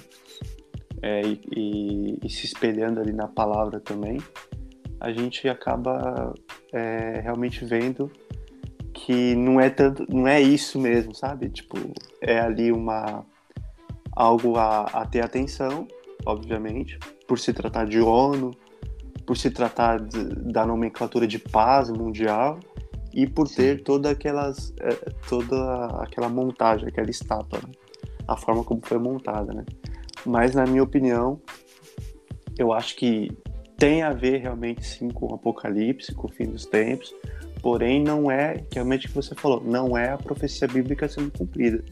É, 1.02 1.22
e, 1.22 1.42
e, 1.56 2.20
e, 2.26 2.30
se 2.30 2.46
espelhando 2.46 3.00
ali 3.00 3.14
na 3.14 3.28
palavra 3.28 3.80
também, 3.80 4.18
a 5.00 5.12
gente 5.12 5.48
acaba 5.48 6.34
é, 6.74 7.22
realmente 7.22 7.64
vendo 7.64 8.12
que 8.94 9.36
não 9.36 9.60
é 9.60 9.70
tanto, 9.70 10.06
não 10.10 10.28
é 10.28 10.42
isso 10.42 10.80
mesmo, 10.80 11.14
sabe? 11.14 11.50
Tipo, 11.50 11.78
é 12.22 12.40
ali 12.40 12.72
uma 12.72 13.26
algo 14.12 14.58
a, 14.58 14.82
a 14.86 15.06
ter 15.06 15.22
atenção, 15.22 15.88
obviamente, 16.26 16.98
por 17.28 17.40
se 17.40 17.54
tratar 17.54 17.86
de 17.86 18.00
ONU, 18.00 18.52
por 19.26 19.38
se 19.38 19.50
tratar 19.50 20.00
de, 20.00 20.24
da 20.52 20.66
nomenclatura 20.66 21.28
de 21.28 21.40
paz 21.40 21.90
mundial 21.90 22.60
e 23.14 23.28
por 23.28 23.48
Sim. 23.48 23.56
ter 23.56 23.84
toda 23.84 24.10
aquelas 24.12 24.74
é, 24.82 24.90
toda 25.28 25.86
aquela 26.02 26.28
montagem, 26.30 26.88
aquela 26.88 27.10
estátua, 27.10 27.60
né? 27.60 27.72
a 28.28 28.36
forma 28.36 28.64
como 28.64 28.82
foi 28.84 29.00
montada, 29.00 29.54
né? 29.54 29.66
Mas 30.26 30.54
na 30.54 30.66
minha 30.66 30.84
opinião, 30.84 31.42
eu 32.58 32.74
acho 32.74 32.96
que 32.96 33.32
tem 33.78 34.04
a 34.04 34.12
ver 34.12 34.40
realmente 34.40 34.86
sim 34.86 35.10
com 35.10 35.32
o 35.32 35.36
apocalipse, 35.36 36.14
com 36.14 36.28
o 36.28 36.32
fim 36.32 36.46
dos 36.46 36.66
tempos, 36.66 37.14
porém 37.62 38.02
não 38.02 38.32
é, 38.32 38.64
realmente 38.74 39.06
o 39.06 39.10
que 39.10 39.16
você 39.16 39.36
falou, 39.36 39.62
não 39.64 39.98
é 39.98 40.10
a 40.10 40.18
profecia 40.18 40.68
bíblica 40.68 41.08
sendo 41.08 41.32
cumprida. 41.32 41.84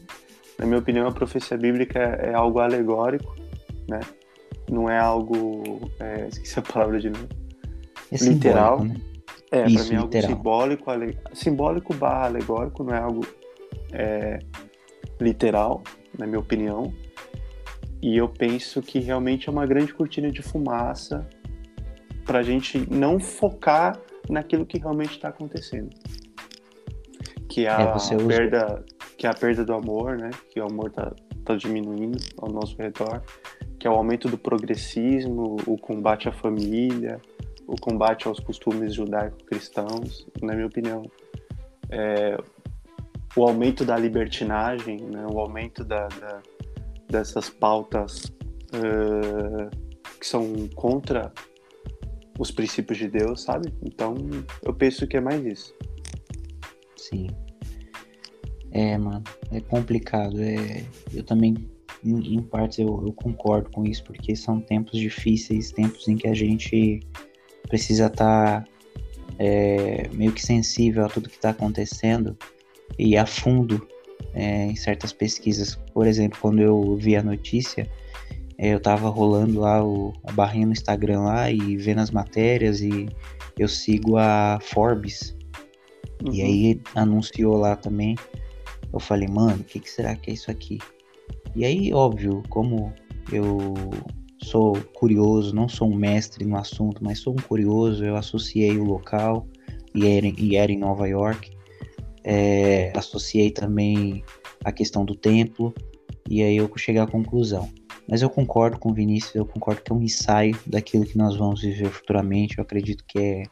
Na 0.58 0.66
minha 0.66 0.78
opinião, 0.78 1.06
a 1.06 1.12
profecia 1.12 1.56
bíblica 1.56 1.98
é 1.98 2.34
algo 2.34 2.58
alegórico, 2.58 3.36
né? 3.88 4.00
Não 4.70 4.90
é 4.90 4.98
algo, 4.98 5.90
é, 6.00 6.28
esqueci 6.28 6.58
a 6.58 6.62
palavra 6.62 7.00
de 7.00 7.10
novo, 7.10 7.28
é 8.12 8.16
literal. 8.16 8.84
Né? 8.84 8.96
É, 9.50 9.62
para 9.62 9.84
mim 9.84 9.94
é 9.94 9.96
algo 9.96 10.20
simbólico, 10.20 10.90
ale... 10.90 11.18
simbólico 11.32 11.94
barra 11.94 12.26
alegórico, 12.26 12.84
não 12.84 12.94
é 12.94 12.98
algo 12.98 13.26
é, 13.92 14.40
literal, 15.20 15.82
na 16.18 16.26
minha 16.26 16.38
opinião. 16.38 16.92
E 18.02 18.16
eu 18.16 18.28
penso 18.28 18.82
que 18.82 18.98
realmente 18.98 19.48
é 19.48 19.52
uma 19.52 19.66
grande 19.66 19.92
cortina 19.92 20.30
de 20.30 20.42
fumaça 20.42 21.26
para 22.24 22.40
a 22.40 22.42
gente 22.42 22.78
não 22.90 23.18
focar 23.18 23.98
naquilo 24.30 24.66
que 24.66 24.78
realmente 24.78 25.12
está 25.12 25.28
acontecendo. 25.28 25.90
Que 27.48 27.66
é 27.66 27.70
a 27.70 27.96
é, 27.96 28.26
perda, 28.26 28.84
que 29.16 29.26
é 29.26 29.30
a 29.30 29.34
perda 29.34 29.64
do 29.64 29.74
amor, 29.74 30.16
né? 30.16 30.30
Que 30.50 30.60
o 30.60 30.66
amor 30.66 30.88
está 30.88 31.12
tá 31.44 31.56
diminuindo 31.56 32.18
ao 32.38 32.50
nosso 32.50 32.76
redor, 32.76 33.22
que 33.78 33.86
é 33.86 33.90
o 33.90 33.94
aumento 33.94 34.28
do 34.28 34.36
progressismo, 34.36 35.56
o 35.66 35.78
combate 35.78 36.28
à 36.28 36.32
família, 36.32 37.20
o 37.66 37.76
combate 37.76 38.28
aos 38.28 38.38
costumes 38.40 38.94
judaico-cristãos, 38.94 40.26
na 40.42 40.54
minha 40.54 40.66
opinião. 40.66 41.02
É, 41.90 42.36
o 43.36 43.44
aumento 43.44 43.84
da 43.84 43.96
libertinagem, 43.96 44.98
né? 45.00 45.26
o 45.30 45.38
aumento 45.38 45.84
da, 45.84 46.08
da 46.08 46.42
dessas 47.08 47.48
pautas 47.48 48.24
uh, 48.74 49.70
que 50.20 50.26
são 50.26 50.68
contra 50.74 51.32
os 52.38 52.52
princípios 52.52 52.98
de 52.98 53.08
Deus, 53.08 53.42
sabe? 53.42 53.74
Então, 53.82 54.14
eu 54.62 54.72
penso 54.72 55.06
que 55.06 55.16
é 55.16 55.20
mais 55.20 55.44
isso. 55.44 55.74
Sim. 56.96 57.28
É, 58.70 58.96
mano, 58.96 59.24
é 59.50 59.60
complicado. 59.60 60.40
É, 60.40 60.84
eu 61.12 61.24
também, 61.24 61.56
em, 62.04 62.34
em 62.34 62.42
partes, 62.42 62.78
eu, 62.78 63.02
eu, 63.04 63.12
concordo 63.12 63.70
com 63.70 63.84
isso, 63.84 64.04
porque 64.04 64.36
são 64.36 64.60
tempos 64.60 64.98
difíceis, 64.98 65.72
tempos 65.72 66.06
em 66.06 66.16
que 66.16 66.28
a 66.28 66.34
gente 66.34 67.00
precisa 67.68 68.06
estar 68.06 68.62
tá, 68.62 68.68
é, 69.38 70.08
meio 70.12 70.32
que 70.32 70.44
sensível 70.44 71.04
a 71.04 71.08
tudo 71.08 71.28
que 71.28 71.36
está 71.36 71.50
acontecendo 71.50 72.36
e 72.98 73.16
a 73.16 73.26
fundo 73.26 73.86
é, 74.32 74.66
em 74.66 74.76
certas 74.76 75.12
pesquisas. 75.12 75.74
Por 75.92 76.06
exemplo, 76.06 76.38
quando 76.40 76.60
eu 76.60 76.96
vi 76.96 77.16
a 77.16 77.22
notícia, 77.22 77.90
eu 78.58 78.80
tava 78.80 79.08
rolando 79.08 79.60
lá 79.60 79.84
o, 79.84 80.12
a 80.24 80.32
barrinha 80.32 80.66
no 80.66 80.72
Instagram 80.72 81.20
lá 81.20 81.50
e 81.50 81.76
vendo 81.76 82.00
as 82.00 82.10
matérias 82.10 82.80
e 82.80 83.08
eu 83.56 83.68
sigo 83.68 84.16
a 84.16 84.58
Forbes. 84.60 85.36
Uhum. 86.24 86.32
E 86.32 86.42
aí 86.42 86.80
anunciou 86.94 87.56
lá 87.56 87.76
também. 87.76 88.16
Eu 88.92 88.98
falei, 88.98 89.28
mano, 89.28 89.60
o 89.60 89.64
que, 89.64 89.78
que 89.78 89.90
será 89.90 90.16
que 90.16 90.30
é 90.30 90.34
isso 90.34 90.50
aqui? 90.50 90.78
E 91.54 91.64
aí, 91.64 91.92
óbvio, 91.92 92.42
como 92.48 92.92
eu 93.32 93.74
sou 94.42 94.76
curioso, 94.94 95.54
não 95.54 95.68
sou 95.68 95.88
um 95.88 95.94
mestre 95.94 96.44
no 96.44 96.56
assunto, 96.56 97.02
mas 97.02 97.20
sou 97.20 97.34
um 97.34 97.42
curioso, 97.42 98.04
eu 98.04 98.16
associei 98.16 98.76
o 98.76 98.84
local 98.84 99.46
e 99.94 100.06
era, 100.06 100.26
e 100.26 100.56
era 100.56 100.72
em 100.72 100.78
Nova 100.78 101.06
York. 101.06 101.50
É, 102.24 102.92
associei 102.96 103.50
também 103.50 104.24
a 104.64 104.72
questão 104.72 105.04
do 105.04 105.14
templo 105.14 105.72
e 106.28 106.42
aí 106.42 106.56
eu 106.56 106.70
cheguei 106.76 107.00
à 107.00 107.06
conclusão. 107.06 107.70
Mas 108.08 108.22
eu 108.22 108.30
concordo 108.30 108.78
com 108.78 108.90
o 108.90 108.94
Vinícius, 108.94 109.34
eu 109.34 109.44
concordo 109.44 109.82
que 109.82 109.92
é 109.92 109.94
um 109.94 110.02
ensaio 110.02 110.58
daquilo 110.66 111.04
que 111.04 111.18
nós 111.18 111.36
vamos 111.36 111.60
viver 111.60 111.90
futuramente. 111.90 112.56
Eu 112.56 112.62
acredito 112.62 113.04
que 113.06 113.18
é, 113.18 113.42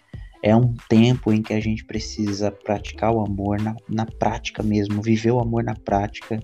é 0.42 0.57
um 0.57 0.74
tempo 0.88 1.32
em 1.32 1.42
que 1.42 1.52
a 1.52 1.61
gente 1.61 1.84
precisa 1.84 2.50
praticar 2.50 3.12
o 3.12 3.20
amor 3.20 3.61
na, 3.61 3.76
na 3.88 4.07
prática 4.07 4.62
mesmo, 4.62 5.02
viver 5.02 5.32
o 5.32 5.40
amor 5.40 5.62
na 5.62 5.74
prática, 5.74 6.40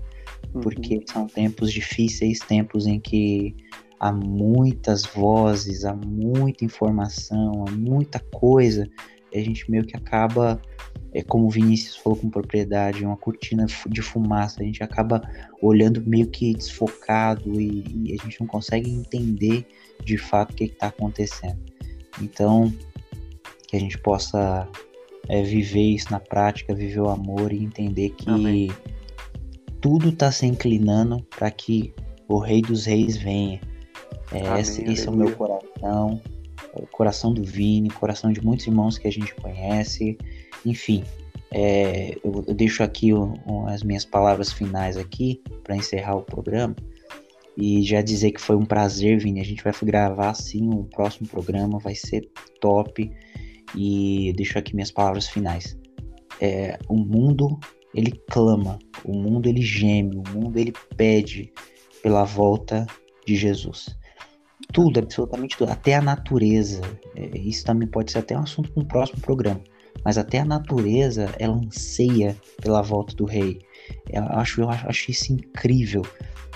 uhum. 0.52 0.60
porque 0.60 1.02
são 1.10 1.26
tempos 1.26 1.72
difíceis, 1.72 2.38
tempos 2.40 2.86
em 2.86 3.00
que 3.00 3.56
há 3.98 4.12
muitas 4.12 5.04
vozes, 5.04 5.84
há 5.84 5.94
muita 5.94 6.64
informação, 6.64 7.64
há 7.66 7.70
muita 7.70 8.18
coisa, 8.18 8.86
a 9.34 9.40
gente 9.42 9.70
meio 9.70 9.84
que 9.84 9.96
acaba 9.96 10.60
é 11.14 11.22
como 11.22 11.46
o 11.46 11.50
Vinícius 11.50 11.96
falou 11.96 12.18
com 12.18 12.30
propriedade, 12.30 13.04
uma 13.04 13.16
cortina 13.16 13.66
de 13.86 14.00
fumaça. 14.00 14.62
A 14.62 14.64
gente 14.64 14.82
acaba 14.82 15.20
olhando 15.60 16.02
meio 16.06 16.26
que 16.28 16.54
desfocado 16.54 17.60
e, 17.60 17.84
e 18.04 18.18
a 18.18 18.22
gente 18.22 18.40
não 18.40 18.46
consegue 18.46 18.90
entender 18.90 19.66
de 20.02 20.16
fato 20.16 20.52
o 20.52 20.54
que 20.54 20.64
está 20.64 20.86
acontecendo. 20.86 21.60
Então, 22.20 22.72
que 23.68 23.76
a 23.76 23.80
gente 23.80 23.98
possa 23.98 24.66
é, 25.28 25.42
viver 25.42 25.82
isso 25.82 26.10
na 26.10 26.20
prática, 26.20 26.74
viver 26.74 27.00
o 27.00 27.10
amor 27.10 27.52
e 27.52 27.62
entender 27.62 28.10
que 28.10 28.30
Amém. 28.30 28.70
tudo 29.80 30.08
está 30.08 30.32
se 30.32 30.46
inclinando 30.46 31.22
para 31.36 31.50
que 31.50 31.92
o 32.26 32.38
Rei 32.38 32.62
dos 32.62 32.86
Reis 32.86 33.18
venha. 33.18 33.60
É, 34.32 34.60
esse, 34.60 34.82
esse 34.90 35.06
é 35.06 35.10
o 35.10 35.14
meu 35.14 35.32
coração, 35.32 36.20
coração 36.90 37.32
do 37.32 37.42
Vini, 37.42 37.90
coração 37.90 38.32
de 38.32 38.44
muitos 38.44 38.66
irmãos 38.66 38.98
que 38.98 39.08
a 39.08 39.12
gente 39.12 39.34
conhece. 39.34 40.16
Enfim, 40.64 41.04
é, 41.50 42.16
eu, 42.24 42.44
eu, 42.46 42.54
deixo 42.54 42.82
aqui 42.82 43.12
o, 43.12 43.34
o, 43.46 43.66
as 43.66 43.82
minhas 43.82 44.04
palavras 44.04 44.52
finais 44.52 44.96
aqui 44.96 45.42
para 45.62 45.76
encerrar 45.76 46.16
o 46.16 46.22
programa 46.22 46.74
e 47.56 47.82
já 47.82 48.00
dizer 48.00 48.32
que 48.32 48.40
foi 48.40 48.56
um 48.56 48.64
prazer, 48.64 49.18
Vini. 49.18 49.40
A 49.40 49.44
gente 49.44 49.62
vai 49.62 49.72
gravar 49.82 50.34
sim 50.34 50.68
o 50.72 50.84
próximo 50.84 51.28
programa, 51.28 51.78
vai 51.78 51.94
ser 51.94 52.28
top. 52.60 53.10
E 53.76 54.32
deixo 54.36 54.58
aqui 54.58 54.74
minhas 54.74 54.90
palavras 54.90 55.28
finais. 55.28 55.76
É, 56.40 56.78
o 56.88 56.96
mundo 56.96 57.58
ele 57.94 58.12
clama, 58.30 58.78
o 59.04 59.12
mundo 59.12 59.46
ele 59.46 59.60
geme, 59.60 60.16
o 60.16 60.22
mundo 60.30 60.58
ele 60.58 60.72
pede 60.96 61.52
pela 62.02 62.24
volta 62.24 62.86
de 63.26 63.36
Jesus. 63.36 63.96
Tudo, 64.72 65.00
absolutamente 65.00 65.56
tudo. 65.56 65.70
Até 65.70 65.94
a 65.94 66.02
natureza. 66.02 66.80
É, 67.14 67.38
isso 67.38 67.64
também 67.64 67.86
pode 67.86 68.12
ser 68.12 68.18
até 68.18 68.36
um 68.36 68.42
assunto 68.42 68.70
para 68.72 68.82
um 68.82 68.86
próximo 68.86 69.20
programa. 69.20 69.60
Mas 70.04 70.18
até 70.18 70.40
a 70.40 70.44
natureza, 70.44 71.32
ela 71.38 71.54
anseia 71.54 72.36
pela 72.60 72.82
volta 72.82 73.14
do 73.14 73.24
rei. 73.24 73.60
Eu 74.10 74.24
acho, 74.24 74.62
eu 74.62 74.70
acho 74.70 75.10
isso 75.10 75.32
incrível. 75.32 76.02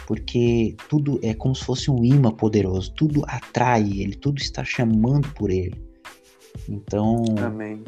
Porque 0.07 0.77
tudo 0.89 1.19
é 1.23 1.35
como 1.35 1.55
se 1.55 1.65
fosse 1.65 1.91
um 1.91 2.05
imã 2.05 2.31
poderoso. 2.31 2.93
Tudo 2.95 3.25
atrai 3.27 3.83
ele, 3.83 4.15
tudo 4.15 4.39
está 4.39 4.65
chamando 4.65 5.29
por 5.35 5.51
ele. 5.51 5.75
Então, 6.69 7.25
Amém. 7.39 7.85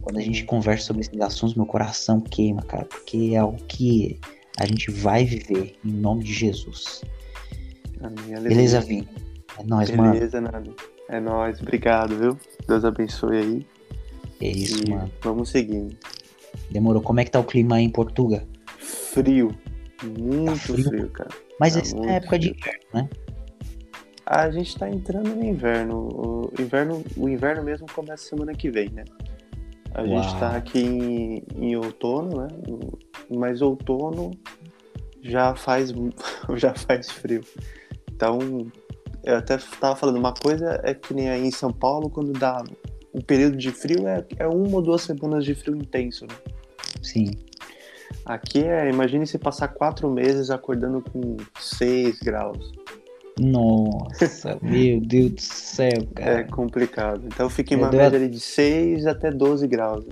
quando 0.00 0.18
a 0.18 0.22
gente 0.22 0.44
conversa 0.44 0.86
sobre 0.86 1.02
esses 1.02 1.20
assuntos, 1.20 1.54
meu 1.54 1.66
coração 1.66 2.20
queima, 2.20 2.62
cara. 2.62 2.84
Porque 2.84 3.32
é 3.34 3.42
o 3.42 3.52
que 3.52 4.18
a 4.58 4.66
gente 4.66 4.90
vai 4.90 5.24
viver 5.24 5.76
em 5.84 5.92
nome 5.92 6.24
de 6.24 6.32
Jesus. 6.32 7.02
Amém. 8.00 8.40
Beleza, 8.42 8.80
Vini? 8.80 9.25
É 9.58 9.64
nóis, 9.64 9.90
mano. 9.90 10.12
Beleza, 10.12 10.40
nada. 10.40 10.64
É 11.08 11.20
nóis. 11.20 11.60
Obrigado, 11.60 12.16
viu? 12.16 12.38
Deus 12.66 12.84
abençoe 12.84 13.36
aí. 13.38 13.66
É 14.40 14.48
isso, 14.48 14.84
e 14.86 14.90
mano. 14.90 15.10
vamos 15.22 15.48
seguindo. 15.48 15.96
Demorou. 16.70 17.00
Como 17.02 17.20
é 17.20 17.24
que 17.24 17.30
tá 17.30 17.40
o 17.40 17.44
clima 17.44 17.76
aí 17.76 17.84
em 17.84 17.90
Portugal? 17.90 18.42
Frio. 18.78 19.50
Muito 20.18 20.46
Tá 20.50 20.56
frio? 20.56 20.84
frio, 20.88 21.10
cara. 21.10 21.30
Mas 21.58 21.74
Tá 21.74 21.80
essa 21.80 21.96
é 21.98 22.16
época 22.16 22.38
de 22.38 22.48
frio. 22.50 22.58
inverno, 22.60 22.80
né? 22.94 23.08
A 24.26 24.50
gente 24.50 24.76
tá 24.78 24.90
entrando 24.90 25.28
no 25.34 25.44
inverno. 25.44 26.08
O 26.08 26.52
inverno, 26.60 27.04
o 27.16 27.28
inverno 27.28 27.62
mesmo 27.62 27.86
começa 27.94 28.24
semana 28.28 28.52
que 28.52 28.68
vem, 28.70 28.90
né? 28.90 29.04
A 29.94 30.02
Uau. 30.02 30.22
gente 30.22 30.38
tá 30.38 30.56
aqui 30.56 30.80
em, 30.80 31.42
em 31.56 31.76
outono, 31.76 32.42
né? 32.42 32.48
Mas 33.30 33.62
outono 33.62 34.32
já 35.22 35.54
faz, 35.54 35.92
já 36.56 36.74
faz 36.74 37.10
frio. 37.10 37.40
Então, 38.12 38.38
eu 39.26 39.36
até 39.36 39.58
tava 39.80 39.96
falando, 39.96 40.16
uma 40.18 40.32
coisa 40.32 40.80
é 40.82 40.94
que 40.94 41.12
nem 41.12 41.28
aí 41.28 41.44
em 41.46 41.50
São 41.50 41.72
Paulo, 41.72 42.08
quando 42.08 42.32
dá 42.32 42.62
um 43.12 43.20
período 43.20 43.56
de 43.56 43.70
frio, 43.70 44.06
é, 44.08 44.24
é 44.38 44.46
uma 44.46 44.76
ou 44.76 44.82
duas 44.82 45.02
semanas 45.02 45.44
de 45.44 45.54
frio 45.54 45.76
intenso, 45.76 46.24
né? 46.26 46.34
Sim. 47.02 47.30
Aqui 48.24 48.62
é, 48.64 48.88
imagine 48.88 49.26
se 49.26 49.38
passar 49.38 49.68
quatro 49.68 50.08
meses 50.10 50.50
acordando 50.50 51.02
com 51.02 51.36
6 51.60 52.20
graus. 52.20 52.72
Nossa, 53.38 54.58
meu 54.62 55.00
Deus 55.00 55.32
do 55.32 55.40
céu, 55.40 55.88
É 56.16 56.22
cara. 56.24 56.44
complicado. 56.44 57.22
Então 57.26 57.50
fica 57.50 57.74
em 57.74 57.76
uma 57.76 57.90
média 57.90 58.18
ali 58.18 58.28
de 58.28 58.40
6 58.40 59.06
até 59.06 59.30
12 59.30 59.66
graus. 59.66 60.04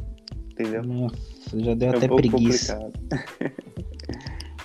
Entendeu? 0.52 0.82
Nossa, 0.84 1.16
já 1.54 1.74
deu 1.74 1.88
É 1.88 1.92
um 1.92 1.96
até 1.96 2.08
pouco 2.08 2.22
preguiça. 2.28 2.76
complicado. 2.76 3.52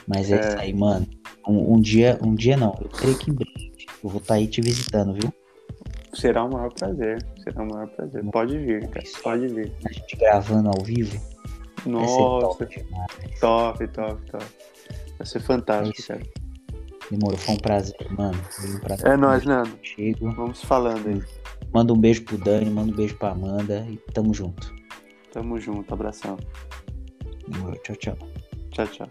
Mas 0.08 0.32
é, 0.32 0.36
É. 0.38 0.40
isso 0.50 0.58
aí, 0.60 0.74
mano. 0.74 1.08
Um, 1.48 1.76
um 1.76 1.82
dia, 1.82 2.20
um 2.22 2.36
dia 2.36 2.56
não. 2.58 2.76
Eu 2.82 2.90
creio 2.90 3.18
que 3.18 3.32
em 3.32 3.34
breve 3.34 3.69
eu 4.04 4.10
vou 4.10 4.20
estar 4.20 4.36
aí 4.36 4.48
te 4.48 4.62
visitando, 4.62 5.14
viu? 5.14 5.34
Será 6.14 6.44
um 6.44 6.50
maior 6.50 6.74
prazer. 6.74 7.24
Será 7.44 7.62
um 7.64 7.68
maior 7.68 7.88
prazer. 7.88 8.24
Pode 8.32 8.58
vir, 8.58 8.88
cara. 8.90 9.06
Pode 9.22 9.48
vir. 9.48 9.72
A 9.86 9.92
gente 9.92 10.16
gravando 10.16 10.70
ao 10.70 10.84
vivo. 10.84 11.20
Nossa, 11.86 12.18
top 12.18 12.86
top, 13.40 13.88
top, 13.88 14.32
top. 14.32 14.46
Vai 15.18 15.28
ser 15.28 15.40
fantástico, 15.40 16.00
Isso. 16.00 16.08
cara. 16.08 16.24
Demorou, 17.12 17.38
foi 17.38 17.56
um 17.56 17.58
prazer, 17.58 18.12
mano. 18.12 18.38
Foi 18.52 18.70
um 18.70 18.80
prazer. 18.80 19.08
É 19.08 19.18
nóis, 19.18 19.46
Nando. 19.46 19.80
Chego. 19.82 20.32
Vamos 20.32 20.62
falando 20.62 21.08
aí. 21.08 21.24
Manda 21.74 21.94
um 21.94 21.98
beijo 21.98 22.24
pro 22.24 22.38
Dani, 22.38 22.70
manda 22.70 22.92
um 22.92 22.96
beijo 22.96 23.18
pra 23.18 23.30
Amanda 23.32 23.86
e 23.90 23.98
tamo 24.14 24.34
junto. 24.34 24.74
Tamo 25.32 25.60
junto. 25.60 25.92
Abração. 25.94 26.38
Demorou, 27.48 27.76
Tchau, 27.78 27.96
tchau. 27.96 28.18
Tchau, 28.72 28.88
tchau. 28.88 29.10